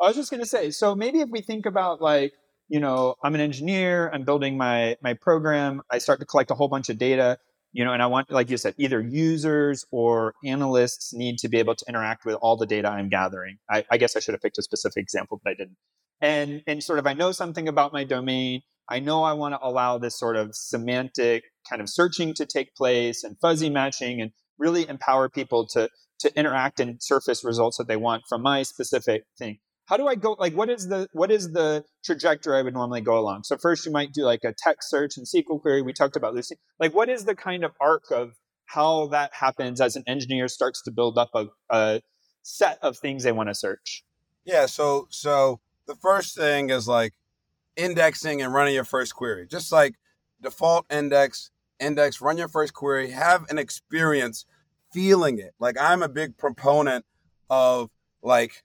I 0.00 0.06
was 0.06 0.16
just 0.16 0.30
going 0.30 0.40
to 0.40 0.46
say, 0.46 0.70
so 0.70 0.94
maybe 0.94 1.20
if 1.20 1.28
we 1.28 1.40
think 1.40 1.66
about 1.66 2.00
like, 2.00 2.32
you 2.68 2.78
know, 2.78 3.16
I'm 3.22 3.34
an 3.34 3.40
engineer, 3.40 4.10
I'm 4.12 4.24
building 4.24 4.56
my 4.56 4.96
my 5.02 5.14
program, 5.14 5.82
I 5.90 5.98
start 5.98 6.20
to 6.20 6.26
collect 6.26 6.50
a 6.50 6.54
whole 6.54 6.68
bunch 6.68 6.88
of 6.88 6.98
data. 6.98 7.38
You 7.72 7.84
know 7.84 7.92
and 7.92 8.02
i 8.02 8.06
want 8.06 8.30
like 8.30 8.50
you 8.50 8.56
said 8.56 8.74
either 8.78 9.00
users 9.00 9.84
or 9.90 10.34
analysts 10.44 11.12
need 11.12 11.38
to 11.38 11.48
be 11.48 11.58
able 11.58 11.74
to 11.74 11.84
interact 11.88 12.24
with 12.24 12.36
all 12.36 12.56
the 12.56 12.66
data 12.66 12.88
i'm 12.88 13.08
gathering. 13.08 13.58
I, 13.70 13.84
I 13.90 13.98
guess 13.98 14.16
i 14.16 14.20
should 14.20 14.34
have 14.34 14.42
picked 14.42 14.58
a 14.58 14.62
specific 14.62 15.02
example 15.02 15.40
but 15.42 15.50
i 15.50 15.54
didn't. 15.54 15.76
And 16.20 16.62
and 16.66 16.82
sort 16.82 16.98
of 16.98 17.06
i 17.06 17.12
know 17.12 17.32
something 17.32 17.68
about 17.68 17.92
my 17.92 18.04
domain. 18.04 18.62
I 18.88 19.00
know 19.00 19.22
i 19.22 19.32
want 19.34 19.54
to 19.54 19.60
allow 19.62 19.98
this 19.98 20.18
sort 20.18 20.36
of 20.36 20.54
semantic 20.54 21.44
kind 21.68 21.82
of 21.82 21.88
searching 21.88 22.34
to 22.34 22.46
take 22.46 22.74
place 22.74 23.24
and 23.24 23.36
fuzzy 23.40 23.70
matching 23.70 24.20
and 24.20 24.32
really 24.58 24.88
empower 24.88 25.28
people 25.28 25.66
to 25.68 25.88
to 26.20 26.36
interact 26.36 26.80
and 26.80 27.00
surface 27.00 27.44
results 27.44 27.76
that 27.76 27.86
they 27.86 27.96
want 27.96 28.24
from 28.28 28.42
my 28.42 28.62
specific 28.62 29.24
thing 29.38 29.58
how 29.88 29.96
do 29.96 30.06
I 30.06 30.16
go 30.16 30.36
like 30.38 30.52
what 30.52 30.68
is 30.68 30.86
the 30.88 31.08
what 31.12 31.30
is 31.30 31.52
the 31.52 31.82
trajectory 32.04 32.58
I 32.58 32.62
would 32.62 32.74
normally 32.74 33.00
go 33.00 33.18
along? 33.18 33.44
So 33.44 33.56
first 33.56 33.86
you 33.86 33.92
might 33.92 34.12
do 34.12 34.22
like 34.22 34.44
a 34.44 34.52
text 34.52 34.90
search 34.90 35.16
and 35.16 35.26
SQL 35.26 35.60
query. 35.60 35.80
We 35.80 35.94
talked 35.94 36.14
about 36.14 36.34
Lucene. 36.34 36.58
Like 36.78 36.94
what 36.94 37.08
is 37.08 37.24
the 37.24 37.34
kind 37.34 37.64
of 37.64 37.72
arc 37.80 38.10
of 38.10 38.32
how 38.66 39.06
that 39.08 39.32
happens 39.32 39.80
as 39.80 39.96
an 39.96 40.04
engineer 40.06 40.46
starts 40.48 40.82
to 40.82 40.90
build 40.90 41.16
up 41.16 41.30
a, 41.34 41.46
a 41.70 42.02
set 42.42 42.78
of 42.82 42.98
things 42.98 43.22
they 43.22 43.32
want 43.32 43.48
to 43.48 43.54
search? 43.54 44.04
Yeah, 44.44 44.66
so 44.66 45.06
so 45.08 45.60
the 45.86 45.94
first 45.94 46.36
thing 46.36 46.68
is 46.68 46.86
like 46.86 47.14
indexing 47.74 48.42
and 48.42 48.52
running 48.52 48.74
your 48.74 48.84
first 48.84 49.14
query. 49.14 49.46
Just 49.46 49.72
like 49.72 49.94
default 50.42 50.84
index, 50.92 51.50
index, 51.80 52.20
run 52.20 52.36
your 52.36 52.48
first 52.48 52.74
query, 52.74 53.12
have 53.12 53.46
an 53.48 53.56
experience 53.56 54.44
feeling 54.92 55.38
it. 55.38 55.54
Like 55.58 55.76
I'm 55.80 56.02
a 56.02 56.10
big 56.10 56.36
proponent 56.36 57.06
of 57.48 57.88
like 58.22 58.64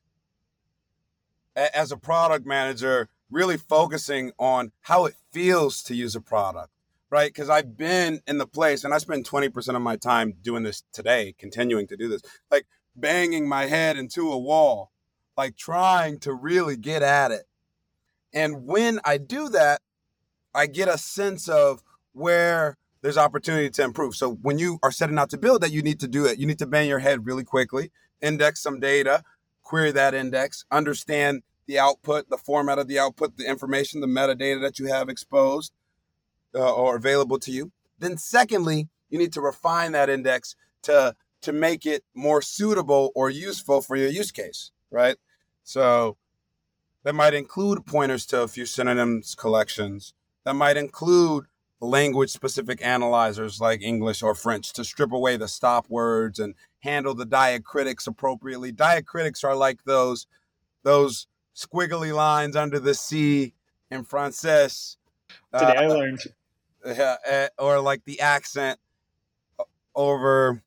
as 1.56 1.92
a 1.92 1.98
product 1.98 2.46
manager, 2.46 3.10
really 3.30 3.58
focusing 3.58 4.32
on 4.38 4.72
how 4.82 5.06
it 5.06 5.16
feels 5.32 5.84
to 5.84 5.96
use 5.96 6.16
a 6.16 6.22
product, 6.22 6.70
right? 7.10 7.34
Because 7.34 7.50
I've 7.50 7.78
been 7.78 8.22
in 8.28 8.38
the 8.38 8.48
place 8.48 8.84
and 8.84 8.94
I 8.94 8.98
spend 8.98 9.28
20% 9.28 9.76
of 9.76 9.82
my 9.82 9.96
time 9.96 10.34
doing 10.42 10.64
this 10.64 10.84
today, 10.92 11.36
continuing 11.38 11.88
to 11.88 11.98
do 11.98 12.08
this, 12.08 12.22
like 12.52 12.66
banging 12.96 13.48
my 13.48 13.66
head 13.66 13.98
into 13.98 14.32
a 14.32 14.38
wall, 14.38 14.92
like 15.36 15.58
trying 15.58 16.20
to 16.20 16.34
really 16.34 16.78
get 16.78 17.02
at 17.02 17.32
it. 17.32 17.46
And 18.34 18.66
when 18.66 19.00
I 19.04 19.18
do 19.18 19.50
that, 19.50 19.82
I 20.56 20.68
get 20.68 20.88
a 20.88 20.98
sense 20.98 21.48
of 21.48 21.84
where 22.14 22.78
there's 23.02 23.18
opportunity 23.18 23.70
to 23.70 23.84
improve. 23.84 24.16
So 24.16 24.32
when 24.32 24.60
you 24.60 24.80
are 24.82 24.92
setting 24.92 25.18
out 25.18 25.30
to 25.32 25.38
build 25.38 25.62
that, 25.62 25.72
you 25.72 25.82
need 25.82 26.00
to 26.00 26.08
do 26.08 26.26
it. 26.26 26.40
You 26.40 26.48
need 26.48 26.60
to 26.60 26.68
bang 26.68 26.88
your 26.88 27.00
head 27.00 27.26
really 27.26 27.44
quickly, 27.44 27.92
index 28.22 28.62
some 28.62 28.80
data, 28.80 29.24
query 29.64 29.92
that 29.92 30.14
index, 30.14 30.66
understand 30.72 31.44
the 31.66 31.80
output, 31.80 32.30
the 32.30 32.38
format 32.38 32.80
of 32.80 32.88
the 32.88 33.00
output, 33.00 33.38
the 33.38 33.48
information, 33.50 34.02
the 34.02 34.08
metadata 34.08 34.62
that 34.62 34.80
you 34.80 34.88
have 34.88 35.10
exposed 35.10 35.72
uh, 36.54 36.74
or 36.74 36.96
available 36.96 37.40
to 37.40 37.52
you. 37.52 37.72
Then, 38.00 38.18
secondly, 38.18 38.90
you 39.10 39.18
need 39.18 39.34
to 39.34 39.42
refine 39.42 39.94
that 39.94 40.10
index 40.10 40.56
to 40.84 41.16
to 41.42 41.52
make 41.52 41.86
it 41.86 42.04
more 42.16 42.42
suitable 42.42 43.12
or 43.16 43.30
useful 43.30 43.82
for 43.82 43.98
your 43.98 44.08
use 44.08 44.32
case, 44.32 44.72
right? 44.90 45.18
So 45.64 46.16
that 47.04 47.14
might 47.14 47.34
include 47.34 47.86
pointers 47.86 48.26
to 48.28 48.42
a 48.42 48.48
few 48.48 48.66
synonyms 48.66 49.36
collections. 49.36 50.14
That 50.46 50.54
might 50.56 50.78
include 50.78 51.46
language 51.84 52.30
specific 52.30 52.80
analyzers 52.84 53.60
like 53.60 53.82
English 53.82 54.24
or 54.24 54.34
French 54.34 54.72
to 54.74 54.84
strip 54.84 55.12
away 55.12 55.38
the 55.38 55.48
stop 55.48 55.90
words 55.90 56.40
and 56.40 56.56
handle 56.80 57.14
the 57.14 57.26
diacritics 57.26 58.08
appropriately. 58.08 58.72
Diacritics 58.72 59.44
are 59.44 59.56
like 59.56 59.84
those 59.84 60.28
those 60.84 61.28
squiggly 61.56 62.14
lines 62.14 62.56
under 62.56 62.80
the 62.80 62.94
C 62.94 63.54
in 63.92 64.04
Frances. 64.04 64.98
Today 65.52 65.76
uh, 65.76 65.82
I 65.82 65.88
learned. 65.88 66.20
Eh, 66.86 67.48
or 67.58 67.80
like 67.80 68.04
the 68.06 68.20
accent 68.20 68.80
over 69.96 70.62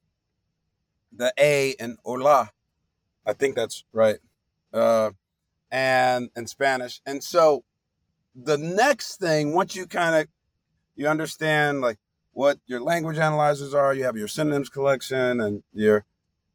the 1.12 1.32
A 1.38 1.74
in 1.78 1.98
hola. 2.04 2.50
I 3.26 3.32
think 3.32 3.54
that's 3.54 3.84
right. 3.92 4.18
Uh, 4.72 5.10
and 5.70 6.30
in 6.36 6.46
Spanish. 6.46 7.00
And 7.04 7.22
so 7.22 7.64
the 8.34 8.56
next 8.56 9.16
thing, 9.16 9.54
once 9.54 9.74
you 9.74 9.86
kind 9.86 10.16
of 10.16 10.28
you 10.96 11.06
understand 11.06 11.80
like 11.80 11.98
what 12.32 12.58
your 12.66 12.80
language 12.80 13.18
analyzers 13.18 13.74
are, 13.74 13.94
you 13.94 14.04
have 14.04 14.16
your 14.16 14.28
synonyms 14.28 14.68
collection 14.68 15.40
and 15.40 15.62
your 15.72 16.04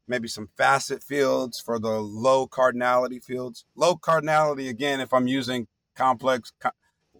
maybe 0.06 0.28
some 0.28 0.48
facet 0.56 1.02
fields 1.02 1.60
for 1.60 1.78
the 1.78 2.00
low 2.00 2.46
cardinality 2.46 3.22
fields. 3.22 3.64
Low 3.74 3.96
cardinality, 3.96 4.68
again, 4.68 5.00
if 5.00 5.12
I'm 5.12 5.26
using 5.26 5.68
complex, 5.94 6.52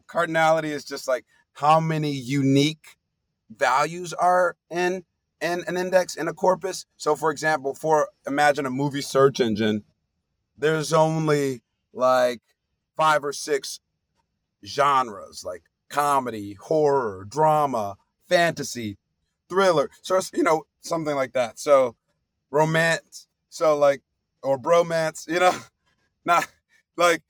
cardinality 0.07 0.71
is 0.71 0.85
just 0.85 1.09
like 1.09 1.25
how 1.55 1.81
many 1.81 2.11
unique 2.11 2.97
values 3.51 4.13
are 4.13 4.57
in 4.71 5.05
in 5.41 5.65
an 5.67 5.77
index 5.77 6.15
in 6.15 6.29
a 6.29 6.35
corpus. 6.35 6.87
So, 6.97 7.17
for 7.17 7.31
example, 7.31 7.75
for 7.75 8.09
imagine 8.27 8.67
a 8.67 8.71
movie 8.71 9.03
search 9.03 9.41
engine, 9.41 9.85
there's 10.57 10.93
only 10.93 11.63
like 11.93 12.41
five 12.97 13.25
or 13.25 13.33
six 13.33 13.81
genres 14.65 15.45
like 15.45 15.65
comedy, 15.93 16.55
horror, 16.55 17.25
drama, 17.29 17.97
fantasy, 18.29 18.97
thriller. 19.49 19.91
So, 20.01 20.19
you 20.33 20.43
know, 20.43 20.65
something 20.81 21.15
like 21.15 21.35
that. 21.35 21.59
So, 21.59 21.95
romance. 22.51 23.29
So, 23.51 23.77
like, 23.77 24.03
or 24.43 24.59
bromance, 24.59 25.29
you 25.29 25.39
know, 25.39 25.57
not 26.25 26.49
like 26.97 27.23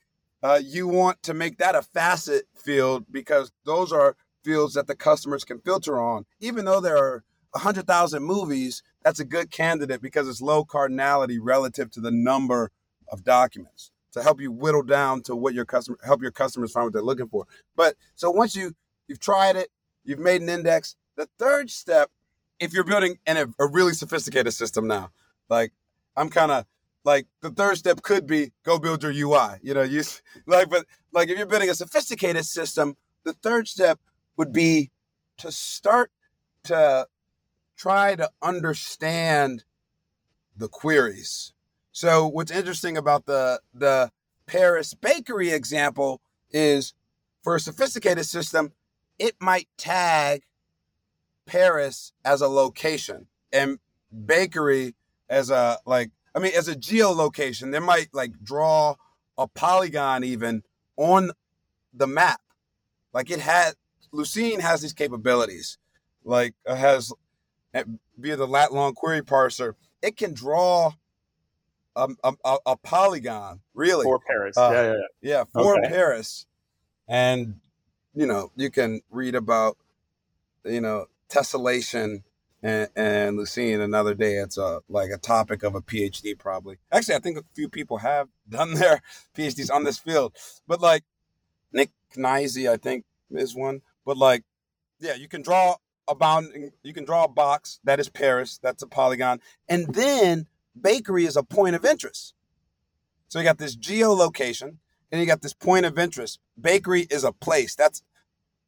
uh, 0.43 0.61
you 0.63 0.87
want 0.89 1.23
to 1.25 1.35
make 1.35 1.59
that 1.59 1.75
a 1.75 1.83
facet 1.83 2.45
field 2.55 3.05
because 3.11 3.53
those 3.65 3.93
are 3.93 4.17
fields 4.45 4.75
that 4.75 4.87
the 4.87 4.97
customers 4.97 5.45
can 5.45 5.59
filter 5.61 6.01
on. 6.01 6.25
Even 6.41 6.65
though 6.65 6.81
there 6.81 6.97
are 6.97 7.25
100,000 7.51 8.23
movies, 8.23 8.83
that's 9.03 9.21
a 9.21 9.25
good 9.25 9.51
candidate 9.51 10.01
because 10.01 10.29
it's 10.29 10.41
low 10.41 10.65
cardinality 10.65 11.39
relative 11.41 11.91
to 11.91 12.01
the 12.01 12.11
number 12.11 12.71
of 13.09 13.25
documents 13.25 13.91
to 14.13 14.23
help 14.23 14.41
you 14.41 14.53
whittle 14.53 14.83
down 14.83 15.23
to 15.23 15.37
what 15.37 15.55
your 15.55 15.65
customer 15.65 15.99
help 16.05 16.23
your 16.23 16.31
customers 16.31 16.73
find 16.73 16.85
what 16.85 16.93
they're 16.93 17.03
looking 17.03 17.29
for. 17.29 17.47
But 17.77 17.97
so 18.15 18.31
once 18.31 18.55
you 18.55 18.75
you've 19.09 19.21
tried 19.21 19.57
it, 19.57 19.69
you've 20.05 20.19
made 20.19 20.43
an 20.43 20.49
index. 20.49 20.97
The 21.17 21.29
third 21.39 21.71
step, 21.71 22.11
if 22.61 22.73
you're 22.73 22.85
building 22.85 23.19
in 23.27 23.37
a, 23.37 23.47
a 23.59 23.67
really 23.67 23.93
sophisticated 23.93 24.53
system 24.55 24.87
now, 24.87 25.11
like 25.49 25.73
I'm 26.17 26.29
kind 26.29 26.53
of 26.53 26.67
like 27.05 27.27
the 27.41 27.51
third 27.51 27.79
step 27.79 28.03
could 28.03 28.27
be 28.27 28.53
go 28.65 28.79
build 28.79 29.03
your 29.03 29.13
UI. 29.13 29.59
You 29.63 29.75
know, 29.75 29.83
you 29.83 30.03
like, 30.47 30.71
but 30.71 30.87
like 31.13 31.29
if 31.29 31.39
you're 31.39 31.47
building 31.47 31.71
a 31.71 31.75
sophisticated 31.75 32.45
system, 32.45 32.97
the 33.25 33.33
third 33.33 33.69
step 33.69 33.99
would 34.37 34.53
be 34.53 34.91
to 35.39 35.51
start 35.51 36.11
to 36.65 37.07
try 37.77 38.15
to 38.15 38.31
understand 38.43 39.65
the 40.57 40.69
queries 40.69 41.53
so 41.93 42.27
what's 42.27 42.51
interesting 42.51 42.97
about 42.97 43.27
the 43.27 43.61
the 43.75 44.11
Paris 44.47 44.95
bakery 44.95 45.51
example 45.51 46.21
is 46.51 46.95
for 47.43 47.57
a 47.57 47.61
sophisticated 47.61 48.27
system, 48.27 48.73
it 49.19 49.37
might 49.41 49.69
tag 49.77 50.43
Paris 51.47 52.13
as 52.25 52.41
a 52.41 52.49
location 52.49 53.27
and 53.53 53.79
bakery 54.27 54.95
as 55.29 55.51
a 55.51 55.79
like 55.85 56.11
I 56.35 56.39
mean 56.39 56.53
as 56.57 56.69
a 56.69 56.75
geolocation. 56.75 57.73
They 57.73 57.79
might 57.79 58.09
like 58.13 58.43
draw 58.43 58.97
a 59.37 59.47
polygon 59.47 60.25
even 60.25 60.63
on 60.97 61.33
the 61.93 62.07
map. 62.07 62.41
Like 63.13 63.31
it 63.31 63.41
had 63.41 63.75
Lucene 64.15 64.61
has 64.61 64.81
these 64.81 64.93
capabilities. 64.95 65.79
Like 66.25 66.55
has 66.67 67.13
eh, 67.75 67.85
via 68.17 68.37
the 68.37 68.47
lat 68.47 68.73
long 68.73 68.95
query 68.95 69.23
parser, 69.23 69.75
it 70.01 70.17
can 70.17 70.33
draw 70.33 70.93
a, 71.97 72.09
a, 72.45 72.57
a 72.67 72.77
polygon, 72.77 73.61
really. 73.75 74.05
For 74.05 74.19
Paris. 74.19 74.57
Uh, 74.57 74.71
yeah, 74.73 74.83
yeah, 74.83 74.93
yeah. 74.93 75.31
Yeah, 75.39 75.45
for 75.53 75.79
okay. 75.79 75.89
Paris. 75.89 76.47
And, 77.09 77.61
you 78.15 78.27
know, 78.27 78.51
you 78.57 78.71
can 78.71 79.01
read 79.11 79.35
about, 79.35 79.77
you 80.65 80.81
know, 80.81 81.07
tessellation 81.29 82.23
and, 82.63 82.89
and 82.95 83.39
Lucene 83.39 83.81
another 83.81 84.15
day. 84.15 84.37
It's 84.37 84.57
a 84.57 84.81
like 84.89 85.11
a 85.11 85.19
topic 85.19 85.63
of 85.63 85.75
a 85.75 85.81
PhD, 85.81 86.39
probably. 86.39 86.77
Actually, 86.91 87.17
I 87.17 87.21
think 87.21 87.39
a 87.39 87.45
few 87.55 87.69
people 87.69 87.99
have 87.99 88.29
done 88.49 88.75
their 88.75 89.03
PhDs 89.37 89.73
on 89.73 89.85
this 89.85 89.99
field. 89.99 90.35
But 90.67 90.81
like 90.81 91.05
Nick 91.73 91.91
Knize, 92.17 92.69
I 92.69 92.77
think, 92.77 93.05
is 93.31 93.55
one. 93.55 93.83
But 94.05 94.17
like, 94.17 94.45
yeah, 95.01 95.15
you 95.15 95.29
can 95.29 95.43
draw 95.43 95.77
a 96.09 96.15
bound, 96.15 96.73
you 96.83 96.93
can 96.93 97.05
draw 97.05 97.25
a 97.25 97.29
box 97.29 97.81
that 97.85 98.01
is 98.01 98.09
Paris, 98.09 98.59
that's 98.63 98.83
a 98.83 98.87
polygon, 98.87 99.41
and 99.69 99.95
then 99.95 100.47
bakery 100.81 101.25
is 101.25 101.37
a 101.37 101.43
point 101.43 101.77
of 101.77 101.85
interest. 101.85 102.35
So 103.29 103.39
you 103.39 103.45
got 103.45 103.59
this 103.59 103.77
geolocation 103.77 104.77
and 105.11 105.21
you 105.21 105.27
got 105.27 105.43
this 105.43 105.55
point 105.55 105.87
of 105.87 105.99
interest. 105.99 106.39
Bakery 106.61 107.07
is 107.11 107.25
a 107.25 107.33
place. 107.33 107.75
That's 107.75 108.03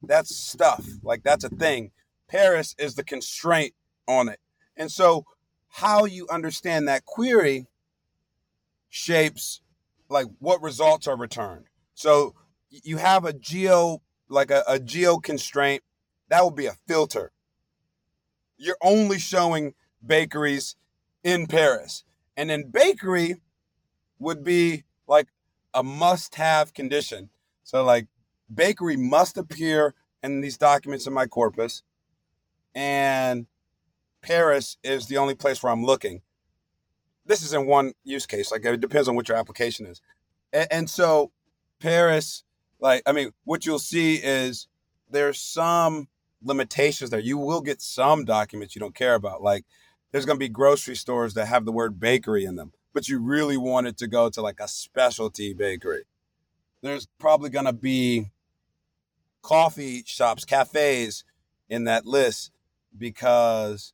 that's 0.03 0.35
stuff. 0.37 0.87
Like 1.03 1.23
that's 1.23 1.45
a 1.45 1.49
thing. 1.49 1.91
Paris 2.29 2.75
is 2.79 2.95
the 2.95 3.05
constraint 3.05 3.75
on 4.07 4.29
it. 4.29 4.41
And 4.77 4.91
so 4.91 5.25
how 5.69 6.05
you 6.05 6.27
understand 6.31 6.89
that 6.89 7.05
query 7.05 7.67
shapes 8.89 9.61
like 10.09 10.27
what 10.39 10.63
results 10.63 11.07
are 11.07 11.17
returned. 11.17 11.67
So 11.95 12.35
you 12.71 12.99
have 12.99 13.25
a 13.25 13.33
geo 13.33 14.03
like 14.29 14.51
a, 14.51 14.65
a 14.67 14.79
geo 14.79 15.19
constraint 15.19 15.83
that 16.29 16.45
would 16.45 16.57
be 16.57 16.67
a 16.67 16.77
filter 16.87 17.33
you're 18.57 18.77
only 18.83 19.19
showing 19.19 19.75
bakeries 20.05 20.77
in 21.25 21.47
Paris. 21.47 22.05
And 22.37 22.51
then 22.51 22.71
bakery 22.71 23.41
would 24.19 24.45
be 24.45 24.85
like 25.09 25.29
a 25.73 25.83
must 25.83 26.37
have 26.37 26.75
condition. 26.75 27.31
So, 27.65 27.83
like, 27.83 28.07
bakery 28.53 28.97
must 28.97 29.39
appear 29.39 29.95
in 30.23 30.41
these 30.41 30.59
documents 30.59 31.07
in 31.07 31.13
my 31.13 31.27
corpus. 31.27 31.83
And 32.75 33.47
Paris 34.23 34.77
is 34.85 35.07
the 35.07 35.17
only 35.17 35.35
place 35.35 35.63
where 35.63 35.73
I'm 35.73 35.85
looking. 35.85 36.23
This 37.27 37.43
is 37.43 37.55
in 37.55 37.67
one 37.67 37.95
use 38.05 38.27
case. 38.27 38.53
Like, 38.53 38.65
it 38.65 38.81
depends 38.81 39.09
on 39.09 39.17
what 39.17 39.29
your 39.29 39.39
application 39.39 39.87
is. 39.87 40.01
And, 40.53 40.69
and 40.71 40.91
so, 40.91 41.33
Paris, 41.81 42.45
like, 42.81 43.03
I 43.07 43.13
mean, 43.13 43.33
what 43.45 43.65
you'll 43.65 43.79
see 43.79 44.17
is 44.17 44.69
there's 45.11 45.41
some 45.41 46.09
limitations 46.43 47.11
there. 47.11 47.21
You 47.21 47.39
will 47.39 47.63
get 47.63 47.81
some 47.81 48.25
documents 48.25 48.75
you 48.75 48.81
don't 48.81 48.95
care 48.95 49.15
about. 49.15 49.43
Like, 49.43 49.65
there's 50.15 50.25
going 50.25 50.37
to 50.37 50.45
be 50.45 50.49
grocery 50.49 50.95
stores 50.95 51.35
that 51.35 51.47
have 51.47 51.65
the 51.65 51.73
word 51.73 51.99
bakery 51.99 52.45
in 52.45 52.55
them, 52.55 52.71
but 52.93 53.09
you 53.09 53.19
really 53.19 53.57
want 53.57 53.89
it 53.89 53.97
to 53.97 54.07
go 54.07 54.31
to 54.31 54.41
like 54.41 54.61
a 54.61 54.69
specialty 54.69 55.53
bakery. 55.53 56.05
There's 56.83 57.09
probably 57.19 57.51
going 57.51 57.65
to 57.65 57.73
be 57.73 58.31
coffee 59.43 60.05
shops, 60.07 60.45
cafes 60.45 61.25
in 61.69 61.83
that 61.85 62.07
list 62.07 62.53
because 62.97 63.93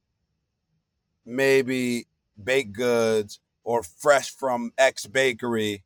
maybe 1.25 2.07
baked 2.43 2.75
goods 2.75 3.41
or 3.64 3.83
fresh 3.83 4.31
from 4.31 4.75
X 4.77 5.07
bakery 5.07 5.85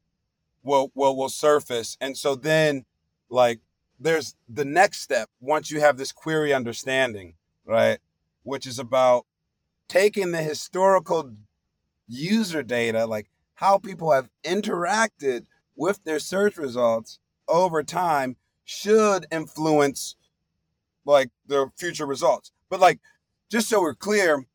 will 0.64 0.90
will 0.96 1.16
will 1.16 1.28
surface. 1.28 1.96
And 2.00 2.18
so 2.18 2.34
then 2.34 2.86
like 3.30 3.60
there's 4.00 4.34
the 4.48 4.64
next 4.64 5.00
step 5.00 5.30
once 5.40 5.70
you 5.70 5.78
have 5.78 5.96
this 5.96 6.10
query 6.10 6.52
understanding, 6.52 7.34
right? 7.64 8.00
Which 8.42 8.66
is 8.66 8.80
about 8.80 9.26
taking 9.88 10.30
the 10.30 10.42
historical 10.42 11.32
user 12.08 12.62
data, 12.62 13.06
like 13.06 13.28
how 13.54 13.78
people 13.78 14.12
have 14.12 14.28
interacted 14.44 15.46
with 15.76 16.02
their 16.04 16.18
search 16.18 16.56
results 16.56 17.18
over 17.48 17.82
time, 17.82 18.36
should 18.64 19.26
influence 19.30 20.16
like 21.04 21.30
their 21.46 21.70
future 21.76 22.06
results. 22.06 22.52
But 22.70 22.80
like, 22.80 23.00
just 23.50 23.68
so 23.68 23.80
we're 23.80 23.94
clear, 23.94 24.46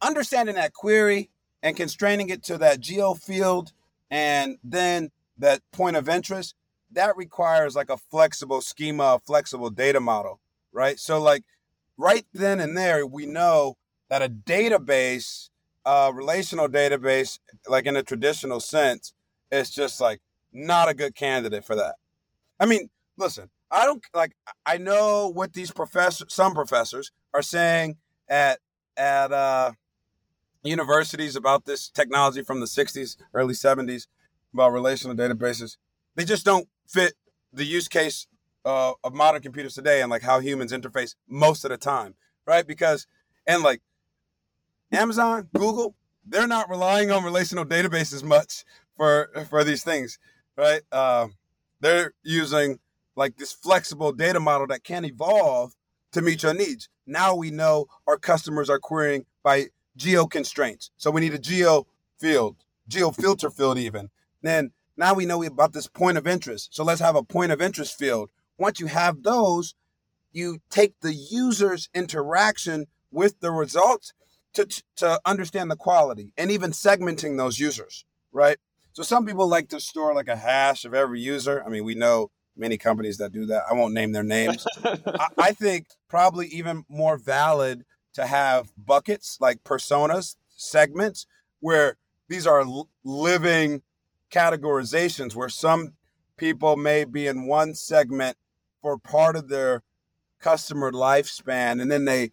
understanding 0.00 0.54
that 0.54 0.72
query 0.72 1.30
and 1.62 1.76
constraining 1.76 2.30
it 2.30 2.42
to 2.44 2.58
that 2.58 2.80
geo 2.80 3.14
field 3.14 3.72
and 4.10 4.58
then 4.64 5.10
that 5.38 5.60
point 5.72 5.96
of 5.96 6.08
interest, 6.08 6.54
that 6.92 7.16
requires 7.16 7.76
like 7.76 7.90
a 7.90 7.96
flexible 7.96 8.60
schema, 8.60 9.14
a 9.14 9.18
flexible 9.18 9.70
data 9.70 10.00
model, 10.00 10.40
right? 10.72 10.98
So 10.98 11.20
like 11.20 11.44
right 11.96 12.26
then 12.32 12.60
and 12.60 12.76
there, 12.76 13.06
we 13.06 13.26
know 13.26 13.76
that 14.10 14.22
a 14.22 14.28
database, 14.28 15.48
uh, 15.86 16.10
relational 16.12 16.68
database, 16.68 17.38
like 17.68 17.86
in 17.86 17.96
a 17.96 18.02
traditional 18.02 18.60
sense, 18.60 19.14
is 19.50 19.70
just 19.70 20.00
like 20.00 20.20
not 20.52 20.88
a 20.88 20.94
good 20.94 21.14
candidate 21.14 21.64
for 21.64 21.76
that. 21.76 21.94
I 22.58 22.66
mean, 22.66 22.90
listen, 23.16 23.48
I 23.70 23.86
don't 23.86 24.04
like. 24.12 24.32
I 24.66 24.76
know 24.76 25.28
what 25.32 25.52
these 25.54 25.70
professors, 25.70 26.34
some 26.34 26.54
professors, 26.54 27.12
are 27.32 27.42
saying 27.42 27.96
at 28.28 28.58
at 28.96 29.32
uh, 29.32 29.72
universities 30.62 31.36
about 31.36 31.64
this 31.64 31.88
technology 31.88 32.42
from 32.42 32.60
the 32.60 32.66
'60s, 32.66 33.16
early 33.32 33.54
'70s 33.54 34.06
about 34.52 34.72
relational 34.72 35.16
databases. 35.16 35.76
They 36.16 36.24
just 36.24 36.44
don't 36.44 36.68
fit 36.88 37.14
the 37.52 37.64
use 37.64 37.88
case 37.88 38.26
uh, 38.64 38.92
of 39.04 39.14
modern 39.14 39.40
computers 39.40 39.74
today 39.74 40.02
and 40.02 40.10
like 40.10 40.22
how 40.22 40.40
humans 40.40 40.72
interface 40.72 41.14
most 41.28 41.64
of 41.64 41.70
the 41.70 41.76
time, 41.76 42.14
right? 42.46 42.66
Because 42.66 43.06
and 43.46 43.62
like 43.62 43.80
Amazon, 44.92 45.48
Google, 45.54 45.94
they're 46.26 46.46
not 46.46 46.68
relying 46.68 47.10
on 47.10 47.24
relational 47.24 47.64
databases 47.64 48.22
much 48.22 48.64
for 48.96 49.30
for 49.48 49.64
these 49.64 49.84
things, 49.84 50.18
right? 50.56 50.82
Uh, 50.90 51.28
they're 51.80 52.12
using 52.22 52.78
like 53.16 53.36
this 53.36 53.52
flexible 53.52 54.12
data 54.12 54.40
model 54.40 54.66
that 54.68 54.84
can 54.84 55.04
evolve 55.04 55.74
to 56.12 56.22
meet 56.22 56.42
your 56.42 56.54
needs. 56.54 56.88
Now 57.06 57.34
we 57.34 57.50
know 57.50 57.86
our 58.06 58.16
customers 58.16 58.68
are 58.68 58.78
querying 58.78 59.26
by 59.42 59.66
geo 59.96 60.26
constraints, 60.26 60.90
so 60.96 61.10
we 61.10 61.20
need 61.20 61.34
a 61.34 61.38
geo 61.38 61.86
field, 62.18 62.56
geo 62.88 63.10
filter 63.10 63.50
field, 63.50 63.78
even. 63.78 64.10
Then 64.42 64.72
now 64.96 65.14
we 65.14 65.26
know 65.26 65.42
about 65.42 65.72
this 65.72 65.86
point 65.86 66.18
of 66.18 66.26
interest, 66.26 66.74
so 66.74 66.84
let's 66.84 67.00
have 67.00 67.16
a 67.16 67.22
point 67.22 67.52
of 67.52 67.62
interest 67.62 67.98
field. 67.98 68.30
Once 68.58 68.80
you 68.80 68.86
have 68.86 69.22
those, 69.22 69.74
you 70.32 70.58
take 70.68 71.00
the 71.00 71.14
user's 71.14 71.88
interaction 71.94 72.86
with 73.10 73.40
the 73.40 73.50
results 73.50 74.12
to, 74.54 74.82
to 74.96 75.20
understand 75.24 75.70
the 75.70 75.76
quality 75.76 76.32
and 76.36 76.50
even 76.50 76.70
segmenting 76.70 77.36
those 77.36 77.58
users, 77.58 78.04
right? 78.32 78.58
So 78.92 79.02
some 79.02 79.24
people 79.24 79.46
like 79.46 79.68
to 79.68 79.80
store 79.80 80.14
like 80.14 80.28
a 80.28 80.36
hash 80.36 80.84
of 80.84 80.94
every 80.94 81.20
user. 81.20 81.62
I 81.64 81.68
mean, 81.68 81.84
we 81.84 81.94
know 81.94 82.30
many 82.56 82.76
companies 82.76 83.18
that 83.18 83.32
do 83.32 83.46
that. 83.46 83.64
I 83.70 83.74
won't 83.74 83.94
name 83.94 84.12
their 84.12 84.22
names. 84.22 84.66
I, 84.84 85.28
I 85.38 85.52
think 85.52 85.86
probably 86.08 86.48
even 86.48 86.84
more 86.88 87.16
valid 87.16 87.84
to 88.14 88.26
have 88.26 88.72
buckets 88.76 89.38
like 89.40 89.62
personas, 89.62 90.36
segments, 90.48 91.26
where 91.60 91.96
these 92.28 92.46
are 92.46 92.64
living 93.04 93.82
categorizations 94.30 95.34
where 95.34 95.48
some 95.48 95.94
people 96.36 96.76
may 96.76 97.04
be 97.04 97.26
in 97.26 97.46
one 97.46 97.74
segment 97.74 98.36
for 98.80 98.96
part 98.96 99.36
of 99.36 99.48
their 99.48 99.82
customer 100.40 100.90
lifespan 100.90 101.82
and 101.82 101.90
then 101.90 102.04
they 102.04 102.30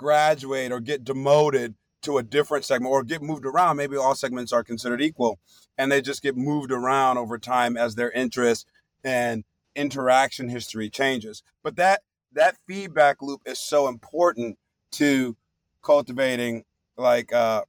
graduate 0.00 0.72
or 0.72 0.80
get 0.80 1.04
demoted 1.04 1.74
to 2.00 2.16
a 2.16 2.22
different 2.22 2.64
segment 2.64 2.90
or 2.90 3.04
get 3.04 3.20
moved 3.20 3.44
around. 3.44 3.76
Maybe 3.76 3.98
all 3.98 4.14
segments 4.14 4.50
are 4.50 4.64
considered 4.64 5.02
equal 5.02 5.38
and 5.76 5.92
they 5.92 6.00
just 6.00 6.22
get 6.22 6.38
moved 6.38 6.72
around 6.72 7.18
over 7.18 7.36
time 7.36 7.76
as 7.76 7.94
their 7.94 8.10
interest 8.12 8.66
and 9.04 9.44
interaction 9.76 10.48
history 10.48 10.88
changes. 10.88 11.42
But 11.62 11.76
that 11.76 12.00
that 12.32 12.56
feedback 12.66 13.20
loop 13.20 13.42
is 13.44 13.58
so 13.58 13.88
important 13.88 14.58
to 14.92 15.36
cultivating 15.82 16.64
like 16.96 17.30
uh, 17.30 17.64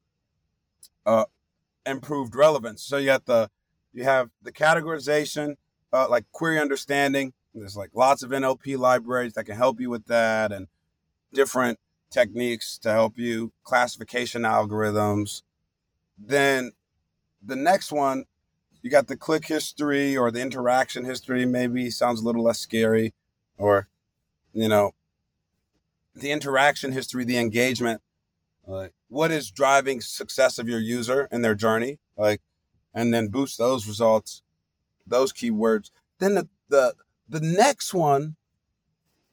uh, 1.06 1.26
improved 1.86 2.34
relevance. 2.34 2.82
So 2.82 2.96
you 2.96 3.08
got 3.08 3.26
the 3.26 3.50
you 3.92 4.06
have 4.06 4.30
the 4.42 4.54
categorization, 4.54 5.56
uh, 5.92 6.08
like 6.10 6.24
query 6.32 6.60
understanding. 6.60 7.34
There's 7.54 7.76
like 7.76 7.90
lots 7.94 8.24
of 8.24 8.30
NLP 8.30 8.78
libraries 8.78 9.34
that 9.34 9.44
can 9.44 9.58
help 9.58 9.82
you 9.82 9.90
with 9.90 10.06
that, 10.06 10.54
and 10.54 10.68
different 11.34 11.78
techniques 12.12 12.78
to 12.80 12.92
help 12.92 13.18
you, 13.18 13.52
classification 13.64 14.44
algorithms. 14.44 15.42
Then 16.18 16.74
the 17.42 17.56
next 17.56 17.92
one, 17.92 18.26
you 18.82 18.90
got 18.90 19.08
the 19.08 19.18
click 19.18 19.46
history 19.46 20.18
or 20.18 20.32
the 20.32 20.42
interaction 20.42 21.06
history, 21.06 21.46
maybe 21.46 21.90
sounds 21.90 22.22
a 22.22 22.26
little 22.26 22.44
less 22.44 22.60
scary, 22.60 23.14
or, 23.58 23.88
you 24.54 24.68
know, 24.68 24.92
the 26.16 26.32
interaction 26.32 26.92
history, 26.92 27.24
the 27.24 27.38
engagement. 27.38 28.02
Like, 28.68 28.94
what 29.08 29.32
is 29.32 29.52
driving 29.52 30.02
success 30.02 30.60
of 30.60 30.68
your 30.68 30.80
user 30.80 31.28
and 31.32 31.44
their 31.44 31.56
journey? 31.56 32.00
Like, 32.18 32.42
and 32.94 33.14
then 33.14 33.30
boost 33.30 33.58
those 33.58 33.88
results, 33.88 34.42
those 35.06 35.32
keywords. 35.32 35.92
Then 36.20 36.36
the 36.36 36.50
the 36.70 36.96
the 37.28 37.40
next 37.40 37.94
one, 37.94 38.36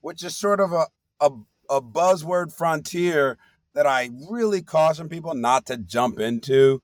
which 0.01 0.22
is 0.24 0.37
sort 0.37 0.61
of 0.61 0.72
a, 0.72 0.87
a 1.20 1.31
a 1.69 1.81
buzzword 1.81 2.53
frontier 2.53 3.39
that 3.75 3.87
I 3.87 4.11
really 4.29 4.62
caution 4.62 5.09
people 5.09 5.35
not 5.35 5.66
to 5.66 5.77
jump 5.77 6.19
into 6.19 6.83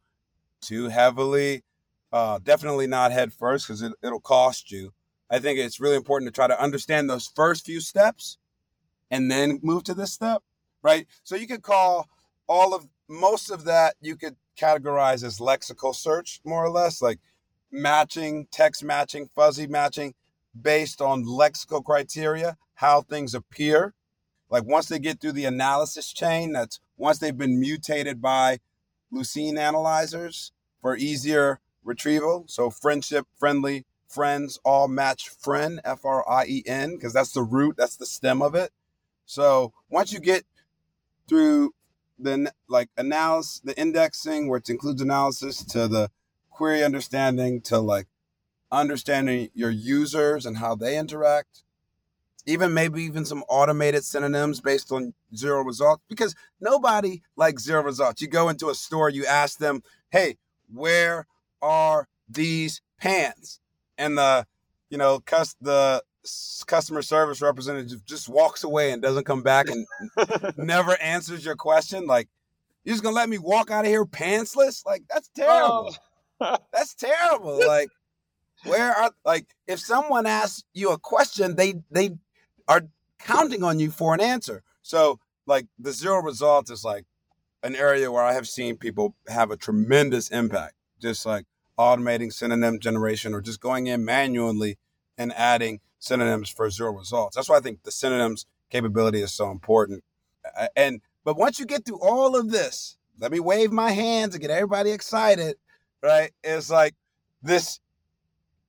too 0.61 0.89
heavily. 0.89 1.65
Uh, 2.13 2.39
definitely 2.43 2.87
not 2.87 3.13
head 3.13 3.33
first 3.33 3.67
because 3.67 3.83
it, 3.83 3.93
it'll 4.03 4.21
cost 4.21 4.71
you. 4.71 4.93
I 5.31 5.39
think 5.41 5.59
it's 5.59 5.81
really 5.81 5.97
important 5.97 6.29
to 6.29 6.35
try 6.35 6.47
to 6.47 6.63
understand 6.63 7.11
those 7.11 7.31
first 7.35 7.67
few 7.67 7.81
steps 7.81 8.39
and 9.11 9.31
then 9.31 9.59
move 9.63 9.83
to 9.85 9.95
this 9.95 10.13
step, 10.13 10.43
right? 10.83 11.07
So 11.25 11.35
you 11.35 11.47
could 11.47 11.63
call 11.63 12.09
all 12.47 12.75
of 12.75 12.87
most 13.09 13.51
of 13.51 13.65
that 13.65 13.97
you 14.01 14.17
could 14.17 14.37
categorize 14.59 15.25
as 15.25 15.39
lexical 15.39 15.95
search, 15.95 16.41
more 16.45 16.65
or 16.65 16.71
less, 16.71 17.03
like 17.03 17.19
matching, 17.73 18.47
text 18.53 18.85
matching, 18.85 19.29
fuzzy 19.35 19.67
matching 19.67 20.15
based 20.61 21.01
on 21.01 21.25
lexical 21.25 21.83
criteria, 21.83 22.57
how 22.75 23.01
things 23.03 23.35
appear 23.35 23.95
like 24.55 24.67
once 24.67 24.87
they 24.87 25.01
get 25.01 25.21
through 25.21 25.33
the 25.33 25.47
analysis 25.47 26.13
chain, 26.13 26.53
that's 26.53 26.79
once 26.97 27.19
they've 27.19 27.37
been 27.37 27.59
mutated 27.59 28.23
by 28.23 28.61
Lucene 29.13 29.59
analyzers 29.59 30.53
for 30.81 30.97
easier 30.97 31.59
retrieval. 31.83 32.45
So 32.47 32.71
friendship, 32.71 33.27
friendly, 33.37 33.85
friends, 34.07 34.61
all 34.65 34.87
match 34.87 35.29
friend, 35.29 35.81
F 35.85 36.05
R 36.05 36.25
I 36.31 36.45
E 36.47 36.63
N, 36.67 36.95
because 36.95 37.13
that's 37.13 37.33
the 37.33 37.43
root, 37.43 37.75
that's 37.77 37.97
the 37.97 38.07
stem 38.07 38.43
of 38.43 38.55
it. 38.55 38.71
So 39.27 39.73
once 39.91 40.13
you 40.13 40.21
get 40.21 40.45
through 41.29 41.75
the 42.17 42.53
like 42.69 42.91
analysis, 42.97 43.61
the 43.65 43.77
indexing, 43.77 44.49
which 44.49 44.71
includes 44.71 45.03
analysis, 45.03 45.65
to 45.65 45.89
the 45.89 46.13
query 46.51 46.85
understanding, 46.85 47.61
to 47.63 47.81
like 47.81 48.07
understanding 48.71 49.49
your 49.53 49.71
users 49.71 50.47
and 50.47 50.59
how 50.59 50.77
they 50.77 50.97
interact, 50.97 51.65
even 52.47 52.75
maybe 52.75 53.03
even 53.03 53.25
some 53.25 53.43
automated 53.49 54.05
synonyms 54.05 54.61
based 54.61 54.93
on 54.93 55.15
zero 55.35 55.63
results 55.63 56.03
because 56.09 56.35
nobody 56.61 57.23
likes 57.37 57.63
zero 57.63 57.83
results. 57.83 58.21
You 58.21 58.29
go 58.29 58.49
into 58.49 58.71
a 58.71 58.75
store, 58.75 59.09
you 59.09 59.27
ask 59.27 59.59
them, 59.59 59.83
"Hey, 60.11 60.37
where 60.73 61.27
are 61.63 62.09
these 62.29 62.81
pants?" 62.99 63.61
And 63.97 64.19
the 64.19 64.47
you 64.91 64.99
know, 64.99 65.21
cus- 65.21 65.57
the 65.61 66.03
customer 66.67 67.03
service 67.03 67.43
representative 67.43 68.05
just 68.07 68.29
walks 68.29 68.65
away 68.65 68.93
and 68.93 69.03
doesn't 69.03 69.25
come 69.25 69.43
back 69.43 69.67
and 69.69 69.87
never 70.57 71.01
answers 71.01 71.45
your 71.45 71.57
question. 71.57 72.07
Like, 72.07 72.29
you're 72.85 72.95
just 72.95 73.03
gonna 73.03 73.17
let 73.17 73.29
me 73.29 73.39
walk 73.39 73.71
out 73.71 73.85
of 73.85 73.91
here 73.91 74.05
pantsless? 74.05 74.85
Like, 74.87 75.03
that's 75.11 75.31
oh. 75.39 75.43
terrible. 75.43 75.97
Oh. 76.41 76.57
that's 76.73 76.95
terrible. 76.95 77.67
Like, 77.67 77.89
where 78.65 78.93
are 78.93 79.11
like 79.25 79.47
if 79.67 79.81
someone 79.81 80.27
asks 80.27 80.65
you 80.73 80.91
a 80.91 80.99
question, 80.99 81.57
they 81.57 81.75
they 81.91 82.11
are 82.69 82.83
counting 83.19 83.63
on 83.63 83.79
you 83.79 83.91
for 83.91 84.15
an 84.15 84.21
answer. 84.21 84.63
So 84.83 85.19
like 85.47 85.67
the 85.79 85.93
zero 85.93 86.21
results 86.21 86.71
is 86.71 86.85
like 86.85 87.05
an 87.63 87.75
area 87.75 88.11
where 88.13 88.23
I 88.23 88.35
have 88.35 88.49
seen 88.49 88.77
people 88.77 89.15
have 89.29 89.51
a 89.51 89.57
tremendous 89.57 90.29
impact. 90.29 90.75
Just 91.01 91.27
like 91.27 91.45
automating 91.79 92.33
synonym 92.33 92.79
generation 92.79 93.35
or 93.35 93.41
just 93.41 93.61
going 93.61 93.87
in 93.89 94.05
manually 94.05 94.79
and 95.19 95.33
adding 95.35 95.81
synonyms 95.99 96.49
for 96.49 96.71
zero 96.71 96.93
results. 96.93 97.37
That's 97.37 97.49
why 97.49 97.57
I 97.57 97.61
think 97.61 97.83
the 97.83 97.91
synonyms 97.91 98.47
capability 98.71 99.21
is 99.21 99.33
so 99.33 99.51
important. 99.51 100.03
And 100.77 101.01
but 101.25 101.37
once 101.37 101.59
you 101.59 101.67
get 101.67 101.85
through 101.85 102.01
all 102.01 102.37
of 102.37 102.51
this, 102.51 102.97
let 103.19 103.33
me 103.33 103.41
wave 103.41 103.73
my 103.73 103.91
hands 103.91 104.35
and 104.35 104.41
get 104.41 104.51
everybody 104.51 104.93
excited, 104.93 105.57
right? 106.03 106.33
It's 106.43 106.71
like 106.71 106.95
this 107.43 107.81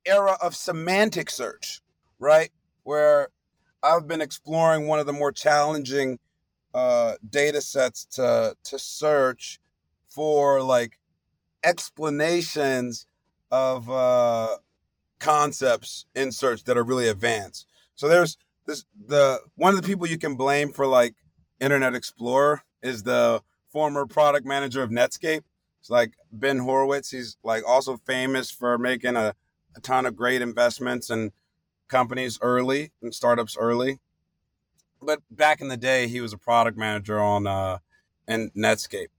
era 0.05 0.37
of 0.41 0.55
semantic 0.55 1.29
search, 1.29 1.81
right? 2.19 2.51
Where 2.83 3.29
I've 3.85 4.07
been 4.07 4.21
exploring 4.21 4.87
one 4.87 4.99
of 4.99 5.05
the 5.05 5.13
more 5.13 5.31
challenging 5.31 6.17
uh, 6.73 7.13
data 7.27 7.61
sets 7.61 8.05
to 8.05 8.55
to 8.63 8.79
search 8.79 9.59
for 10.09 10.61
like 10.61 10.99
explanations 11.63 13.05
of 13.51 13.89
uh, 13.89 14.57
concepts 15.19 16.05
in 16.15 16.31
search 16.31 16.63
that 16.63 16.77
are 16.77 16.83
really 16.83 17.07
advanced. 17.07 17.67
So 17.93 18.07
there's 18.07 18.37
this 18.65 18.85
the 19.07 19.39
one 19.55 19.73
of 19.75 19.81
the 19.81 19.87
people 19.87 20.07
you 20.07 20.17
can 20.17 20.35
blame 20.35 20.71
for 20.73 20.87
like 20.87 21.15
Internet 21.59 21.93
Explorer 21.93 22.63
is 22.81 23.03
the 23.03 23.41
former 23.69 24.05
product 24.05 24.45
manager 24.45 24.81
of 24.81 24.89
Netscape. 24.89 25.43
It's 25.79 25.89
like 25.89 26.13
Ben 26.31 26.57
Horowitz. 26.57 27.11
He's 27.11 27.37
like 27.43 27.63
also 27.67 27.97
famous 27.97 28.49
for 28.49 28.77
making 28.77 29.15
a, 29.15 29.35
a 29.75 29.79
ton 29.81 30.05
of 30.05 30.15
great 30.15 30.41
investments 30.41 31.09
and 31.09 31.31
companies 31.87 32.39
early 32.41 32.91
and 33.01 33.13
startups 33.13 33.57
early. 33.57 33.99
But 35.01 35.21
back 35.29 35.61
in 35.61 35.67
the 35.67 35.77
day, 35.77 36.07
he 36.07 36.21
was 36.21 36.33
a 36.33 36.37
product 36.37 36.77
manager 36.77 37.19
on 37.19 37.47
uh, 37.47 37.79
in 38.27 38.51
Netscape, 38.57 39.09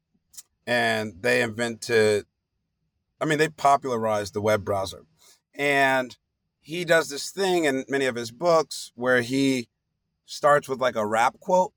and 0.67 1.15
they 1.21 1.43
invented. 1.43 2.27
I 3.21 3.25
mean, 3.25 3.39
they 3.39 3.49
popularized 3.49 4.35
the 4.35 4.43
web 4.43 4.65
browser. 4.65 5.05
And 5.55 6.17
he 6.61 6.85
does 6.85 7.09
this 7.09 7.31
thing 7.31 7.65
in 7.65 7.85
many 7.89 8.07
of 8.07 8.15
his 8.15 8.31
books 8.31 8.93
where 8.95 9.23
he 9.23 9.69
starts 10.27 10.69
with 10.69 10.81
like 10.81 10.97
a 10.97 11.07
rap 11.07 11.39
quote, 11.41 11.73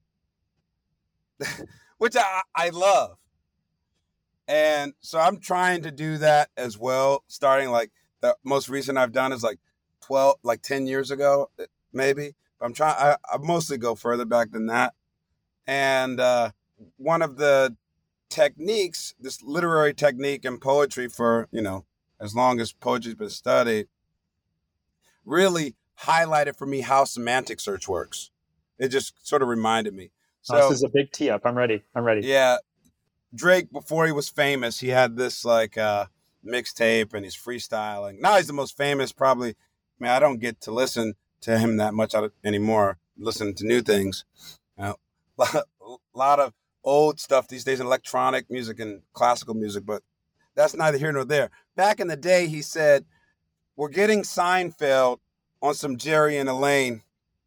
which 1.98 2.16
I, 2.18 2.42
I 2.56 2.70
love. 2.70 3.18
And 4.48 4.94
so 5.00 5.20
I'm 5.20 5.40
trying 5.40 5.84
to 5.84 5.92
do 5.92 6.18
that 6.18 6.50
as 6.58 6.78
well, 6.78 7.24
starting 7.28 7.70
like 7.70 7.92
the 8.22 8.36
most 8.44 8.68
recent 8.68 8.98
I've 8.98 9.12
done 9.12 9.32
is 9.32 9.44
like 9.44 9.60
12, 10.10 10.38
like 10.42 10.64
10 10.64 10.88
years 10.88 11.12
ago, 11.12 11.52
eh, 11.60 11.66
maybe. 11.94 12.34
But 12.60 12.66
I'm 12.66 12.74
trying, 12.74 12.96
I, 12.98 13.18
I 13.32 13.38
mostly 13.38 13.78
go 13.78 13.94
further 13.94 14.26
back 14.26 14.50
than 14.50 14.66
that. 14.66 14.96
And 15.68 16.20
uh, 16.20 16.50
one 16.98 17.22
of 17.22 17.38
the 17.38 17.78
techniques, 18.28 19.14
this 19.20 19.44
literary 19.44 19.94
technique 19.94 20.46
in 20.46 20.58
poetry 20.58 21.10
for, 21.10 21.48
you 21.52 21.62
know, 21.62 21.86
as 22.20 22.34
long 22.34 22.60
as 22.60 22.74
poetry's 22.74 23.14
been 23.14 23.30
studied, 23.30 23.88
really 25.26 25.76
highlighted 26.06 26.58
for 26.58 26.66
me 26.66 26.82
how 26.82 27.04
semantic 27.04 27.60
search 27.60 27.88
works. 27.88 28.32
It 28.80 28.88
just 28.88 29.28
sort 29.28 29.44
of 29.44 29.48
reminded 29.48 29.94
me. 29.94 30.10
So 30.42 30.58
oh, 30.58 30.70
this 30.70 30.80
is 30.80 30.84
a 30.84 30.90
big 30.90 31.12
tee 31.12 31.30
up. 31.30 31.42
I'm 31.46 31.56
ready. 31.56 31.84
I'm 31.94 32.04
ready. 32.04 32.26
Yeah. 32.26 32.58
Drake, 33.36 33.72
before 33.72 34.08
he 34.08 34.12
was 34.12 34.28
famous, 34.28 34.80
he 34.80 34.88
had 34.88 35.18
this 35.18 35.46
like 35.46 35.78
uh, 35.78 36.08
mixtape 36.44 37.14
and 37.14 37.24
he's 37.24 37.38
freestyling. 37.38 38.20
Now 38.20 38.38
he's 38.38 38.48
the 38.48 38.54
most 38.54 38.76
famous, 38.76 39.12
probably. 39.12 39.56
I 40.00 40.04
mean, 40.04 40.12
I 40.12 40.20
don't 40.20 40.40
get 40.40 40.62
to 40.62 40.72
listen 40.72 41.16
to 41.42 41.58
him 41.58 41.78
that 41.78 41.94
much 41.94 42.16
anymore, 42.44 42.98
listening 43.18 43.56
to 43.56 43.66
new 43.66 43.82
things. 43.82 44.26
Uh, 44.78 44.94
a 45.40 45.64
lot 46.14 46.40
of 46.40 46.54
old 46.84 47.20
stuff 47.20 47.48
these 47.48 47.64
days, 47.64 47.80
electronic 47.80 48.50
music 48.50 48.80
and 48.80 49.02
classical 49.14 49.54
music, 49.54 49.86
but 49.86 50.02
that's 50.56 50.76
neither 50.76 50.98
here 50.98 51.12
nor 51.12 51.26
there. 51.26 51.50
Back 51.76 52.00
in 52.00 52.08
the 52.08 52.18
day, 52.18 52.48
he 52.48 52.62
said, 52.62 53.06
We're 53.76 53.90
getting 53.90 54.24
Seinfeld 54.24 55.20
on 55.62 55.74
some 55.74 55.98
Jerry 55.98 56.38
and 56.38 56.50
Elaine 56.50 57.02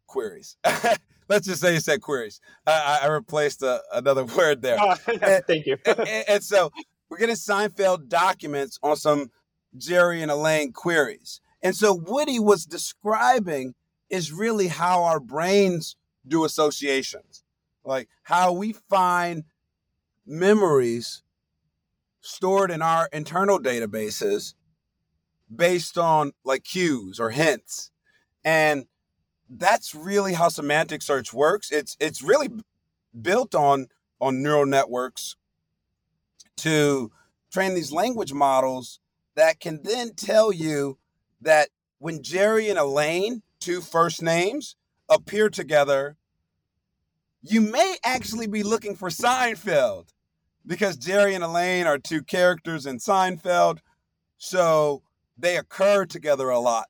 queries. 0.07 0.57
Let's 1.29 1.47
just 1.47 1.61
say 1.61 1.73
he 1.73 1.79
said 1.79 2.01
queries. 2.01 2.41
I, 2.67 2.99
I 3.03 3.07
replaced 3.07 3.63
a, 3.63 3.81
another 3.93 4.25
word 4.37 4.61
there. 4.61 4.77
Oh, 4.79 4.95
and, 5.07 5.43
thank 5.47 5.65
you. 5.65 5.77
and, 5.85 6.25
and 6.27 6.43
so 6.43 6.71
we're 7.09 7.17
getting 7.17 7.35
Seinfeld 7.35 8.09
documents 8.09 8.77
on 8.83 8.95
some 8.95 9.31
Jerry 9.77 10.21
and 10.21 10.31
Elaine 10.31 10.71
queries. 10.71 11.41
And 11.63 11.75
so 11.75 11.95
what 11.95 12.27
he 12.27 12.39
was 12.39 12.65
describing 12.65 13.73
is 14.09 14.33
really 14.33 14.67
how 14.67 15.03
our 15.03 15.19
brains 15.19 15.95
do 16.27 16.43
associations, 16.43 17.43
like 17.85 18.09
how 18.23 18.51
we 18.51 18.73
find 18.73 19.45
memories 20.25 21.23
stored 22.21 22.69
in 22.69 22.81
our 22.81 23.09
internal 23.11 23.59
databases 23.59 24.53
based 25.53 25.97
on 25.97 26.33
like 26.43 26.63
cues 26.65 27.19
or 27.19 27.31
hints. 27.31 27.91
And 28.43 28.85
that's 29.49 29.95
really 29.95 30.33
how 30.33 30.49
semantic 30.49 31.01
search 31.01 31.33
works. 31.33 31.71
It's 31.71 31.95
it's 31.99 32.21
really 32.21 32.49
built 33.19 33.55
on 33.55 33.87
on 34.19 34.41
neural 34.41 34.65
networks 34.65 35.35
to 36.57 37.11
train 37.51 37.73
these 37.73 37.91
language 37.91 38.33
models 38.33 38.99
that 39.35 39.59
can 39.59 39.81
then 39.83 40.13
tell 40.15 40.51
you 40.51 40.97
that 41.43 41.69
when 41.99 42.21
Jerry 42.21 42.69
and 42.69 42.79
Elaine, 42.79 43.41
two 43.59 43.81
first 43.81 44.21
names, 44.21 44.75
appear 45.09 45.49
together, 45.49 46.17
you 47.41 47.61
may 47.61 47.95
actually 48.03 48.47
be 48.47 48.63
looking 48.63 48.95
for 48.95 49.09
Seinfeld 49.09 50.07
because 50.65 50.97
Jerry 50.97 51.35
and 51.35 51.43
Elaine 51.43 51.85
are 51.85 51.97
two 51.97 52.23
characters 52.23 52.85
in 52.85 52.97
Seinfeld. 52.97 53.79
So 54.37 55.03
they 55.37 55.57
occur 55.57 56.05
together 56.05 56.49
a 56.49 56.59
lot. 56.59 56.87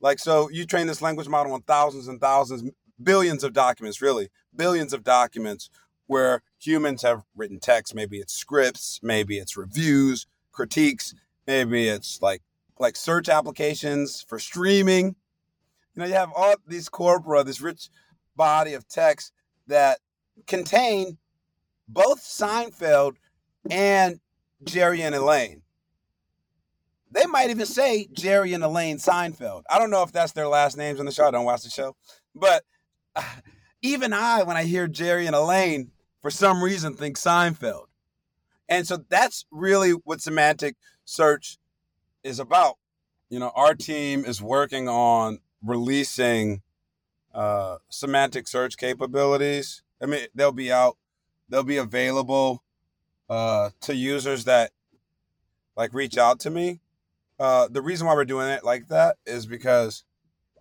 Like, 0.00 0.18
so 0.18 0.50
you 0.50 0.66
train 0.66 0.86
this 0.86 1.02
language 1.02 1.28
model 1.28 1.54
on 1.54 1.62
thousands 1.62 2.08
and 2.08 2.20
thousands, 2.20 2.70
billions 3.02 3.42
of 3.44 3.52
documents, 3.52 4.02
really, 4.02 4.28
billions 4.54 4.92
of 4.92 5.02
documents 5.02 5.70
where 6.06 6.42
humans 6.58 7.02
have 7.02 7.22
written 7.34 7.58
text. 7.58 7.94
Maybe 7.94 8.18
it's 8.18 8.34
scripts, 8.34 9.00
maybe 9.02 9.38
it's 9.38 9.56
reviews, 9.56 10.26
critiques, 10.52 11.14
maybe 11.46 11.88
it's 11.88 12.20
like 12.20 12.42
like 12.78 12.96
search 12.96 13.28
applications 13.28 14.24
for 14.28 14.38
streaming. 14.38 15.16
You 15.94 16.00
know, 16.00 16.06
you 16.06 16.14
have 16.14 16.32
all 16.34 16.54
these 16.66 16.88
corpora, 16.88 17.44
this 17.44 17.60
rich 17.60 17.88
body 18.36 18.74
of 18.74 18.88
text 18.88 19.32
that 19.66 19.98
contain 20.46 21.18
both 21.88 22.20
Seinfeld 22.20 23.14
and 23.70 24.20
Jerry 24.64 25.02
and 25.02 25.14
Elaine. 25.14 25.62
They 27.10 27.26
might 27.26 27.50
even 27.50 27.66
say 27.66 28.08
Jerry 28.12 28.54
and 28.54 28.64
Elaine 28.64 28.96
Seinfeld. 28.96 29.62
I 29.70 29.78
don't 29.78 29.90
know 29.90 30.02
if 30.02 30.10
that's 30.10 30.32
their 30.32 30.48
last 30.48 30.76
names 30.76 30.98
on 30.98 31.06
the 31.06 31.12
show. 31.12 31.28
I 31.28 31.30
don't 31.30 31.44
watch 31.44 31.62
the 31.62 31.70
show. 31.70 31.94
But 32.34 32.64
even 33.82 34.12
I, 34.12 34.42
when 34.42 34.56
I 34.56 34.64
hear 34.64 34.88
Jerry 34.88 35.26
and 35.26 35.36
Elaine, 35.36 35.92
for 36.22 36.30
some 36.30 36.62
reason 36.62 36.94
think 36.94 37.16
Seinfeld. 37.16 37.84
And 38.68 38.86
so 38.86 39.04
that's 39.08 39.44
really 39.50 39.90
what 39.90 40.22
semantic 40.22 40.76
search 41.04 41.58
is 42.24 42.40
about. 42.40 42.78
You 43.30 43.38
know, 43.38 43.52
our 43.54 43.74
team 43.74 44.24
is 44.24 44.42
working 44.42 44.88
on 44.88 45.38
releasing 45.62 46.62
uh, 47.34 47.78
semantic 47.88 48.48
search 48.48 48.76
capabilities. 48.76 49.82
I 50.02 50.06
mean, 50.06 50.26
they'll 50.34 50.52
be 50.52 50.72
out 50.72 50.96
they'll 51.48 51.62
be 51.62 51.76
available 51.76 52.62
uh, 53.28 53.70
to 53.82 53.94
users 53.94 54.44
that 54.44 54.70
like 55.76 55.92
reach 55.94 56.16
out 56.18 56.40
to 56.40 56.50
me. 56.50 56.80
Uh, 57.38 57.68
the 57.68 57.82
reason 57.82 58.06
why 58.06 58.14
we're 58.14 58.24
doing 58.24 58.48
it 58.48 58.64
like 58.64 58.88
that 58.88 59.16
is 59.26 59.46
because 59.46 60.04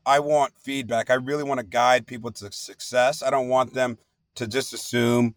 I 0.05 0.19
want 0.19 0.53
feedback. 0.57 1.09
I 1.09 1.15
really 1.15 1.43
want 1.43 1.59
to 1.59 1.65
guide 1.65 2.07
people 2.07 2.31
to 2.31 2.51
success. 2.51 3.21
I 3.21 3.29
don't 3.29 3.47
want 3.47 3.73
them 3.73 3.97
to 4.35 4.47
just 4.47 4.73
assume 4.73 5.35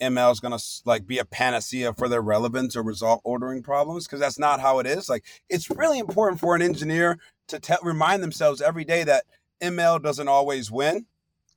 ML 0.00 0.32
is 0.32 0.40
going 0.40 0.56
to 0.56 0.64
like 0.84 1.06
be 1.06 1.18
a 1.18 1.24
panacea 1.24 1.92
for 1.92 2.08
their 2.08 2.22
relevance 2.22 2.76
or 2.76 2.82
result 2.82 3.20
ordering 3.24 3.62
problems 3.62 4.06
because 4.06 4.20
that's 4.20 4.38
not 4.38 4.60
how 4.60 4.78
it 4.78 4.86
is. 4.86 5.08
Like 5.08 5.24
it's 5.48 5.70
really 5.70 5.98
important 5.98 6.40
for 6.40 6.54
an 6.54 6.62
engineer 6.62 7.18
to 7.48 7.58
te- 7.58 7.74
remind 7.82 8.22
themselves 8.22 8.60
every 8.60 8.84
day 8.84 9.04
that 9.04 9.24
ML 9.60 10.02
doesn't 10.02 10.28
always 10.28 10.70
win 10.70 11.06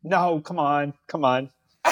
No, 0.04 0.39
come 0.42 0.60
on, 0.60 0.94
come 1.08 1.26
on. 1.26 1.50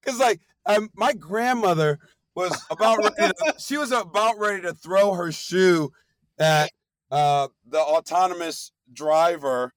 Because 0.00 0.20
like 0.20 0.40
um, 0.66 0.90
my 0.94 1.14
grandmother 1.14 1.98
was 2.34 2.52
about 2.70 2.98
ready 2.98 3.32
to, 3.32 3.54
she 3.58 3.78
was 3.78 3.92
about 3.92 4.38
ready 4.38 4.62
to 4.62 4.74
throw 4.74 5.14
her 5.14 5.32
shoe 5.32 5.90
at 6.38 6.70
uh, 7.10 7.48
the 7.66 7.78
autonomous 7.78 8.72
driver 8.92 9.72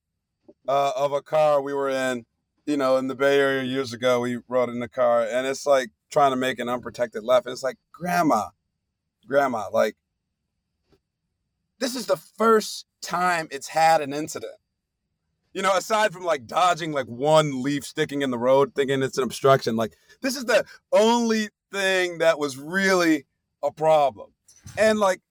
uh, 0.68 0.92
of 0.96 1.14
a 1.14 1.22
car 1.22 1.62
we 1.62 1.74
were 1.74 1.90
in. 1.90 2.26
You 2.66 2.78
know, 2.78 2.98
in 2.98 3.08
the 3.08 3.16
Bay 3.16 3.40
Area 3.40 3.64
years 3.64 3.92
ago, 3.92 4.20
we 4.20 4.40
rode 4.48 4.70
in 4.70 4.80
the 4.80 4.88
car, 4.88 5.24
and 5.24 5.48
it's 5.48 5.66
like 5.66 5.90
trying 6.12 6.32
to 6.32 6.38
make 6.38 6.60
an 6.60 6.70
unprotected 6.70 7.24
left. 7.24 7.46
And 7.46 7.54
it's 7.54 7.64
like, 7.64 7.78
Grandma, 7.92 8.50
Grandma, 9.28 9.66
like 9.72 9.96
this 11.80 11.96
is 11.96 12.06
the 12.06 12.18
first 12.18 12.86
time 13.02 13.48
it's 13.52 13.70
had 13.70 14.02
an 14.02 14.14
incident. 14.14 14.54
You 15.54 15.62
know, 15.62 15.76
aside 15.76 16.14
from 16.14 16.24
like 16.24 16.46
dodging 16.46 16.94
like 16.94 17.08
one 17.08 17.62
leaf 17.62 17.84
sticking 17.84 18.22
in 18.22 18.32
the 18.32 18.38
road, 18.38 18.74
thinking 18.74 19.04
it's 19.04 19.18
an 19.18 19.24
obstruction, 19.24 19.76
like 19.76 19.94
this 20.22 20.38
is 20.38 20.46
the 20.46 20.64
only 20.94 21.50
thing 21.72 22.20
that 22.20 22.40
was 22.40 22.58
really 22.58 23.26
a 23.64 23.72
problem. 23.72 24.32
And 24.78 25.00
like 25.00 25.22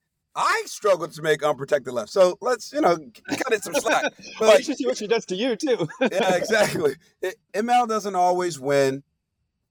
I 0.41 0.63
struggled 0.65 1.13
to 1.13 1.23
make 1.23 1.43
unprotected 1.43 1.93
left. 1.93 2.11
So 2.11 2.39
let's, 2.41 2.73
you 2.73 2.81
know, 2.81 2.97
cut 2.97 3.53
it 3.53 3.63
some 3.63 3.75
slack. 3.75 4.11
But 4.39 4.49
like, 4.49 4.69
you 4.69 4.75
see 4.75 4.87
what 4.87 4.97
she 4.97 5.07
does 5.07 5.27
to 5.27 5.37
you 5.37 5.55
too. 5.55 5.87
yeah, 6.01 6.35
exactly. 6.35 6.95
It, 7.21 7.37
ML 7.53 7.87
doesn't 7.87 8.15
always 8.15 8.59
win, 8.59 9.03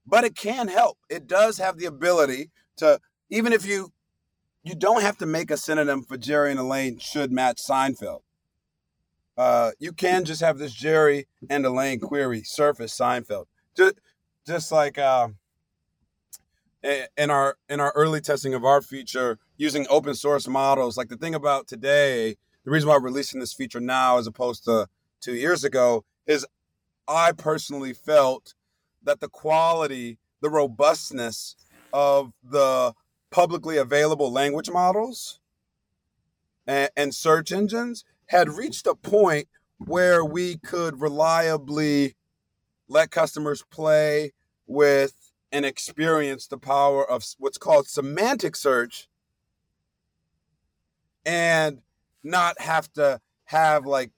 but 0.06 0.22
it 0.22 0.36
can 0.36 0.68
help. 0.68 0.96
It 1.08 1.26
does 1.26 1.58
have 1.58 1.78
the 1.78 1.86
ability 1.86 2.50
to, 2.76 3.00
even 3.30 3.52
if 3.52 3.66
you 3.66 3.92
you 4.62 4.74
don't 4.74 5.02
have 5.02 5.16
to 5.18 5.26
make 5.26 5.50
a 5.50 5.56
synonym 5.56 6.02
for 6.02 6.16
Jerry 6.16 6.50
and 6.50 6.60
Elaine 6.60 6.98
should 6.98 7.32
match 7.32 7.56
Seinfeld. 7.56 8.20
Uh, 9.36 9.70
you 9.78 9.92
can 9.92 10.24
just 10.24 10.42
have 10.42 10.58
this 10.58 10.74
Jerry 10.74 11.26
and 11.48 11.64
Elaine 11.64 11.98
query 11.98 12.42
surface 12.42 12.96
Seinfeld. 12.96 13.46
Just, 13.74 13.94
just 14.46 14.70
like 14.70 14.98
uh, 14.98 15.28
in 16.82 17.30
our 17.30 17.56
in 17.68 17.80
our 17.80 17.92
early 17.96 18.20
testing 18.20 18.54
of 18.54 18.64
our 18.64 18.82
feature 18.82 19.38
using 19.60 19.86
open 19.90 20.14
source 20.14 20.48
models. 20.48 20.96
Like 20.96 21.10
the 21.10 21.18
thing 21.18 21.34
about 21.34 21.68
today, 21.68 22.36
the 22.64 22.70
reason 22.70 22.88
why 22.88 22.96
we're 22.96 23.02
releasing 23.04 23.40
this 23.40 23.52
feature 23.52 23.78
now 23.78 24.16
as 24.16 24.26
opposed 24.26 24.64
to 24.64 24.88
two 25.20 25.34
years 25.34 25.64
ago 25.64 26.02
is 26.26 26.46
I 27.06 27.32
personally 27.32 27.92
felt 27.92 28.54
that 29.02 29.20
the 29.20 29.28
quality, 29.28 30.18
the 30.40 30.48
robustness 30.48 31.56
of 31.92 32.32
the 32.42 32.94
publicly 33.30 33.76
available 33.76 34.32
language 34.32 34.70
models 34.70 35.40
and, 36.66 36.88
and 36.96 37.14
search 37.14 37.52
engines 37.52 38.02
had 38.28 38.48
reached 38.48 38.86
a 38.86 38.94
point 38.94 39.46
where 39.76 40.24
we 40.24 40.56
could 40.56 41.02
reliably 41.02 42.16
let 42.88 43.10
customers 43.10 43.62
play 43.70 44.32
with 44.66 45.32
and 45.52 45.66
experience 45.66 46.46
the 46.46 46.58
power 46.58 47.08
of 47.08 47.24
what's 47.38 47.58
called 47.58 47.86
semantic 47.86 48.56
search 48.56 49.06
and 51.24 51.80
not 52.22 52.60
have 52.60 52.92
to 52.94 53.20
have 53.44 53.86
like 53.86 54.10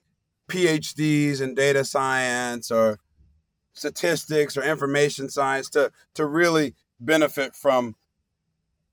PhDs 0.49 1.41
in 1.41 1.55
data 1.55 1.83
science 1.85 2.71
or 2.71 2.99
statistics 3.73 4.55
or 4.55 4.63
information 4.63 5.29
science 5.29 5.69
to 5.71 5.91
to 6.13 6.25
really 6.25 6.75
benefit 6.99 7.55
from 7.55 7.95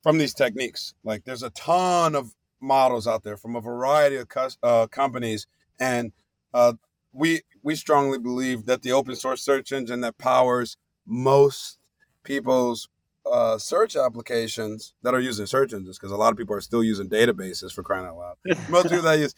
from 0.02 0.18
these 0.18 0.34
techniques. 0.34 0.94
Like 1.04 1.24
there's 1.24 1.42
a 1.42 1.50
ton 1.50 2.14
of 2.14 2.34
models 2.60 3.06
out 3.06 3.22
there 3.22 3.36
from 3.36 3.56
a 3.56 3.60
variety 3.60 4.16
of 4.16 4.28
uh, 4.62 4.86
companies, 4.86 5.46
and 5.78 6.12
uh, 6.54 6.74
we 7.12 7.42
we 7.62 7.74
strongly 7.74 8.18
believe 8.18 8.66
that 8.66 8.82
the 8.82 8.92
open 8.92 9.16
source 9.16 9.42
search 9.42 9.72
engine 9.72 10.00
that 10.00 10.18
powers 10.18 10.76
most 11.06 11.78
people's 12.22 12.88
uh, 13.26 13.58
search 13.58 13.96
applications 13.96 14.94
that 15.02 15.14
are 15.14 15.20
using 15.20 15.46
search 15.46 15.72
engines, 15.72 15.98
because 15.98 16.12
a 16.12 16.16
lot 16.16 16.32
of 16.32 16.38
people 16.38 16.54
are 16.54 16.60
still 16.60 16.82
using 16.82 17.08
databases 17.08 17.72
for 17.72 17.82
crying 17.82 18.06
out 18.06 18.16
loud. 18.16 18.36
most 18.68 18.88
people 18.88 19.02
that 19.02 19.18
use 19.18 19.34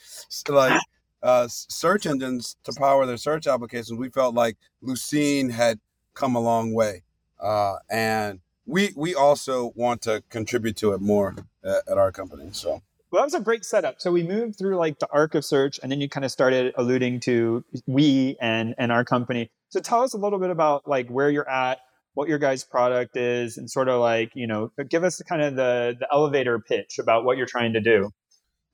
like 0.48 0.80
uh, 1.22 1.46
search 1.48 2.06
engines 2.06 2.56
to 2.64 2.72
power 2.72 3.06
their 3.06 3.16
search 3.16 3.46
applications, 3.46 3.98
we 3.98 4.08
felt 4.08 4.34
like 4.34 4.56
Lucene 4.82 5.50
had 5.50 5.78
come 6.14 6.34
a 6.34 6.40
long 6.40 6.72
way, 6.72 7.02
uh, 7.40 7.76
and 7.90 8.40
we 8.66 8.92
we 8.96 9.14
also 9.14 9.72
want 9.74 10.02
to 10.02 10.22
contribute 10.30 10.76
to 10.76 10.92
it 10.92 11.00
more 11.00 11.34
at, 11.64 11.82
at 11.88 11.98
our 11.98 12.12
company. 12.12 12.48
So. 12.52 12.82
Well, 13.10 13.20
that 13.20 13.26
was 13.26 13.34
a 13.34 13.40
great 13.40 13.62
setup. 13.62 14.00
So 14.00 14.10
we 14.10 14.22
moved 14.22 14.56
through 14.56 14.76
like 14.76 14.98
the 14.98 15.08
arc 15.12 15.34
of 15.34 15.44
search, 15.44 15.78
and 15.82 15.92
then 15.92 16.00
you 16.00 16.08
kind 16.08 16.24
of 16.24 16.30
started 16.30 16.72
alluding 16.78 17.20
to 17.20 17.62
we 17.86 18.38
and 18.40 18.74
and 18.78 18.90
our 18.90 19.04
company. 19.04 19.50
So 19.68 19.80
tell 19.80 20.02
us 20.02 20.14
a 20.14 20.16
little 20.16 20.38
bit 20.38 20.48
about 20.48 20.88
like 20.88 21.08
where 21.08 21.28
you're 21.28 21.48
at, 21.48 21.80
what 22.14 22.28
your 22.28 22.38
guys' 22.38 22.64
product 22.64 23.16
is, 23.16 23.56
and 23.56 23.70
sort 23.70 23.88
of 23.88 24.00
like 24.00 24.32
you 24.34 24.46
know, 24.46 24.70
give 24.88 25.04
us 25.04 25.20
kind 25.22 25.42
of 25.42 25.56
the 25.56 25.96
the 25.98 26.08
elevator 26.12 26.58
pitch 26.58 26.98
about 26.98 27.24
what 27.24 27.36
you're 27.36 27.46
trying 27.46 27.72
to 27.72 27.80
do. 27.80 28.10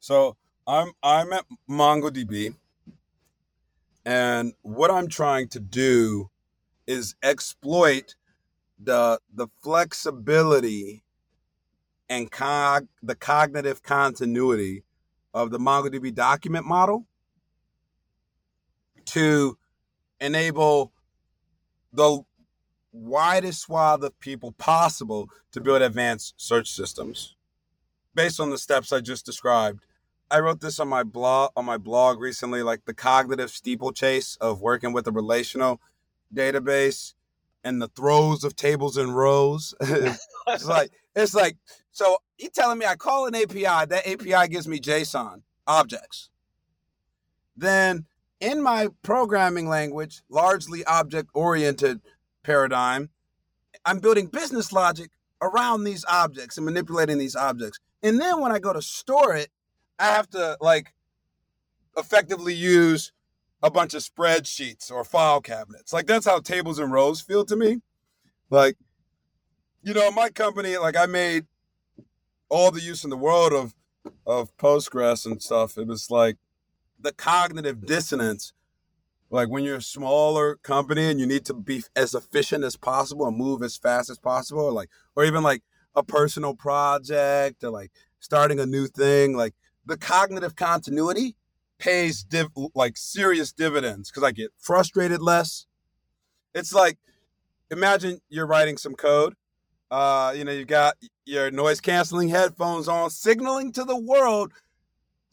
So 0.01 0.37
I'm 0.67 0.93
I'm 1.03 1.33
at 1.33 1.45
MongoDB, 1.69 2.55
and 4.05 4.53
what 4.63 4.91
I'm 4.91 5.09
trying 5.09 5.49
to 5.49 5.61
do 5.61 6.31
is 6.87 7.15
exploit 7.23 8.15
the 8.79 9.21
the 9.33 9.49
flexibility 9.63 11.03
and 12.09 12.31
cog 12.31 12.89
the 13.03 13.15
cognitive 13.15 13.83
continuity 13.83 14.85
of 15.35 15.51
the 15.51 15.59
MongoDB 15.59 16.15
document 16.15 16.67
model 16.67 17.07
to 19.07 19.59
enable 20.21 20.93
the 21.93 22.23
widest 22.93 23.63
swath 23.63 24.03
of 24.03 24.19
people 24.21 24.53
possible 24.53 25.29
to 25.53 25.61
build 25.61 25.83
advanced 25.83 26.35
search 26.37 26.71
systems 26.71 27.37
based 28.15 28.41
on 28.41 28.51
the 28.51 28.59
steps 28.59 28.93
I 28.93 29.01
just 29.01 29.27
described. 29.27 29.85
I 30.31 30.41
wrote 30.41 30.61
this 30.61 30.81
on 30.81 30.89
my 30.89 31.05
blog 31.05 31.53
on 31.57 31.65
my 31.65 31.79
blog 31.79 32.21
recently, 32.21 32.63
like 32.63 32.85
the 32.85 32.95
cognitive 32.95 33.51
steeplechase 33.51 34.37
of 34.41 34.61
working 34.61 34.93
with 34.93 35.07
a 35.07 35.13
relational 35.13 35.81
database 36.35 37.15
and 37.65 37.81
the 37.81 37.89
throes 37.89 38.45
of 38.45 38.57
tables 38.57 38.97
and 38.97 39.17
rows. 39.17 39.75
it's 39.81 40.67
like 40.67 40.91
it's 41.15 41.35
like 41.35 41.57
so 41.93 42.19
you 42.39 42.49
telling 42.51 42.79
me 42.79 42.87
I 42.87 42.97
call 42.97 43.27
an 43.27 43.35
API, 43.35 43.87
that 43.87 44.07
API 44.07 44.49
gives 44.49 44.69
me 44.69 44.81
JSON 44.81 45.43
objects. 45.67 46.31
Then 47.57 48.07
in 48.41 48.63
my 48.63 48.89
programming 49.03 49.69
language, 49.69 50.23
largely 50.29 50.85
object 50.85 51.31
oriented 51.35 52.01
paradigm, 52.49 53.11
I'm 53.85 53.99
building 53.99 54.27
business 54.27 54.73
logic 54.73 55.11
around 55.43 55.85
these 55.85 56.05
objects 56.09 56.57
and 56.57 56.65
manipulating 56.65 57.19
these 57.19 57.37
objects. 57.37 57.79
And 58.03 58.19
then 58.19 58.41
when 58.41 58.51
I 58.51 58.59
go 58.59 58.73
to 58.73 58.81
store 58.81 59.37
it, 59.37 59.51
I 59.99 60.07
have 60.07 60.31
to 60.31 60.57
like 60.61 60.95
effectively 61.97 62.55
use 62.55 63.13
a 63.63 63.71
bunch 63.71 63.93
of 63.93 64.03
spreadsheets 64.03 64.91
or 64.91 65.05
file 65.05 65.41
cabinets. 65.41 65.93
Like 65.93 66.07
that's 66.07 66.27
how 66.27 66.41
tables 66.41 66.79
and 66.79 66.91
rows 66.91 67.21
feel 67.21 67.45
to 67.45 67.57
me. 67.57 67.83
Like, 68.51 68.77
you 69.83 69.93
know, 69.93 70.11
my 70.11 70.31
company, 70.31 70.79
like 70.79 70.97
I 70.97 71.07
made 71.07 71.47
all 72.49 72.71
the 72.71 72.81
use 72.81 73.05
in 73.05 73.11
the 73.11 73.17
world 73.17 73.53
of 73.53 73.75
of 74.27 74.57
Postgres 74.57 75.27
and 75.27 75.43
stuff. 75.43 75.77
It 75.77 75.87
was 75.87 76.11
like 76.11 76.37
the 76.99 77.13
cognitive 77.13 77.85
dissonance. 77.85 78.53
Like 79.31 79.49
when 79.49 79.63
you're 79.65 79.77
a 79.77 79.83
smaller 79.83 80.57
company 80.57 81.11
and 81.11 81.21
you 81.21 81.27
need 81.27 81.45
to 81.47 81.55
be 81.55 81.83
as 81.95 82.15
efficient 82.15 82.65
as 82.65 82.77
possible 82.77 83.27
and 83.27 83.37
move 83.37 83.63
as 83.63 83.77
fast 83.77 84.09
as 84.11 84.19
possible, 84.19 84.63
or 84.63 84.73
like 84.73 84.89
or 85.17 85.25
even 85.25 85.43
like 85.43 85.63
a 85.95 86.03
personal 86.03 86.55
project 86.55 87.63
or 87.63 87.71
like 87.71 87.91
starting 88.21 88.59
a 88.59 88.67
new 88.67 88.87
thing, 88.87 89.37
like 89.37 89.55
the 89.85 89.99
cognitive 89.99 90.57
continuity 90.57 91.37
pays 91.79 92.25
div- 92.25 92.49
like 92.75 92.97
serious 92.97 93.53
dividends 93.53 94.11
because 94.11 94.23
I 94.23 94.33
get 94.33 94.51
frustrated 94.59 95.21
less. 95.21 95.67
It's 96.55 96.73
like 96.73 96.99
imagine 97.71 98.21
you're 98.29 98.47
writing 98.47 98.77
some 98.77 98.95
code. 98.95 99.35
Uh, 99.91 100.35
you 100.37 100.45
know, 100.45 100.53
you 100.53 100.67
got 100.67 100.97
your 101.25 101.51
noise 101.51 101.81
canceling 101.81 102.29
headphones 102.29 102.89
on, 102.89 103.09
signaling 103.09 103.73
to 103.73 103.85
the 103.85 103.97
world, 103.97 104.53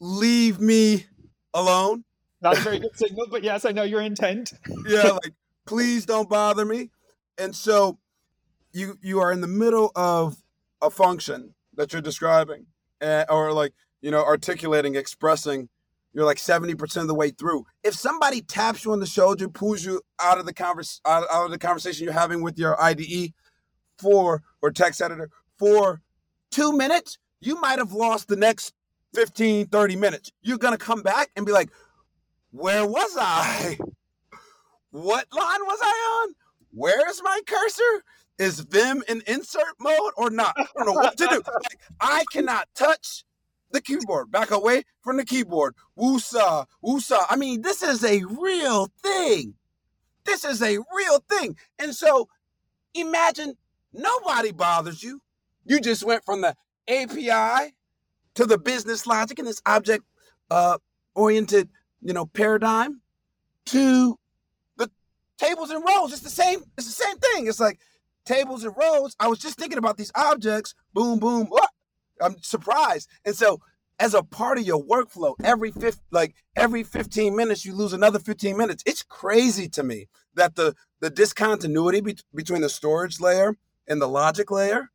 leave 0.00 0.60
me 0.60 1.06
alone. 1.52 2.05
Not 2.40 2.58
a 2.58 2.60
very 2.60 2.78
good 2.78 2.96
signal, 2.96 3.26
but 3.30 3.42
yes, 3.42 3.64
I 3.64 3.72
know 3.72 3.82
your 3.82 4.02
intent. 4.02 4.52
yeah, 4.86 5.10
like 5.10 5.32
please 5.66 6.06
don't 6.06 6.28
bother 6.28 6.64
me. 6.64 6.90
And 7.38 7.54
so 7.54 7.98
you 8.72 8.98
you 9.00 9.20
are 9.20 9.32
in 9.32 9.40
the 9.40 9.46
middle 9.46 9.90
of 9.96 10.36
a 10.82 10.90
function 10.90 11.54
that 11.74 11.92
you're 11.92 12.02
describing, 12.02 12.66
uh, 13.00 13.24
or 13.28 13.52
like 13.52 13.72
you 14.00 14.10
know 14.10 14.24
articulating, 14.24 14.96
expressing 14.96 15.68
you're 16.16 16.24
like 16.24 16.38
70% 16.38 17.02
of 17.02 17.08
the 17.08 17.14
way 17.14 17.28
through. 17.28 17.66
If 17.84 17.94
somebody 17.94 18.40
taps 18.40 18.86
you 18.86 18.92
on 18.92 19.00
the 19.00 19.06
shoulder, 19.06 19.50
pulls 19.50 19.84
you 19.84 20.00
out 20.18 20.38
of 20.38 20.46
the 20.46 20.54
converse, 20.54 20.98
out, 21.04 21.26
out 21.30 21.44
of 21.44 21.50
the 21.50 21.58
conversation 21.58 22.04
you're 22.04 22.14
having 22.14 22.42
with 22.42 22.58
your 22.58 22.80
IDE 22.82 23.34
for 23.98 24.42
or 24.62 24.70
text 24.70 25.02
editor 25.02 25.28
for 25.58 26.00
two 26.50 26.72
minutes, 26.72 27.18
you 27.42 27.60
might 27.60 27.78
have 27.78 27.92
lost 27.92 28.28
the 28.28 28.36
next 28.36 28.72
15, 29.12 29.66
30 29.66 29.96
minutes. 29.96 30.32
You're 30.40 30.56
gonna 30.56 30.78
come 30.78 31.02
back 31.02 31.28
and 31.36 31.44
be 31.44 31.52
like, 31.52 31.68
where 32.50 32.86
was 32.86 33.16
I? 33.18 33.78
what 34.90 35.26
line 35.32 35.60
was 35.64 35.78
I 35.82 36.22
on? 36.24 36.34
Where 36.72 37.08
is 37.08 37.22
my 37.22 37.40
cursor? 37.46 38.04
Is 38.38 38.60
Vim 38.60 39.02
in 39.08 39.22
insert 39.26 39.74
mode 39.80 40.12
or 40.16 40.30
not? 40.30 40.54
I 40.58 40.66
don't 40.76 40.86
know 40.86 40.92
what 40.92 41.16
to 41.18 41.26
do. 41.26 41.42
Like, 41.52 41.80
I 42.00 42.24
cannot 42.32 42.68
touch 42.74 43.24
the 43.70 43.80
keyboard. 43.80 44.30
Back 44.30 44.50
away 44.50 44.84
from 45.02 45.16
the 45.16 45.24
keyboard. 45.24 45.74
Woosah, 45.98 46.66
woosah. 46.84 47.24
I 47.30 47.36
mean, 47.36 47.62
this 47.62 47.82
is 47.82 48.04
a 48.04 48.22
real 48.24 48.88
thing. 49.02 49.54
This 50.24 50.44
is 50.44 50.62
a 50.62 50.78
real 50.94 51.24
thing. 51.30 51.56
And 51.78 51.94
so 51.94 52.28
imagine 52.94 53.54
nobody 53.92 54.52
bothers 54.52 55.02
you. 55.02 55.20
You 55.64 55.80
just 55.80 56.04
went 56.04 56.24
from 56.24 56.42
the 56.42 56.54
API 56.88 57.72
to 58.34 58.46
the 58.46 58.58
business 58.58 59.06
logic 59.06 59.38
and 59.38 59.48
this 59.48 59.62
object 59.66 60.04
uh, 60.50 60.78
oriented, 61.14 61.68
you 62.06 62.12
know, 62.12 62.24
paradigm 62.24 63.00
to 63.66 64.16
the 64.76 64.88
tables 65.38 65.70
and 65.70 65.84
rows. 65.84 66.12
It's 66.12 66.22
the 66.22 66.30
same, 66.30 66.62
it's 66.78 66.86
the 66.86 67.04
same 67.04 67.16
thing. 67.18 67.48
It's 67.48 67.58
like 67.58 67.80
tables 68.24 68.62
and 68.62 68.72
rows. 68.76 69.16
I 69.18 69.26
was 69.26 69.40
just 69.40 69.58
thinking 69.58 69.78
about 69.78 69.96
these 69.96 70.12
objects. 70.14 70.76
Boom, 70.94 71.18
boom. 71.18 71.46
What? 71.46 71.68
I'm 72.22 72.36
surprised. 72.42 73.08
And 73.24 73.34
so 73.34 73.58
as 73.98 74.14
a 74.14 74.22
part 74.22 74.56
of 74.56 74.64
your 74.64 74.84
workflow, 74.84 75.34
every 75.42 75.72
fifth, 75.72 76.00
like 76.12 76.36
every 76.54 76.84
15 76.84 77.34
minutes, 77.34 77.64
you 77.64 77.74
lose 77.74 77.92
another 77.92 78.20
15 78.20 78.56
minutes. 78.56 78.84
It's 78.86 79.02
crazy 79.02 79.68
to 79.70 79.82
me 79.82 80.06
that 80.34 80.54
the 80.54 80.76
the 81.00 81.10
discontinuity 81.10 82.00
be- 82.00 82.18
between 82.34 82.62
the 82.62 82.68
storage 82.68 83.20
layer 83.20 83.56
and 83.88 84.00
the 84.00 84.06
logic 84.06 84.50
layer, 84.52 84.90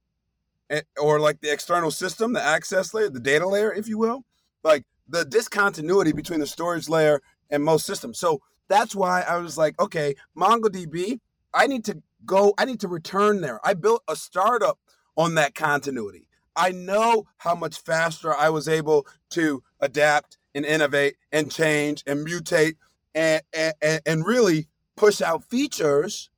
eh, 0.69 0.81
or 0.99 1.19
like 1.19 1.41
the 1.41 1.51
external 1.51 1.91
system, 1.91 2.31
the 2.33 2.41
access 2.41 2.93
layer, 2.93 3.09
the 3.09 3.19
data 3.19 3.47
layer, 3.47 3.73
if 3.73 3.87
you 3.87 3.97
will, 3.97 4.23
like 4.63 4.85
the 5.11 5.25
discontinuity 5.25 6.13
between 6.13 6.39
the 6.39 6.47
storage 6.47 6.89
layer 6.89 7.21
and 7.49 7.63
most 7.63 7.85
systems. 7.85 8.17
So 8.17 8.41
that's 8.67 8.95
why 8.95 9.21
I 9.21 9.37
was 9.37 9.57
like, 9.57 9.79
okay, 9.79 10.15
MongoDB, 10.37 11.19
I 11.53 11.67
need 11.67 11.83
to 11.85 12.01
go, 12.25 12.53
I 12.57 12.65
need 12.65 12.79
to 12.79 12.87
return 12.87 13.41
there. 13.41 13.59
I 13.63 13.73
built 13.73 14.03
a 14.07 14.15
startup 14.15 14.79
on 15.17 15.35
that 15.35 15.53
continuity. 15.53 16.27
I 16.55 16.71
know 16.71 17.25
how 17.37 17.55
much 17.55 17.81
faster 17.81 18.35
I 18.35 18.49
was 18.49 18.67
able 18.67 19.05
to 19.31 19.61
adapt 19.79 20.37
and 20.55 20.65
innovate 20.65 21.15
and 21.31 21.51
change 21.51 22.03
and 22.07 22.25
mutate 22.25 22.75
and, 23.13 23.41
and, 23.53 24.01
and 24.05 24.25
really 24.25 24.67
push 24.95 25.21
out 25.21 25.43
features 25.43 26.29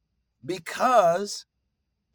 because 0.43 1.45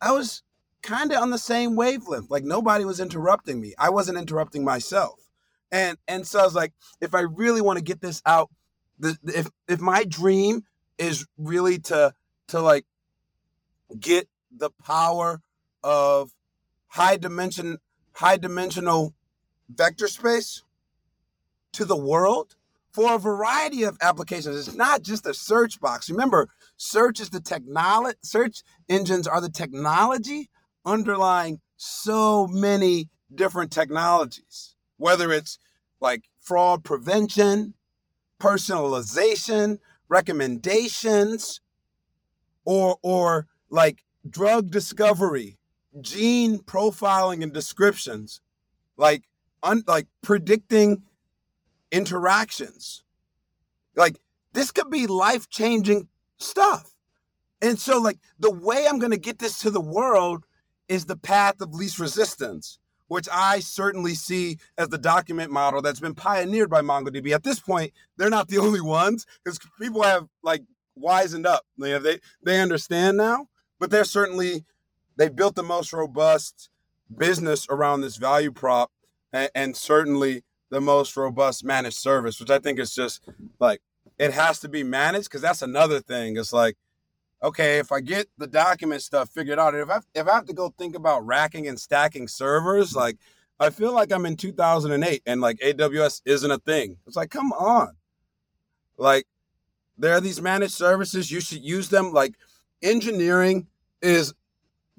I 0.01 0.13
was 0.13 0.43
kind 0.83 1.13
of 1.13 1.23
on 1.23 1.31
the 1.31 1.39
same 1.39 1.77
wavelength. 1.77 2.31
Like 2.31 2.45
nobody 2.45 2.85
was 2.85 3.01
interrupting 3.01 3.61
me. 3.61 3.75
I 3.79 3.91
wasn't 3.91 4.19
interrupting 4.19 4.65
myself. 4.65 5.28
And 5.71 5.99
and 6.07 6.27
so 6.27 6.41
I 6.41 6.45
was 6.45 6.55
like, 6.55 6.73
if 7.01 7.15
I 7.15 7.21
really 7.21 7.61
want 7.61 7.79
to 7.79 7.85
get 7.85 8.01
this 8.01 8.23
out, 8.25 8.51
the, 8.99 9.17
if 9.25 9.49
if 9.69 9.81
my 9.81 10.05
dream 10.05 10.63
is 10.99 11.27
really 11.37 11.79
to 11.79 12.15
to 12.49 12.61
like 12.61 12.85
get 13.99 14.29
the 14.57 14.71
power 14.85 15.41
of 15.83 16.33
high 16.89 17.17
dimension 17.17 17.79
high 18.15 18.37
dimensional 18.37 19.15
vector 19.69 20.09
space 20.09 20.63
to 21.73 21.85
the 21.85 21.97
world 21.97 22.57
for 22.93 23.15
a 23.15 23.19
variety 23.19 23.85
of 23.85 23.97
applications. 24.01 24.67
It's 24.67 24.77
not 24.77 25.03
just 25.03 25.27
a 25.27 25.35
search 25.35 25.81
box. 25.81 26.11
Remember, 26.11 26.49
search 26.77 27.21
is 27.21 27.31
the 27.31 27.41
technology, 27.41 28.19
search 28.23 28.63
engines 28.89 29.27
are 29.27 29.41
the 29.41 29.51
technology 29.51 30.51
underlying 30.85 31.61
so 31.77 32.47
many 32.49 33.09
different 33.33 33.71
technologies, 33.71 34.75
whether 34.99 35.33
it's 35.33 35.59
like 36.01 36.25
fraud 36.41 36.85
prevention, 36.85 37.75
personalization, 38.41 39.79
recommendations, 40.09 41.61
or 42.65 42.99
or 43.03 43.47
like 43.71 44.05
drug 44.29 44.71
discovery, 44.71 45.59
gene 46.01 46.59
profiling 46.59 47.43
and 47.43 47.53
descriptions, 47.53 48.41
like 48.97 49.25
un, 49.63 49.83
like 49.87 50.07
predicting 50.23 51.03
interactions. 51.91 53.03
Like 53.97 54.21
this 54.53 54.71
could 54.71 54.91
be 54.91 55.07
life 55.07 55.49
changing 55.49 56.09
stuff. 56.37 56.95
And 57.61 57.79
so, 57.79 58.01
like, 58.01 58.19
the 58.39 58.51
way 58.51 58.87
I'm 58.89 58.99
going 58.99 59.11
to 59.11 59.19
get 59.19 59.39
this 59.39 59.61
to 59.61 59.71
the 59.71 59.81
world 59.81 60.45
is 60.89 61.07
the 61.07 61.17
path 61.17 61.61
of 61.61 61.75
least 61.75 61.99
resistance, 61.99 62.79
which 63.09 63.29
I 63.33 63.61
certainly 63.61 64.15
see 64.15 64.59
as 64.77 64.89
the 64.89 64.99
document 64.99 65.51
model 65.51 65.83
that's 65.83 66.01
been 66.01 66.15
pioneered 66.15 66.71
by 66.71 66.83
MongoDB. 66.83 67.33
At 67.35 67.43
this 67.43 67.61
point, 67.61 67.93
they're 68.17 68.31
not 68.31 68.49
the 68.49 68.59
only 68.67 68.81
ones 68.81 69.27
because 69.45 69.59
people 69.81 70.03
have 70.03 70.29
like 70.43 70.63
wisened 70.99 71.47
up. 71.47 71.65
They 71.77 72.21
they 72.43 72.61
understand 72.61 73.17
now, 73.17 73.49
but 73.79 73.91
they're 73.91 74.05
certainly 74.05 74.65
they 75.17 75.29
built 75.29 75.57
the 75.57 75.63
most 75.63 75.93
robust 75.93 76.71
business 77.17 77.67
around 77.69 78.03
this 78.03 78.17
value 78.17 78.53
prop, 78.53 78.91
and, 79.33 79.51
and 79.55 79.77
certainly 79.77 80.45
the 80.71 80.81
most 80.81 81.17
robust 81.17 81.65
managed 81.65 81.97
service, 81.97 82.39
which 82.39 82.51
I 82.51 82.59
think 82.59 82.79
is 82.79 82.95
just 82.95 83.27
like 83.59 83.81
it 84.19 84.33
has 84.33 84.61
to 84.61 84.69
be 84.69 84.83
managed 84.83 85.25
because 85.25 85.43
that's 85.43 85.63
another 85.63 86.01
thing. 86.01 86.37
It's 86.37 86.53
like, 86.53 86.77
okay, 87.43 87.79
if 87.79 87.93
I 87.93 88.01
get 88.01 88.29
the 88.39 88.47
document 88.47 89.03
stuff 89.03 89.31
figured 89.31 89.59
out, 89.59 89.75
if 89.75 89.89
I 89.89 90.01
if 90.15 90.27
I 90.27 90.35
have 90.35 90.47
to 90.47 90.55
go 90.55 90.73
think 90.79 90.95
about 90.95 91.27
racking 91.27 91.69
and 91.69 91.79
stacking 91.79 92.29
servers, 92.29 92.95
like 92.95 93.17
I 93.61 93.71
feel 93.71 93.93
like 93.93 94.13
I'm 94.13 94.27
in 94.27 94.37
2008 94.37 95.23
and 95.27 95.41
like 95.41 95.59
AWS 95.59 96.23
isn't 96.25 96.51
a 96.51 96.59
thing. 96.59 96.97
It's 97.07 97.17
like, 97.17 97.31
come 97.31 97.53
on, 97.53 97.97
like 98.97 99.27
there 99.97 100.15
are 100.15 100.21
these 100.21 100.41
managed 100.41 100.75
services. 100.75 101.31
You 101.31 101.41
should 101.41 101.63
use 101.63 101.89
them. 101.89 102.13
Like 102.13 102.35
engineering 102.83 103.67
is 104.03 104.33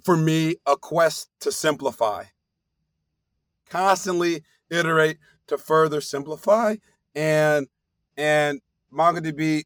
for 0.03 0.17
me 0.17 0.55
a 0.65 0.75
quest 0.75 1.29
to 1.41 1.51
simplify. 1.51 2.25
Constantly 3.69 4.43
iterate 4.69 5.17
to 5.47 5.57
further 5.57 6.01
simplify 6.01 6.75
and 7.15 7.67
and 8.17 8.61
MongoDB 8.93 9.63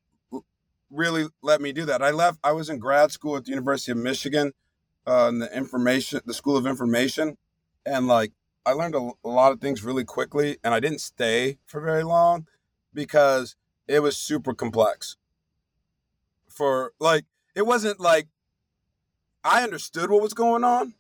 really 0.93 1.25
let 1.41 1.61
me 1.61 1.73
do 1.73 1.85
that. 1.85 2.01
I 2.01 2.11
left 2.11 2.39
I 2.43 2.51
was 2.51 2.69
in 2.69 2.79
grad 2.79 3.11
school 3.11 3.35
at 3.35 3.45
the 3.45 3.51
University 3.51 3.91
of 3.91 3.97
Michigan 3.97 4.53
uh, 5.07 5.27
in 5.29 5.39
the 5.39 5.55
information 5.55 6.21
the 6.25 6.33
School 6.33 6.55
of 6.55 6.65
Information 6.65 7.37
and 7.85 8.07
like 8.07 8.31
I 8.65 8.71
learned 8.71 8.95
a, 8.95 9.11
a 9.25 9.29
lot 9.29 9.51
of 9.51 9.59
things 9.59 9.83
really 9.83 10.05
quickly 10.05 10.57
and 10.63 10.73
I 10.73 10.79
didn't 10.79 11.01
stay 11.01 11.57
for 11.65 11.81
very 11.81 12.03
long 12.03 12.47
because 12.93 13.55
it 13.87 14.01
was 14.01 14.17
super 14.17 14.53
complex. 14.53 15.17
For 16.47 16.93
like 16.99 17.25
it 17.55 17.65
wasn't 17.65 17.99
like 17.99 18.27
I 19.43 19.63
understood 19.63 20.09
what 20.09 20.21
was 20.21 20.33
going 20.33 20.63
on, 20.63 20.93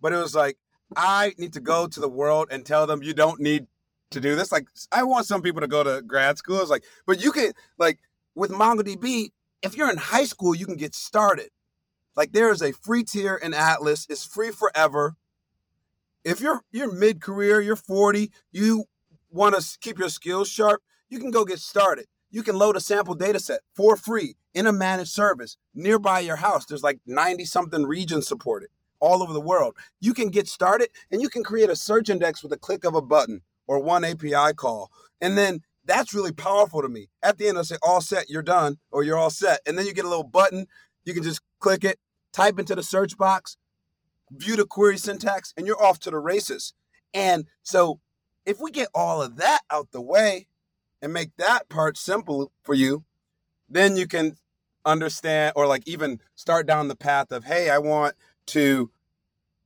but 0.00 0.12
it 0.12 0.16
was 0.16 0.34
like 0.34 0.58
I 0.96 1.34
need 1.38 1.52
to 1.54 1.60
go 1.60 1.86
to 1.86 2.00
the 2.00 2.08
world 2.08 2.48
and 2.50 2.66
tell 2.66 2.86
them 2.86 3.02
you 3.02 3.14
don't 3.14 3.40
need 3.40 3.66
to 4.10 4.20
do 4.20 4.34
this. 4.34 4.50
Like 4.52 4.68
I 4.90 5.02
want 5.02 5.26
some 5.26 5.42
people 5.42 5.60
to 5.60 5.68
go 5.68 5.84
to 5.84 6.02
grad 6.02 6.38
school. 6.38 6.60
It's 6.60 6.70
like, 6.70 6.84
but 7.06 7.22
you 7.22 7.32
can 7.32 7.52
like 7.78 7.98
with 8.38 8.50
MongoDB, 8.52 9.30
if 9.62 9.76
you're 9.76 9.90
in 9.90 9.96
high 9.96 10.24
school, 10.24 10.54
you 10.54 10.64
can 10.64 10.76
get 10.76 10.94
started. 10.94 11.50
Like 12.16 12.32
there 12.32 12.50
is 12.50 12.62
a 12.62 12.72
free 12.72 13.02
tier 13.02 13.34
in 13.34 13.52
Atlas. 13.52 14.06
It's 14.08 14.24
free 14.24 14.50
forever. 14.50 15.16
If 16.24 16.40
you're 16.40 16.62
you're 16.70 16.92
mid 16.92 17.20
career, 17.20 17.60
you're 17.60 17.76
40, 17.76 18.30
you 18.52 18.84
want 19.30 19.56
to 19.56 19.78
keep 19.80 19.98
your 19.98 20.08
skills 20.08 20.48
sharp, 20.48 20.82
you 21.08 21.18
can 21.18 21.30
go 21.30 21.44
get 21.44 21.58
started. 21.58 22.06
You 22.30 22.42
can 22.42 22.56
load 22.56 22.76
a 22.76 22.80
sample 22.80 23.14
data 23.14 23.40
set 23.40 23.60
for 23.74 23.96
free 23.96 24.36
in 24.54 24.66
a 24.66 24.72
managed 24.72 25.10
service 25.10 25.56
nearby 25.74 26.20
your 26.20 26.36
house. 26.36 26.64
There's 26.64 26.82
like 26.82 27.00
90 27.06 27.44
something 27.44 27.84
regions 27.84 28.28
supported 28.28 28.68
all 29.00 29.22
over 29.22 29.32
the 29.32 29.40
world. 29.40 29.76
You 30.00 30.12
can 30.12 30.28
get 30.28 30.46
started 30.48 30.90
and 31.10 31.22
you 31.22 31.28
can 31.28 31.42
create 31.42 31.70
a 31.70 31.76
search 31.76 32.10
index 32.10 32.42
with 32.42 32.52
a 32.52 32.58
click 32.58 32.84
of 32.84 32.94
a 32.94 33.02
button 33.02 33.42
or 33.66 33.80
one 33.80 34.04
API 34.04 34.54
call. 34.54 34.90
And 35.20 35.38
then 35.38 35.62
that's 35.88 36.14
really 36.14 36.32
powerful 36.32 36.82
to 36.82 36.88
me. 36.88 37.08
At 37.22 37.38
the 37.38 37.48
end, 37.48 37.56
I'll 37.56 37.64
say, 37.64 37.76
all 37.82 38.00
set, 38.00 38.28
you're 38.28 38.42
done, 38.42 38.76
or 38.92 39.02
you're 39.02 39.18
all 39.18 39.30
set. 39.30 39.60
And 39.66 39.76
then 39.76 39.86
you 39.86 39.94
get 39.94 40.04
a 40.04 40.08
little 40.08 40.22
button. 40.22 40.66
You 41.04 41.14
can 41.14 41.22
just 41.22 41.40
click 41.58 41.82
it, 41.82 41.98
type 42.32 42.58
into 42.58 42.74
the 42.74 42.82
search 42.82 43.16
box, 43.16 43.56
view 44.30 44.54
the 44.54 44.66
query 44.66 44.98
syntax, 44.98 45.54
and 45.56 45.66
you're 45.66 45.82
off 45.82 45.98
to 46.00 46.10
the 46.10 46.18
races. 46.18 46.74
And 47.14 47.46
so 47.62 48.00
if 48.44 48.60
we 48.60 48.70
get 48.70 48.88
all 48.94 49.22
of 49.22 49.36
that 49.36 49.60
out 49.70 49.90
the 49.90 50.02
way 50.02 50.46
and 51.00 51.12
make 51.12 51.30
that 51.38 51.68
part 51.68 51.96
simple 51.96 52.52
for 52.62 52.74
you, 52.74 53.04
then 53.68 53.96
you 53.96 54.06
can 54.06 54.36
understand 54.84 55.52
or 55.56 55.66
like 55.66 55.86
even 55.86 56.20
start 56.34 56.66
down 56.66 56.88
the 56.88 56.96
path 56.96 57.32
of, 57.32 57.44
hey, 57.44 57.70
I 57.70 57.78
want 57.78 58.14
to 58.48 58.90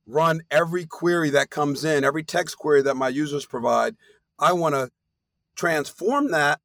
run 0.05 0.41
every 0.51 0.85
query 0.85 1.29
that 1.31 1.49
comes 1.49 1.83
in, 1.85 2.03
every 2.03 2.23
text 2.23 2.57
query 2.57 2.81
that 2.81 2.95
my 2.95 3.09
users 3.09 3.45
provide. 3.45 3.95
I 4.39 4.53
want 4.53 4.75
to 4.75 4.89
transform 5.55 6.31
that 6.31 6.59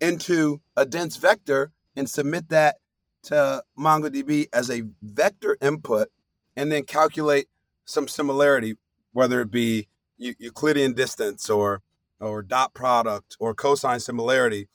into 0.00 0.60
a 0.76 0.86
dense 0.86 1.16
vector 1.16 1.72
and 1.96 2.08
submit 2.08 2.48
that 2.48 2.76
to 3.24 3.62
MongoDB 3.78 4.48
as 4.52 4.70
a 4.70 4.82
vector 5.02 5.56
input 5.60 6.08
and 6.56 6.72
then 6.72 6.84
calculate 6.84 7.48
some 7.84 8.08
similarity, 8.08 8.76
whether 9.12 9.40
it 9.40 9.50
be 9.50 9.88
Euclidean 10.18 10.92
distance 10.94 11.48
or 11.48 11.82
or 12.20 12.42
dot 12.42 12.74
product 12.74 13.36
or 13.40 13.54
cosine 13.54 13.98
similarity 13.98 14.68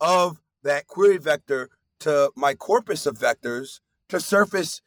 of 0.00 0.40
that 0.64 0.86
query 0.86 1.18
vector 1.18 1.68
to 2.00 2.32
my 2.34 2.54
corpus 2.54 3.06
of 3.06 3.16
vectors 3.16 3.80
to 4.08 4.18
surface 4.18 4.82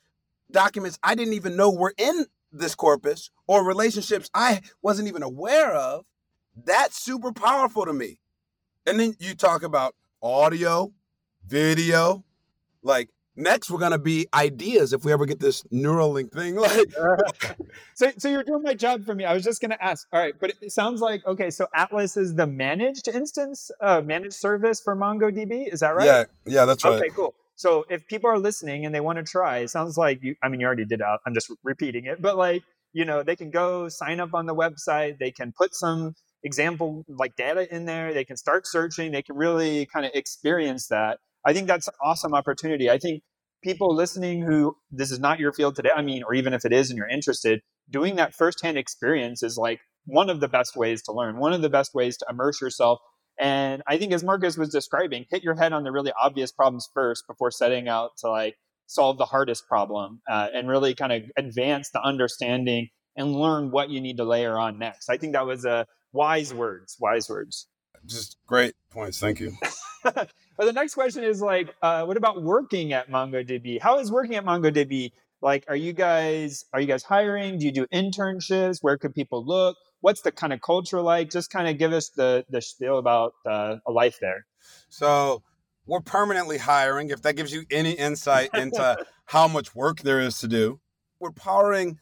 documents 0.51 0.99
I 1.01 1.15
didn't 1.15 1.33
even 1.33 1.55
know 1.55 1.71
were 1.71 1.93
in 1.97 2.25
this 2.51 2.75
corpus 2.75 3.31
or 3.47 3.65
relationships 3.65 4.29
I 4.33 4.61
wasn't 4.81 5.07
even 5.07 5.23
aware 5.23 5.73
of. 5.73 6.05
That's 6.55 6.97
super 6.97 7.31
powerful 7.31 7.85
to 7.85 7.93
me. 7.93 8.19
And 8.85 8.99
then 8.99 9.15
you 9.19 9.33
talk 9.33 9.63
about 9.63 9.95
audio, 10.21 10.93
video, 11.45 12.23
like 12.81 13.09
next 13.35 13.71
we're 13.71 13.79
gonna 13.79 13.97
be 13.97 14.27
ideas 14.33 14.93
if 14.93 15.03
we 15.03 15.11
ever 15.11 15.25
get 15.25 15.39
this 15.39 15.63
Neuralink 15.63 16.31
thing. 16.31 16.55
Like, 16.63 16.93
so, 17.95 18.11
so 18.17 18.29
you're 18.29 18.43
doing 18.43 18.63
my 18.63 18.73
job 18.73 19.05
for 19.05 19.15
me. 19.15 19.25
I 19.25 19.33
was 19.33 19.43
just 19.43 19.61
gonna 19.61 19.77
ask. 19.81 20.07
All 20.13 20.19
right, 20.19 20.33
but 20.39 20.53
it 20.61 20.71
sounds 20.71 21.01
like 21.01 21.25
okay. 21.25 21.49
So 21.49 21.67
Atlas 21.73 22.17
is 22.17 22.35
the 22.35 22.47
managed 22.47 23.07
instance, 23.07 23.71
uh, 23.81 24.01
managed 24.01 24.35
service 24.35 24.79
for 24.81 24.95
MongoDB. 24.95 25.71
Is 25.71 25.79
that 25.79 25.95
right? 25.95 26.05
Yeah, 26.05 26.23
yeah, 26.45 26.65
that's 26.65 26.83
right. 26.83 26.93
Okay, 26.93 27.09
cool. 27.09 27.33
So 27.55 27.85
if 27.89 28.07
people 28.07 28.29
are 28.29 28.39
listening 28.39 28.85
and 28.85 28.93
they 28.93 29.01
want 29.01 29.17
to 29.17 29.23
try, 29.23 29.59
it 29.59 29.69
sounds 29.69 29.97
like 29.97 30.23
you. 30.23 30.35
I 30.43 30.49
mean, 30.49 30.59
you 30.59 30.67
already 30.67 30.85
did. 30.85 31.01
Out. 31.01 31.19
I'm 31.25 31.33
just 31.33 31.51
repeating 31.63 32.05
it, 32.05 32.21
but 32.21 32.37
like 32.37 32.63
you 32.93 33.05
know, 33.05 33.23
they 33.23 33.35
can 33.35 33.49
go 33.49 33.89
sign 33.89 34.19
up 34.19 34.33
on 34.33 34.45
the 34.45 34.55
website. 34.55 35.17
They 35.19 35.31
can 35.31 35.51
put 35.51 35.73
some 35.73 36.15
example 36.43 37.05
like 37.07 37.35
data 37.35 37.73
in 37.73 37.85
there. 37.85 38.13
They 38.13 38.25
can 38.25 38.37
start 38.37 38.67
searching. 38.67 39.11
They 39.11 39.21
can 39.21 39.35
really 39.35 39.85
kind 39.85 40.05
of 40.05 40.11
experience 40.13 40.87
that. 40.87 41.19
I 41.45 41.53
think 41.53 41.67
that's 41.67 41.87
an 41.87 41.93
awesome 42.01 42.33
opportunity. 42.33 42.89
I 42.89 42.97
think 42.97 43.23
people 43.63 43.95
listening 43.95 44.41
who 44.41 44.75
this 44.91 45.11
is 45.11 45.19
not 45.19 45.39
your 45.39 45.53
field 45.53 45.75
today, 45.75 45.91
I 45.95 46.01
mean, 46.01 46.23
or 46.23 46.33
even 46.33 46.53
if 46.53 46.65
it 46.65 46.73
is 46.73 46.89
and 46.89 46.97
you're 46.97 47.07
interested, 47.07 47.61
doing 47.89 48.15
that 48.17 48.33
firsthand 48.33 48.77
experience 48.77 49.43
is 49.43 49.57
like 49.57 49.79
one 50.05 50.29
of 50.29 50.39
the 50.39 50.47
best 50.47 50.75
ways 50.75 51.01
to 51.03 51.13
learn, 51.13 51.37
one 51.37 51.53
of 51.53 51.61
the 51.61 51.69
best 51.69 51.93
ways 51.93 52.17
to 52.17 52.25
immerse 52.29 52.61
yourself. 52.61 52.99
And 53.39 53.81
I 53.87 53.97
think, 53.97 54.13
as 54.13 54.23
Marcus 54.23 54.57
was 54.57 54.69
describing, 54.69 55.25
hit 55.31 55.43
your 55.43 55.55
head 55.55 55.73
on 55.73 55.83
the 55.83 55.91
really 55.91 56.13
obvious 56.21 56.51
problems 56.51 56.87
first 56.93 57.25
before 57.27 57.51
setting 57.51 57.87
out 57.87 58.11
to 58.19 58.29
like 58.29 58.55
solve 58.85 59.17
the 59.17 59.25
hardest 59.25 59.67
problem 59.67 60.21
uh, 60.29 60.49
and 60.53 60.69
really 60.69 60.93
kind 60.93 61.11
of 61.11 61.23
advance 61.35 61.89
the 61.89 62.01
understanding 62.01 62.89
and 63.15 63.33
learn 63.33 63.71
what 63.71 63.89
you 63.89 64.01
need 64.01 64.17
to 64.17 64.23
layer 64.23 64.57
on 64.57 64.77
next. 64.77 65.09
I 65.09 65.17
think 65.17 65.33
that 65.33 65.45
was 65.45 65.65
a 65.65 65.87
wise 66.13 66.53
words, 66.53 66.97
wise 66.99 67.29
words. 67.29 67.67
Just 68.05 68.37
great 68.47 68.75
points. 68.89 69.19
Thank 69.19 69.39
you. 69.39 69.53
But 70.57 70.65
the 70.65 70.73
next 70.73 70.93
question 70.93 71.23
is 71.23 71.41
like, 71.41 71.73
uh, 71.81 72.05
what 72.05 72.17
about 72.17 72.43
working 72.43 72.93
at 72.93 73.09
MongoDB? 73.09 73.81
How 73.81 73.99
is 73.99 74.11
working 74.11 74.35
at 74.35 74.45
MongoDB? 74.45 75.11
Like, 75.41 75.65
are 75.67 75.75
you 75.75 75.93
guys 75.93 76.65
are 76.73 76.79
you 76.79 76.87
guys 76.87 77.03
hiring? 77.03 77.57
Do 77.57 77.65
you 77.65 77.71
do 77.71 77.87
internships? 77.87 78.77
Where 78.81 78.97
could 78.97 79.13
people 79.13 79.43
look? 79.45 79.75
What's 80.01 80.21
the 80.21 80.31
kind 80.31 80.53
of 80.53 80.61
culture 80.61 81.01
like? 81.01 81.31
Just 81.31 81.49
kind 81.49 81.67
of 81.67 81.77
give 81.77 81.91
us 81.91 82.09
the 82.09 82.45
the 82.49 82.61
spiel 82.61 82.97
about 82.97 83.33
uh, 83.45 83.77
a 83.85 83.91
life 83.91 84.19
there. 84.21 84.45
So 84.89 85.41
we're 85.85 86.01
permanently 86.01 86.59
hiring. 86.59 87.09
If 87.09 87.21
that 87.23 87.35
gives 87.35 87.51
you 87.51 87.65
any 87.71 87.91
insight 87.91 88.51
into 88.53 88.97
how 89.25 89.47
much 89.47 89.75
work 89.75 90.01
there 90.01 90.19
is 90.19 90.37
to 90.39 90.47
do, 90.47 90.79
we're 91.19 91.31
powering 91.31 91.99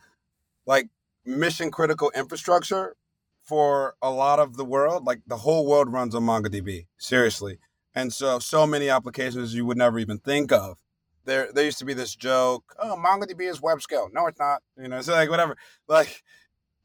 like 0.66 0.90
mission 1.26 1.72
critical 1.72 2.12
infrastructure 2.14 2.96
for 3.44 3.96
a 4.02 4.10
lot 4.10 4.40
of 4.40 4.58
the 4.58 4.66
world. 4.66 5.06
Like 5.06 5.22
the 5.28 5.38
whole 5.38 5.66
world 5.68 5.92
runs 5.92 6.16
on 6.16 6.24
MongoDB. 6.24 6.88
Seriously. 6.98 7.60
And 7.94 8.14
so, 8.14 8.40
so 8.40 8.66
many 8.66 8.90
applications 8.90 9.54
you 9.54 9.66
would 9.66 9.78
never 9.78 10.00
even 10.00 10.20
think 10.20 10.52
of. 10.52 10.78
There, 11.26 11.52
there 11.54 11.66
used 11.66 11.80
to 11.80 11.86
be 11.86 11.94
this 11.94 12.16
joke, 12.16 12.76
oh, 12.80 12.98
MongoDB 12.98 13.42
is 13.42 13.62
web 13.62 13.82
scale. 13.82 14.10
No, 14.12 14.26
it's 14.28 14.40
not. 14.40 14.64
You 14.82 14.88
know, 14.88 15.02
so 15.02 15.14
like 15.14 15.30
whatever. 15.30 15.56
Like, 15.88 16.24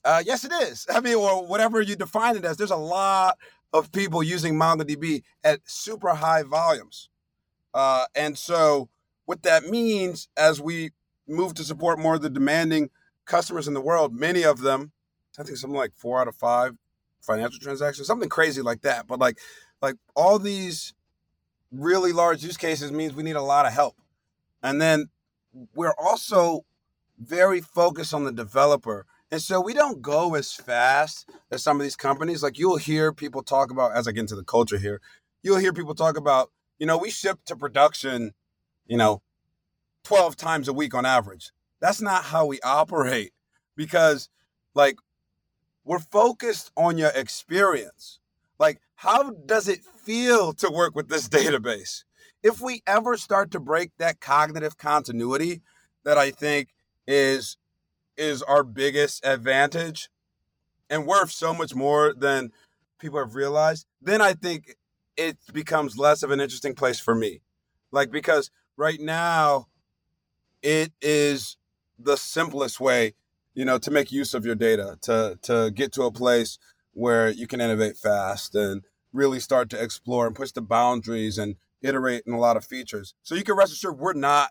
uh, 0.04 0.22
yes, 0.26 0.44
it 0.44 0.52
is. 0.52 0.86
I 0.90 1.00
mean, 1.00 1.14
or 1.14 1.46
whatever 1.46 1.80
you 1.80 1.96
define 1.96 2.36
it 2.36 2.44
as. 2.44 2.56
There's 2.56 2.70
a 2.70 2.76
lot 2.76 3.38
of 3.72 3.92
people 3.92 4.22
using 4.22 4.54
MongoDB 4.54 5.22
at 5.42 5.60
super 5.64 6.14
high 6.14 6.42
volumes. 6.42 7.08
Uh, 7.72 8.06
and 8.14 8.36
so, 8.36 8.88
what 9.24 9.42
that 9.42 9.64
means 9.64 10.28
as 10.36 10.60
we 10.60 10.90
move 11.28 11.54
to 11.54 11.64
support 11.64 11.98
more 11.98 12.14
of 12.14 12.22
the 12.22 12.30
demanding 12.30 12.90
customers 13.24 13.68
in 13.68 13.74
the 13.74 13.80
world, 13.80 14.14
many 14.14 14.44
of 14.44 14.60
them, 14.60 14.92
I 15.38 15.42
think 15.42 15.56
something 15.56 15.78
like 15.78 15.94
four 15.94 16.20
out 16.20 16.28
of 16.28 16.36
five 16.36 16.76
financial 17.20 17.58
transactions, 17.60 18.06
something 18.06 18.28
crazy 18.28 18.62
like 18.62 18.82
that. 18.82 19.06
But 19.06 19.18
like, 19.18 19.38
like 19.82 19.96
all 20.14 20.38
these 20.38 20.94
really 21.72 22.12
large 22.12 22.42
use 22.42 22.56
cases 22.56 22.92
means 22.92 23.14
we 23.14 23.22
need 23.22 23.36
a 23.36 23.42
lot 23.42 23.66
of 23.66 23.72
help. 23.72 23.96
And 24.62 24.80
then 24.80 25.08
we're 25.74 25.94
also 25.98 26.64
very 27.18 27.60
focused 27.60 28.14
on 28.14 28.24
the 28.24 28.32
developer. 28.32 29.06
And 29.30 29.42
so 29.42 29.60
we 29.60 29.74
don't 29.74 30.02
go 30.02 30.34
as 30.34 30.52
fast 30.52 31.28
as 31.50 31.62
some 31.62 31.78
of 31.78 31.82
these 31.82 31.96
companies. 31.96 32.42
Like 32.42 32.58
you'll 32.58 32.76
hear 32.76 33.12
people 33.12 33.42
talk 33.42 33.70
about, 33.70 33.92
as 33.92 34.06
I 34.06 34.12
get 34.12 34.20
into 34.20 34.36
the 34.36 34.44
culture 34.44 34.78
here, 34.78 35.00
you'll 35.42 35.58
hear 35.58 35.72
people 35.72 35.94
talk 35.94 36.16
about, 36.16 36.50
you 36.78 36.86
know, 36.86 36.96
we 36.96 37.10
ship 37.10 37.40
to 37.46 37.56
production, 37.56 38.32
you 38.86 38.96
know, 38.96 39.22
12 40.04 40.36
times 40.36 40.68
a 40.68 40.72
week 40.72 40.94
on 40.94 41.04
average. 41.04 41.50
That's 41.80 42.00
not 42.00 42.24
how 42.24 42.46
we 42.46 42.60
operate 42.60 43.32
because, 43.74 44.28
like, 44.74 44.96
we're 45.86 46.00
focused 46.00 46.72
on 46.76 46.98
your 46.98 47.10
experience. 47.14 48.18
Like, 48.58 48.80
how 48.96 49.30
does 49.30 49.68
it 49.68 49.84
feel 49.84 50.52
to 50.54 50.68
work 50.68 50.94
with 50.94 51.08
this 51.08 51.28
database? 51.30 52.04
If 52.42 52.60
we 52.60 52.82
ever 52.86 53.16
start 53.16 53.52
to 53.52 53.60
break 53.60 53.92
that 53.98 54.20
cognitive 54.20 54.76
continuity 54.76 55.62
that 56.04 56.18
I 56.18 56.30
think 56.30 56.68
is 57.06 57.56
is 58.16 58.42
our 58.42 58.62
biggest 58.62 59.24
advantage 59.26 60.08
and 60.88 61.06
worth 61.06 61.30
so 61.30 61.52
much 61.52 61.74
more 61.74 62.14
than 62.14 62.50
people 62.98 63.18
have 63.18 63.34
realized, 63.34 63.86
then 64.00 64.22
I 64.22 64.32
think 64.32 64.76
it 65.16 65.36
becomes 65.52 65.98
less 65.98 66.22
of 66.22 66.30
an 66.30 66.40
interesting 66.40 66.74
place 66.74 66.98
for 66.98 67.14
me. 67.14 67.40
Like 67.92 68.10
because 68.10 68.50
right 68.76 69.00
now 69.00 69.66
it 70.62 70.92
is 71.02 71.58
the 71.98 72.16
simplest 72.16 72.80
way, 72.80 73.14
you 73.56 73.64
know, 73.64 73.78
to 73.78 73.90
make 73.90 74.12
use 74.12 74.34
of 74.34 74.44
your 74.44 74.54
data, 74.54 74.98
to 75.02 75.38
to 75.42 75.72
get 75.74 75.90
to 75.94 76.02
a 76.02 76.12
place 76.12 76.58
where 76.92 77.30
you 77.30 77.46
can 77.46 77.60
innovate 77.60 77.96
fast 77.96 78.54
and 78.54 78.82
really 79.12 79.40
start 79.40 79.70
to 79.70 79.82
explore 79.82 80.26
and 80.26 80.36
push 80.36 80.52
the 80.52 80.60
boundaries 80.60 81.38
and 81.38 81.56
iterate 81.80 82.22
in 82.26 82.34
a 82.34 82.38
lot 82.38 82.56
of 82.56 82.64
features. 82.64 83.14
So 83.22 83.34
you 83.34 83.42
can 83.42 83.56
rest 83.56 83.72
assured 83.72 83.98
we're 83.98 84.12
not 84.12 84.50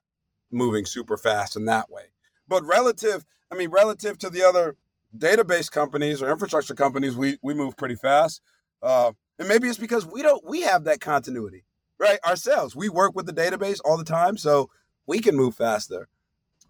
moving 0.52 0.86
super 0.86 1.18
fast 1.18 1.56
in 1.56 1.66
that 1.66 1.90
way. 1.90 2.06
But 2.48 2.64
relative, 2.66 3.26
I 3.52 3.56
mean, 3.56 3.70
relative 3.70 4.18
to 4.20 4.30
the 4.30 4.44
other 4.44 4.76
database 5.16 5.72
companies 5.72 6.22
or 6.22 6.32
infrastructure 6.32 6.76
companies, 6.76 7.16
we 7.16 7.38
we 7.44 7.54
move 7.54 7.78
pretty 7.78 7.96
fast. 7.96 8.42
Uh, 8.82 9.12
and 9.38 9.48
maybe 9.48 9.68
it's 9.68 9.78
because 9.78 10.06
we 10.08 10.24
don't 10.24 10.44
we 10.44 10.62
have 10.62 10.84
that 10.86 11.00
continuity, 11.00 11.64
right? 12.00 12.18
Ourselves, 12.26 12.76
we 12.76 12.90
work 12.90 13.16
with 13.16 13.28
the 13.28 13.34
database 13.34 13.80
all 13.86 13.98
the 13.98 14.04
time, 14.04 14.36
so 14.36 14.72
we 15.06 15.20
can 15.20 15.36
move 15.36 15.54
faster. 15.56 16.08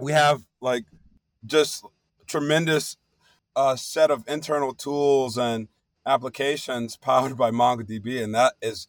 We 0.02 0.12
have 0.12 0.44
like 0.60 0.84
just 1.46 1.86
tremendous 2.28 2.98
a 3.56 3.78
set 3.78 4.12
of 4.12 4.24
internal 4.28 4.74
tools 4.74 5.38
and 5.38 5.68
applications 6.06 6.98
powered 6.98 7.38
by 7.38 7.52
MongoDB, 7.52 8.22
and 8.22 8.36
that 8.36 8.54
is, 8.62 8.88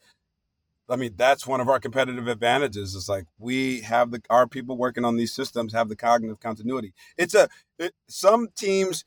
I 0.88 0.96
mean, 0.96 1.14
that's 1.16 1.46
one 1.46 1.60
of 1.60 1.68
our 1.68 1.80
competitive 1.80 2.28
advantages. 2.28 2.94
Is 2.94 3.08
like 3.08 3.26
we 3.38 3.80
have 3.82 4.10
the 4.10 4.22
our 4.30 4.46
people 4.46 4.76
working 4.76 5.04
on 5.04 5.16
these 5.16 5.32
systems 5.32 5.72
have 5.72 5.88
the 5.88 5.96
cognitive 5.96 6.40
continuity. 6.40 6.92
It's 7.16 7.34
a 7.34 7.48
it, 7.78 7.94
some 8.08 8.48
teams 8.56 9.04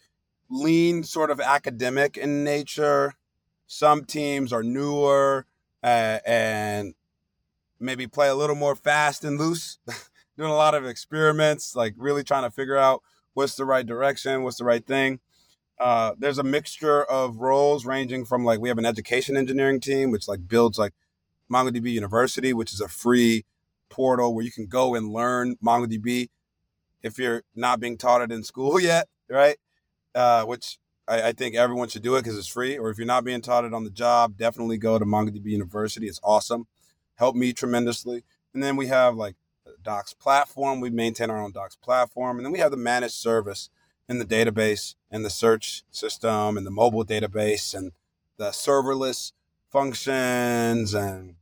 lean 0.50 1.04
sort 1.04 1.30
of 1.30 1.40
academic 1.40 2.18
in 2.18 2.44
nature. 2.44 3.14
Some 3.68 4.06
teams 4.06 4.52
are 4.52 4.64
newer 4.64 5.46
uh, 5.84 6.20
and 6.26 6.96
maybe 7.80 8.08
play 8.08 8.28
a 8.28 8.36
little 8.36 8.56
more 8.56 8.76
fast 8.76 9.24
and 9.24 9.38
loose, 9.38 9.78
doing 10.38 10.50
a 10.50 10.56
lot 10.56 10.74
of 10.74 10.86
experiments, 10.86 11.76
like 11.76 11.94
really 11.98 12.24
trying 12.24 12.44
to 12.44 12.50
figure 12.50 12.78
out 12.78 13.04
what's 13.34 13.56
the 13.56 13.66
right 13.66 13.86
direction, 13.86 14.44
what's 14.44 14.58
the 14.58 14.66
right 14.66 14.86
thing. 14.86 15.20
Uh, 15.80 16.14
there's 16.18 16.38
a 16.38 16.44
mixture 16.44 17.04
of 17.04 17.38
roles 17.38 17.86
ranging 17.86 18.26
from 18.26 18.44
like 18.44 18.60
we 18.60 18.68
have 18.68 18.78
an 18.78 18.86
education 18.86 19.38
engineering 19.38 19.80
team 19.80 20.12
which 20.12 20.28
like 20.28 20.46
builds 20.48 20.78
like 20.78 20.94
MongoDB 21.52 21.92
University, 21.92 22.54
which 22.54 22.74
is 22.74 22.82
a 22.82 22.88
free 22.88 23.46
portal 23.90 24.36
where 24.36 24.46
you 24.46 24.52
can 24.52 24.68
go 24.68 24.94
and 24.96 25.12
learn 25.12 25.56
MongoDB 25.64 26.30
if 27.02 27.18
you're 27.18 27.44
not 27.56 27.80
being 27.80 27.98
taught 27.98 28.22
it 28.22 28.32
in 28.32 28.44
school 28.44 28.80
yet, 28.80 29.08
right? 29.30 29.58
Uh, 30.14 30.44
which 30.44 30.78
I, 31.08 31.30
I, 31.30 31.32
think 31.34 31.56
everyone 31.56 31.88
should 31.88 32.02
do 32.02 32.16
it 32.16 32.24
because 32.24 32.38
it's 32.38 32.48
free. 32.48 32.78
Or 32.78 32.90
if 32.90 32.98
you're 32.98 33.08
not 33.08 33.24
being 33.24 33.42
taught 33.42 33.64
it 33.64 33.74
on 33.74 33.84
the 33.84 33.90
job, 33.90 34.38
definitely 34.38 34.78
go 34.78 34.98
to 34.98 35.06
MongoDB 35.06 35.46
University. 35.46 36.08
It's 36.08 36.20
awesome. 36.24 36.68
Helped 37.16 37.38
me 37.38 37.54
tremendously. 37.54 38.24
And 38.54 38.64
then 38.64 38.76
we 38.76 38.88
have 38.88 39.16
like 39.16 39.36
Docs 39.84 40.14
platform. 40.14 40.80
We 40.80 40.90
maintain 40.90 41.30
our 41.30 41.42
own 41.42 41.52
Docs 41.52 41.76
platform. 41.78 42.38
And 42.38 42.46
then 42.46 42.52
we 42.52 42.60
have 42.60 42.72
the 42.72 42.78
managed 42.78 43.14
service 43.14 43.70
in 44.08 44.18
the 44.18 44.26
database 44.26 44.96
and 45.12 45.24
the 45.24 45.30
search 45.30 45.84
system 45.92 46.58
and 46.58 46.66
the 46.66 46.72
mobile 46.72 47.06
database 47.06 47.76
and 47.76 47.92
the 48.38 48.50
serverless 48.50 49.34
functions 49.70 50.96
and 50.96 51.36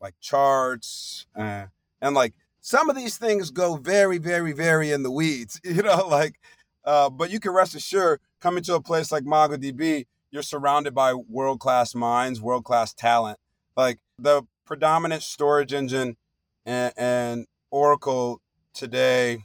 like 0.00 0.14
charts 0.20 1.26
uh, 1.36 1.66
and 2.00 2.14
like 2.14 2.34
some 2.60 2.88
of 2.88 2.94
these 2.94 3.18
things 3.18 3.50
go 3.50 3.76
very 3.76 4.18
very 4.18 4.52
very 4.52 4.92
in 4.92 5.02
the 5.02 5.10
weeds 5.10 5.60
you 5.64 5.82
know 5.82 6.06
like 6.06 6.38
uh, 6.84 7.10
but 7.10 7.30
you 7.30 7.40
can 7.40 7.52
rest 7.52 7.74
assured 7.74 8.20
coming 8.40 8.62
to 8.62 8.74
a 8.74 8.80
place 8.80 9.10
like 9.10 9.24
mongodb 9.24 10.06
you're 10.30 10.42
surrounded 10.42 10.94
by 10.94 11.12
world-class 11.12 11.96
minds 11.96 12.40
world-class 12.40 12.94
talent 12.94 13.38
like 13.76 13.98
the 14.18 14.42
predominant 14.64 15.22
storage 15.22 15.72
engine 15.72 16.16
and, 16.64 16.92
and 16.96 17.46
Oracle 17.70 18.40
today 18.72 19.44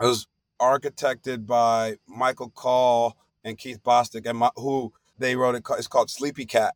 was 0.00 0.26
architected 0.60 1.46
by 1.46 1.96
Michael 2.06 2.50
Cahill 2.50 3.16
and 3.44 3.58
Keith 3.58 3.82
Bostic, 3.84 4.26
and 4.26 4.38
my, 4.38 4.50
who 4.56 4.92
they 5.18 5.36
wrote 5.36 5.54
it. 5.54 5.64
It's 5.72 5.88
called 5.88 6.08
Sleepycat, 6.08 6.72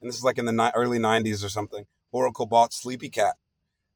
and 0.00 0.08
this 0.08 0.16
is 0.16 0.24
like 0.24 0.38
in 0.38 0.44
the 0.44 0.52
ni- 0.52 0.70
early 0.74 0.98
'90s 0.98 1.44
or 1.44 1.48
something. 1.48 1.86
Oracle 2.12 2.46
bought 2.46 2.70
Sleepycat. 2.70 3.32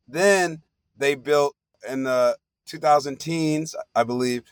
Then 0.09 0.63
they 0.97 1.15
built 1.15 1.55
in 1.89 2.05
the 2.05 2.37
2000 2.67 3.17
teens, 3.19 3.75
I 3.95 4.05
believe. 4.05 4.43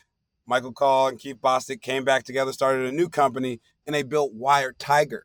Michael 0.45 0.71
Cahill 0.71 1.07
and 1.07 1.19
Keith 1.19 1.41
Bostic 1.41 1.81
came 1.81 2.05
back 2.05 2.23
together, 2.23 2.53
started 2.53 2.85
a 2.85 2.91
new 2.93 3.09
company, 3.09 3.59
and 3.85 3.93
they 3.93 4.03
built 4.03 4.37
WiredTiger, 4.37 5.21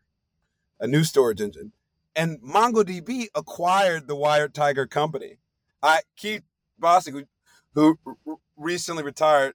a 0.80 0.86
new 0.88 1.04
storage 1.04 1.40
engine. 1.40 1.72
And 2.16 2.40
MongoDB 2.40 3.28
acquired 3.34 4.08
the 4.08 4.16
WiredTiger 4.16 4.90
company. 4.90 5.38
I 5.82 6.00
Keith 6.16 6.42
Bostic, 6.80 7.26
who, 7.74 7.98
who 8.04 8.40
recently 8.56 9.02
retired, 9.02 9.54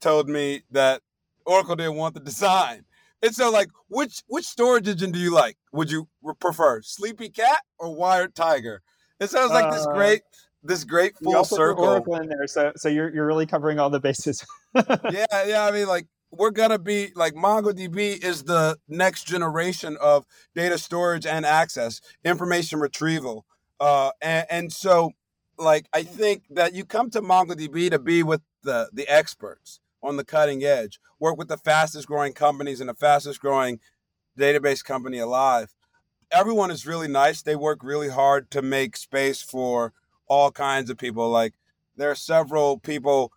told 0.00 0.28
me 0.28 0.62
that 0.70 1.02
Oracle 1.44 1.76
didn't 1.76 1.96
want 1.96 2.14
the 2.14 2.20
design. 2.20 2.84
And 3.22 3.34
so, 3.34 3.50
like, 3.50 3.68
which 3.88 4.22
which 4.28 4.46
storage 4.46 4.88
engine 4.88 5.12
do 5.12 5.18
you 5.18 5.32
like? 5.32 5.56
Would 5.72 5.90
you 5.90 6.08
prefer 6.40 6.80
Sleepycat 6.80 7.58
or 7.78 7.94
WiredTiger? 7.94 8.78
It 9.20 9.28
sounds 9.28 9.52
like 9.52 9.70
this 9.70 9.86
Uh, 9.86 9.92
great 9.92 10.22
this 10.62 10.84
great 10.84 11.16
full 11.22 11.44
circle. 11.44 11.84
Oracle 11.84 12.16
in 12.16 12.28
there, 12.28 12.46
so 12.46 12.72
so 12.76 12.88
you're 12.88 13.12
you're 13.14 13.26
really 13.26 13.46
covering 13.46 13.78
all 13.78 13.90
the 13.90 14.00
bases. 14.00 14.44
yeah, 14.74 15.44
yeah. 15.46 15.66
I 15.66 15.70
mean, 15.70 15.86
like 15.86 16.06
we're 16.30 16.50
gonna 16.50 16.78
be 16.78 17.12
like 17.14 17.34
MongoDB 17.34 18.24
is 18.24 18.44
the 18.44 18.78
next 18.88 19.24
generation 19.24 19.98
of 20.00 20.24
data 20.54 20.78
storage 20.78 21.26
and 21.26 21.44
access, 21.44 22.00
information 22.24 22.80
retrieval, 22.80 23.44
uh, 23.80 24.12
and, 24.22 24.46
and 24.50 24.72
so 24.72 25.12
like 25.60 25.86
I 25.92 26.02
think 26.02 26.44
that 26.50 26.74
you 26.74 26.84
come 26.84 27.10
to 27.10 27.20
MongoDB 27.20 27.90
to 27.90 27.98
be 27.98 28.22
with 28.22 28.40
the 28.62 28.88
the 28.92 29.06
experts 29.08 29.80
on 30.02 30.16
the 30.16 30.24
cutting 30.24 30.64
edge, 30.64 30.98
work 31.18 31.36
with 31.36 31.48
the 31.48 31.58
fastest 31.58 32.06
growing 32.06 32.32
companies 32.32 32.80
and 32.80 32.88
the 32.88 32.94
fastest 32.94 33.40
growing 33.40 33.80
database 34.38 34.82
company 34.82 35.18
alive. 35.18 35.74
Everyone 36.32 36.70
is 36.70 36.86
really 36.86 37.08
nice. 37.08 37.42
They 37.42 37.56
work 37.56 37.82
really 37.82 38.08
hard 38.08 38.50
to 38.52 38.62
make 38.62 38.96
space 38.96 39.42
for 39.42 39.92
all 40.26 40.50
kinds 40.50 40.88
of 40.90 40.96
people. 40.96 41.28
Like 41.28 41.54
there 41.96 42.10
are 42.10 42.16
several 42.16 42.78
people 42.78 43.32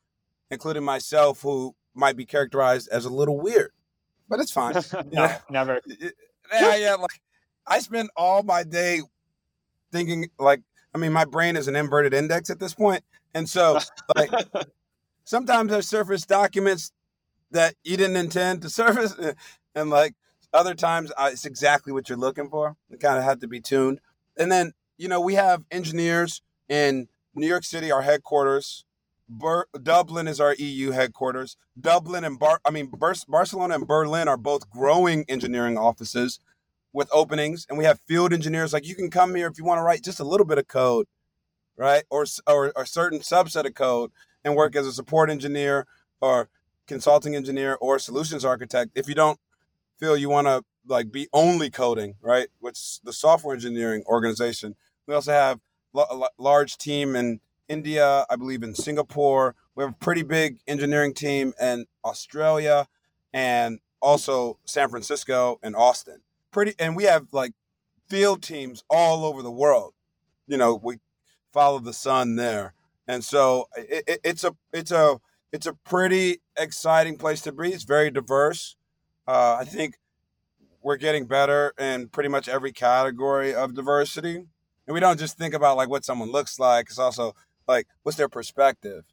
including 0.53 0.84
myself, 0.84 1.41
who 1.41 1.76
might 1.93 2.15
be 2.15 2.26
characterized 2.26 2.88
as 2.89 3.05
a 3.05 3.09
little 3.09 3.39
weird, 3.39 3.71
but 4.30 4.39
it's 4.39 4.51
fine. 4.51 4.76
no, 5.11 5.36
never. 5.49 5.82
yeah, 6.51 6.76
yeah. 6.76 6.95
Like 6.95 7.21
I 7.67 7.80
spend 7.80 8.09
all 8.15 8.43
my 8.43 8.63
day 8.63 9.01
thinking, 9.91 10.30
like, 10.39 10.61
I 10.94 10.98
mean, 10.98 11.12
my 11.12 11.26
brain 11.26 11.56
is 11.56 11.68
an 11.68 11.76
inverted 11.76 12.14
index 12.14 12.50
at 12.50 12.60
this 12.60 12.74
point, 12.74 13.04
and 13.34 13.50
so 13.50 13.80
like 14.16 14.32
sometimes 15.24 15.74
I 15.74 15.80
surface 15.80 16.26
documents 16.26 16.91
that 17.52 17.76
you 17.84 17.98
didn't 17.98 18.18
intend 18.18 18.62
to 18.62 18.70
surface, 18.70 19.16
and 19.76 19.89
like 19.89 20.14
other 20.54 20.76
times 20.76 21.12
uh, 21.18 21.30
it's 21.32 21.46
exactly 21.46 21.91
what 21.94 22.10
you're 22.10 22.18
looking 22.18 22.50
for. 22.50 22.76
It 22.89 23.00
kind 23.00 23.18
of 23.18 23.24
had 23.24 23.41
to 23.41 23.48
be 23.48 23.60
tuned, 23.60 24.00
and 24.38 24.52
then 24.52 24.74
you 24.98 25.08
know 25.08 25.20
we 25.22 25.36
have 25.36 25.64
engineers 25.72 26.41
in 26.70 27.08
New 27.36 27.48
York 27.48 27.64
City, 27.64 27.91
our 27.91 28.02
headquarters. 28.02 28.86
Ber- 29.30 29.68
Dublin 29.82 30.28
is 30.28 30.39
our 30.39 30.54
EU 30.56 30.91
headquarters. 30.91 31.58
Dublin 31.80 32.24
and 32.24 32.38
Bar- 32.38 32.62
I 32.66 32.70
mean 32.72 32.88
Bar- 32.88 33.16
Barcelona 33.28 33.76
and 33.76 33.88
Berlin 33.88 34.28
are 34.28 34.38
both 34.38 34.70
growing 34.70 35.26
engineering 35.28 35.78
offices 35.78 36.39
with 36.94 37.10
openings, 37.12 37.66
and 37.68 37.78
we 37.78 37.86
have 37.86 38.00
field 38.08 38.32
engineers. 38.32 38.72
Like 38.72 38.88
you 38.88 38.96
can 38.96 39.10
come 39.10 39.36
here 39.36 39.48
if 39.48 39.58
you 39.58 39.66
want 39.66 39.80
to 39.80 39.84
write 39.84 40.04
just 40.04 40.20
a 40.20 40.24
little 40.24 40.46
bit 40.46 40.58
of 40.58 40.68
code, 40.68 41.08
right, 41.76 42.04
or 42.10 42.26
or 42.48 42.72
a 42.76 42.86
certain 42.86 43.20
subset 43.20 43.66
of 43.66 43.74
code, 43.74 44.12
and 44.44 44.56
work 44.56 44.76
as 44.76 44.88
a 44.88 44.94
support 44.94 45.30
engineer 45.30 45.88
or 46.22 46.50
consulting 46.88 47.36
engineer 47.36 47.78
or 47.82 48.00
solutions 48.00 48.46
architect. 48.46 48.91
If 48.96 49.08
you 49.08 49.16
don't 49.16 49.39
feel 49.98 50.16
you 50.16 50.30
want 50.30 50.48
to 50.48 50.64
like 50.88 51.12
be 51.12 51.28
only 51.34 51.70
coding, 51.70 52.16
right, 52.22 52.48
which 52.60 53.02
the 53.02 53.14
software 53.14 53.56
engineering 53.56 54.04
organization, 54.06 54.76
we 55.08 55.16
also 55.16 55.32
have 55.32 55.60
a 55.96 56.28
large 56.38 56.78
team 56.78 57.16
in 57.16 57.39
India, 57.68 58.26
I 58.30 58.36
believe 58.36 58.64
in 58.64 58.76
Singapore. 58.76 59.56
We 59.76 59.84
have 59.84 59.94
a 59.94 59.98
pretty 59.98 60.24
big 60.24 60.60
engineering 60.68 61.14
team 61.14 61.54
in 61.60 61.86
Australia 62.04 62.88
and 63.34 63.80
also 64.02 64.60
San 64.66 64.89
Francisco 64.89 65.60
and 65.64 65.76
Austin. 65.76 66.22
Pretty, 66.54 66.76
and 66.80 66.95
we 66.95 67.04
have 67.04 67.28
like 67.32 67.51
field 68.08 68.43
teams 68.43 68.84
all 68.89 69.26
over 69.26 69.41
the 69.41 69.51
world. 69.51 69.93
You 70.47 70.58
know, 70.58 70.80
we 70.82 70.99
follow 71.51 71.80
the 71.80 71.93
sun 71.93 72.36
there, 72.36 72.76
and 73.08 73.24
so 73.24 73.68
it, 73.76 74.04
it, 74.08 74.20
it's 74.24 74.43
a 74.43 74.56
it's 74.72 74.91
a 74.91 75.20
it's 75.51 75.66
a 75.66 75.74
pretty 75.74 76.41
exciting 76.58 77.18
place 77.18 77.41
to 77.41 77.51
be. 77.51 77.74
It's 77.74 77.84
very 77.84 78.12
diverse. 78.12 78.76
Uh, 79.28 79.58
I 79.60 79.66
think 79.66 79.95
we're 80.84 80.97
getting 80.97 81.26
better 81.26 81.74
in 81.80 82.10
pretty 82.10 82.30
much 82.30 82.47
every 82.47 82.72
category 82.72 83.56
of 83.56 83.74
diversity, 83.74 84.36
and 84.36 84.93
we 84.93 84.99
don't 84.99 85.20
just 85.20 85.38
think 85.38 85.56
about 85.56 85.76
like 85.76 85.89
what 85.89 86.06
someone 86.06 86.32
looks 86.32 86.60
like. 86.60 86.88
It's 86.89 86.99
also 86.99 87.36
like 87.68 87.88
what's 88.04 88.18
their 88.18 88.30
perspective. 88.30 89.06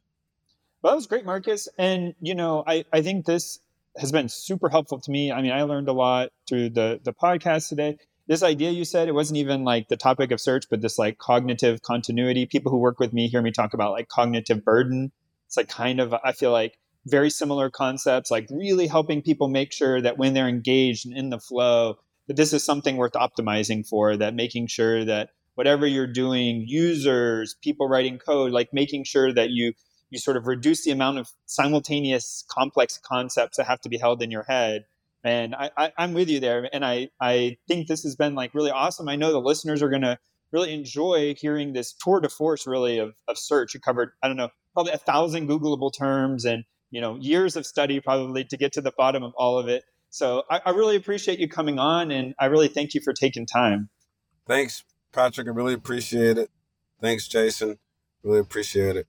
Well, 0.81 0.93
that 0.93 0.95
was 0.95 1.07
great, 1.07 1.25
Marcus. 1.25 1.67
And 1.77 2.13
you 2.21 2.35
know, 2.35 2.63
I 2.67 2.85
I 2.93 3.01
think 3.01 3.25
this 3.25 3.59
has 3.97 4.11
been 4.11 4.29
super 4.29 4.69
helpful 4.69 4.99
to 4.99 5.11
me. 5.11 5.31
I 5.31 5.41
mean, 5.41 5.51
I 5.51 5.63
learned 5.63 5.89
a 5.89 5.93
lot 5.93 6.29
through 6.47 6.69
the 6.69 6.99
the 7.03 7.13
podcast 7.13 7.69
today. 7.69 7.97
This 8.27 8.43
idea 8.43 8.71
you 8.71 8.85
said 8.85 9.07
it 9.07 9.15
wasn't 9.15 9.37
even 9.37 9.63
like 9.63 9.87
the 9.87 9.97
topic 9.97 10.31
of 10.31 10.39
search, 10.39 10.65
but 10.69 10.81
this 10.81 10.97
like 10.97 11.17
cognitive 11.17 11.81
continuity. 11.81 12.45
People 12.45 12.71
who 12.71 12.77
work 12.77 12.99
with 12.99 13.13
me 13.13 13.27
hear 13.27 13.41
me 13.41 13.51
talk 13.51 13.73
about 13.73 13.91
like 13.91 14.07
cognitive 14.07 14.63
burden. 14.63 15.11
It's 15.47 15.57
like 15.57 15.69
kind 15.69 15.99
of 15.99 16.13
I 16.23 16.31
feel 16.31 16.51
like 16.51 16.77
very 17.05 17.29
similar 17.29 17.69
concepts, 17.69 18.31
like 18.31 18.47
really 18.49 18.87
helping 18.87 19.21
people 19.21 19.47
make 19.47 19.73
sure 19.73 20.01
that 20.01 20.17
when 20.17 20.33
they're 20.33 20.47
engaged 20.47 21.05
and 21.05 21.17
in 21.17 21.29
the 21.29 21.39
flow, 21.39 21.95
that 22.27 22.37
this 22.37 22.53
is 22.53 22.63
something 22.63 22.95
worth 22.95 23.13
optimizing 23.13 23.85
for. 23.87 24.15
That 24.15 24.35
making 24.35 24.67
sure 24.67 25.03
that 25.05 25.29
whatever 25.55 25.85
you're 25.85 26.07
doing, 26.07 26.63
users, 26.67 27.55
people 27.61 27.87
writing 27.87 28.17
code, 28.17 28.51
like 28.51 28.69
making 28.71 29.03
sure 29.03 29.33
that 29.33 29.49
you 29.49 29.73
you 30.11 30.19
sort 30.19 30.37
of 30.37 30.45
reduce 30.47 30.83
the 30.83 30.91
amount 30.91 31.17
of 31.17 31.29
simultaneous 31.45 32.45
complex 32.49 32.99
concepts 33.03 33.57
that 33.57 33.65
have 33.65 33.81
to 33.81 33.89
be 33.89 33.97
held 33.97 34.21
in 34.21 34.31
your 34.31 34.43
head 34.43 34.85
and 35.23 35.55
I, 35.55 35.71
I, 35.77 35.91
i'm 35.97 36.13
with 36.13 36.29
you 36.29 36.39
there 36.39 36.69
and 36.73 36.85
I, 36.85 37.09
I 37.19 37.57
think 37.67 37.87
this 37.87 38.03
has 38.03 38.15
been 38.15 38.35
like 38.35 38.53
really 38.53 38.71
awesome 38.71 39.09
i 39.09 39.15
know 39.15 39.31
the 39.31 39.41
listeners 39.41 39.81
are 39.81 39.89
going 39.89 40.03
to 40.03 40.17
really 40.51 40.73
enjoy 40.73 41.33
hearing 41.35 41.73
this 41.73 41.93
tour 41.93 42.19
de 42.19 42.29
force 42.29 42.67
really 42.67 42.99
of, 42.99 43.15
of 43.27 43.37
search 43.37 43.73
it 43.75 43.81
covered 43.81 44.11
i 44.21 44.27
don't 44.27 44.37
know 44.37 44.49
probably 44.73 44.93
a 44.93 44.97
thousand 44.97 45.49
googleable 45.49 45.91
terms 45.97 46.45
and 46.45 46.63
you 46.91 47.01
know 47.01 47.15
years 47.17 47.55
of 47.55 47.65
study 47.65 47.99
probably 47.99 48.43
to 48.43 48.57
get 48.57 48.73
to 48.73 48.81
the 48.81 48.93
bottom 48.97 49.23
of 49.23 49.33
all 49.37 49.57
of 49.57 49.67
it 49.67 49.83
so 50.09 50.43
I, 50.49 50.61
I 50.65 50.69
really 50.71 50.97
appreciate 50.97 51.39
you 51.39 51.47
coming 51.47 51.79
on 51.79 52.11
and 52.11 52.35
i 52.39 52.45
really 52.45 52.67
thank 52.67 52.93
you 52.93 53.01
for 53.01 53.13
taking 53.13 53.45
time 53.45 53.89
Thanks, 54.47 54.83
Patrick. 55.11 55.47
I 55.47 55.51
really 55.51 55.73
appreciate 55.73 56.37
it. 56.37 56.49
Thanks, 56.99 57.27
Jason. 57.27 57.79
Really 58.23 58.39
appreciate 58.39 58.95
it. 58.95 59.07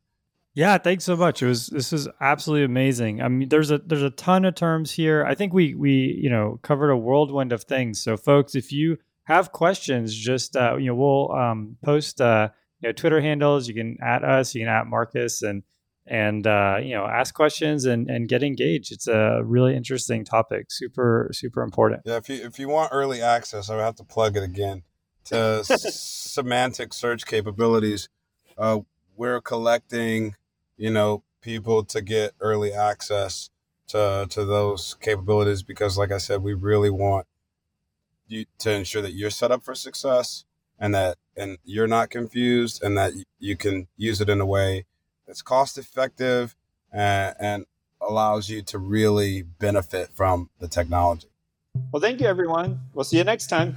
Yeah, 0.54 0.76
thanks 0.78 1.04
so 1.04 1.16
much. 1.16 1.42
It 1.42 1.46
was 1.46 1.68
this 1.68 1.92
is 1.92 2.08
absolutely 2.20 2.64
amazing. 2.64 3.22
I 3.22 3.28
mean, 3.28 3.48
there's 3.48 3.70
a 3.70 3.78
there's 3.78 4.02
a 4.02 4.10
ton 4.10 4.44
of 4.44 4.54
terms 4.54 4.92
here. 4.92 5.24
I 5.24 5.34
think 5.34 5.54
we 5.54 5.74
we 5.74 6.18
you 6.20 6.28
know 6.28 6.58
covered 6.62 6.90
a 6.90 6.96
whirlwind 6.96 7.52
of 7.52 7.64
things. 7.64 8.02
So, 8.02 8.16
folks, 8.16 8.54
if 8.54 8.70
you 8.70 8.98
have 9.24 9.52
questions, 9.52 10.14
just 10.14 10.56
uh, 10.56 10.76
you 10.76 10.86
know 10.86 10.94
we'll 10.94 11.32
um, 11.32 11.76
post 11.82 12.20
uh, 12.20 12.50
you 12.80 12.88
know 12.88 12.92
Twitter 12.92 13.20
handles. 13.20 13.66
You 13.66 13.74
can 13.74 13.96
at 14.02 14.24
us. 14.24 14.54
You 14.54 14.62
can 14.62 14.68
at 14.68 14.86
Marcus 14.86 15.42
and 15.42 15.62
and 16.06 16.46
uh, 16.46 16.78
you 16.82 16.94
know 16.94 17.06
ask 17.06 17.34
questions 17.34 17.86
and 17.86 18.10
and 18.10 18.28
get 18.28 18.42
engaged. 18.42 18.92
It's 18.92 19.06
a 19.06 19.40
really 19.42 19.74
interesting 19.74 20.22
topic. 20.24 20.66
Super 20.70 21.30
super 21.32 21.62
important. 21.62 22.02
Yeah, 22.04 22.16
if 22.16 22.28
you 22.28 22.44
if 22.44 22.58
you 22.58 22.68
want 22.68 22.90
early 22.92 23.22
access, 23.22 23.70
I 23.70 23.76
would 23.76 23.82
have 23.82 23.96
to 23.96 24.04
plug 24.04 24.36
it 24.36 24.42
again 24.42 24.82
to 25.24 25.64
semantic 25.64 26.92
search 26.92 27.24
capabilities. 27.24 28.10
Uh, 28.58 28.80
we're 29.16 29.40
collecting, 29.40 30.34
you 30.82 30.90
know, 30.90 31.22
people 31.40 31.84
to 31.84 32.02
get 32.02 32.32
early 32.40 32.72
access 32.72 33.50
to 33.86 34.26
to 34.28 34.44
those 34.44 34.96
capabilities 35.00 35.62
because, 35.62 35.96
like 35.96 36.10
I 36.10 36.18
said, 36.18 36.42
we 36.42 36.54
really 36.54 36.90
want 36.90 37.28
you 38.26 38.46
to 38.58 38.72
ensure 38.72 39.00
that 39.00 39.12
you're 39.12 39.30
set 39.30 39.52
up 39.52 39.62
for 39.62 39.76
success 39.76 40.44
and 40.80 40.92
that 40.92 41.18
and 41.36 41.58
you're 41.64 41.86
not 41.86 42.10
confused 42.10 42.82
and 42.82 42.98
that 42.98 43.12
you 43.38 43.56
can 43.56 43.86
use 43.96 44.20
it 44.20 44.28
in 44.28 44.40
a 44.40 44.46
way 44.46 44.86
that's 45.24 45.40
cost 45.40 45.78
effective 45.78 46.56
and, 46.90 47.36
and 47.38 47.66
allows 48.00 48.50
you 48.50 48.60
to 48.62 48.78
really 48.78 49.42
benefit 49.42 50.10
from 50.12 50.50
the 50.58 50.66
technology. 50.66 51.28
well 51.92 52.00
thank 52.00 52.20
you 52.20 52.26
everyone 52.26 52.80
we'll 52.92 53.04
see 53.04 53.18
you 53.18 53.24
next 53.24 53.46
time 53.46 53.76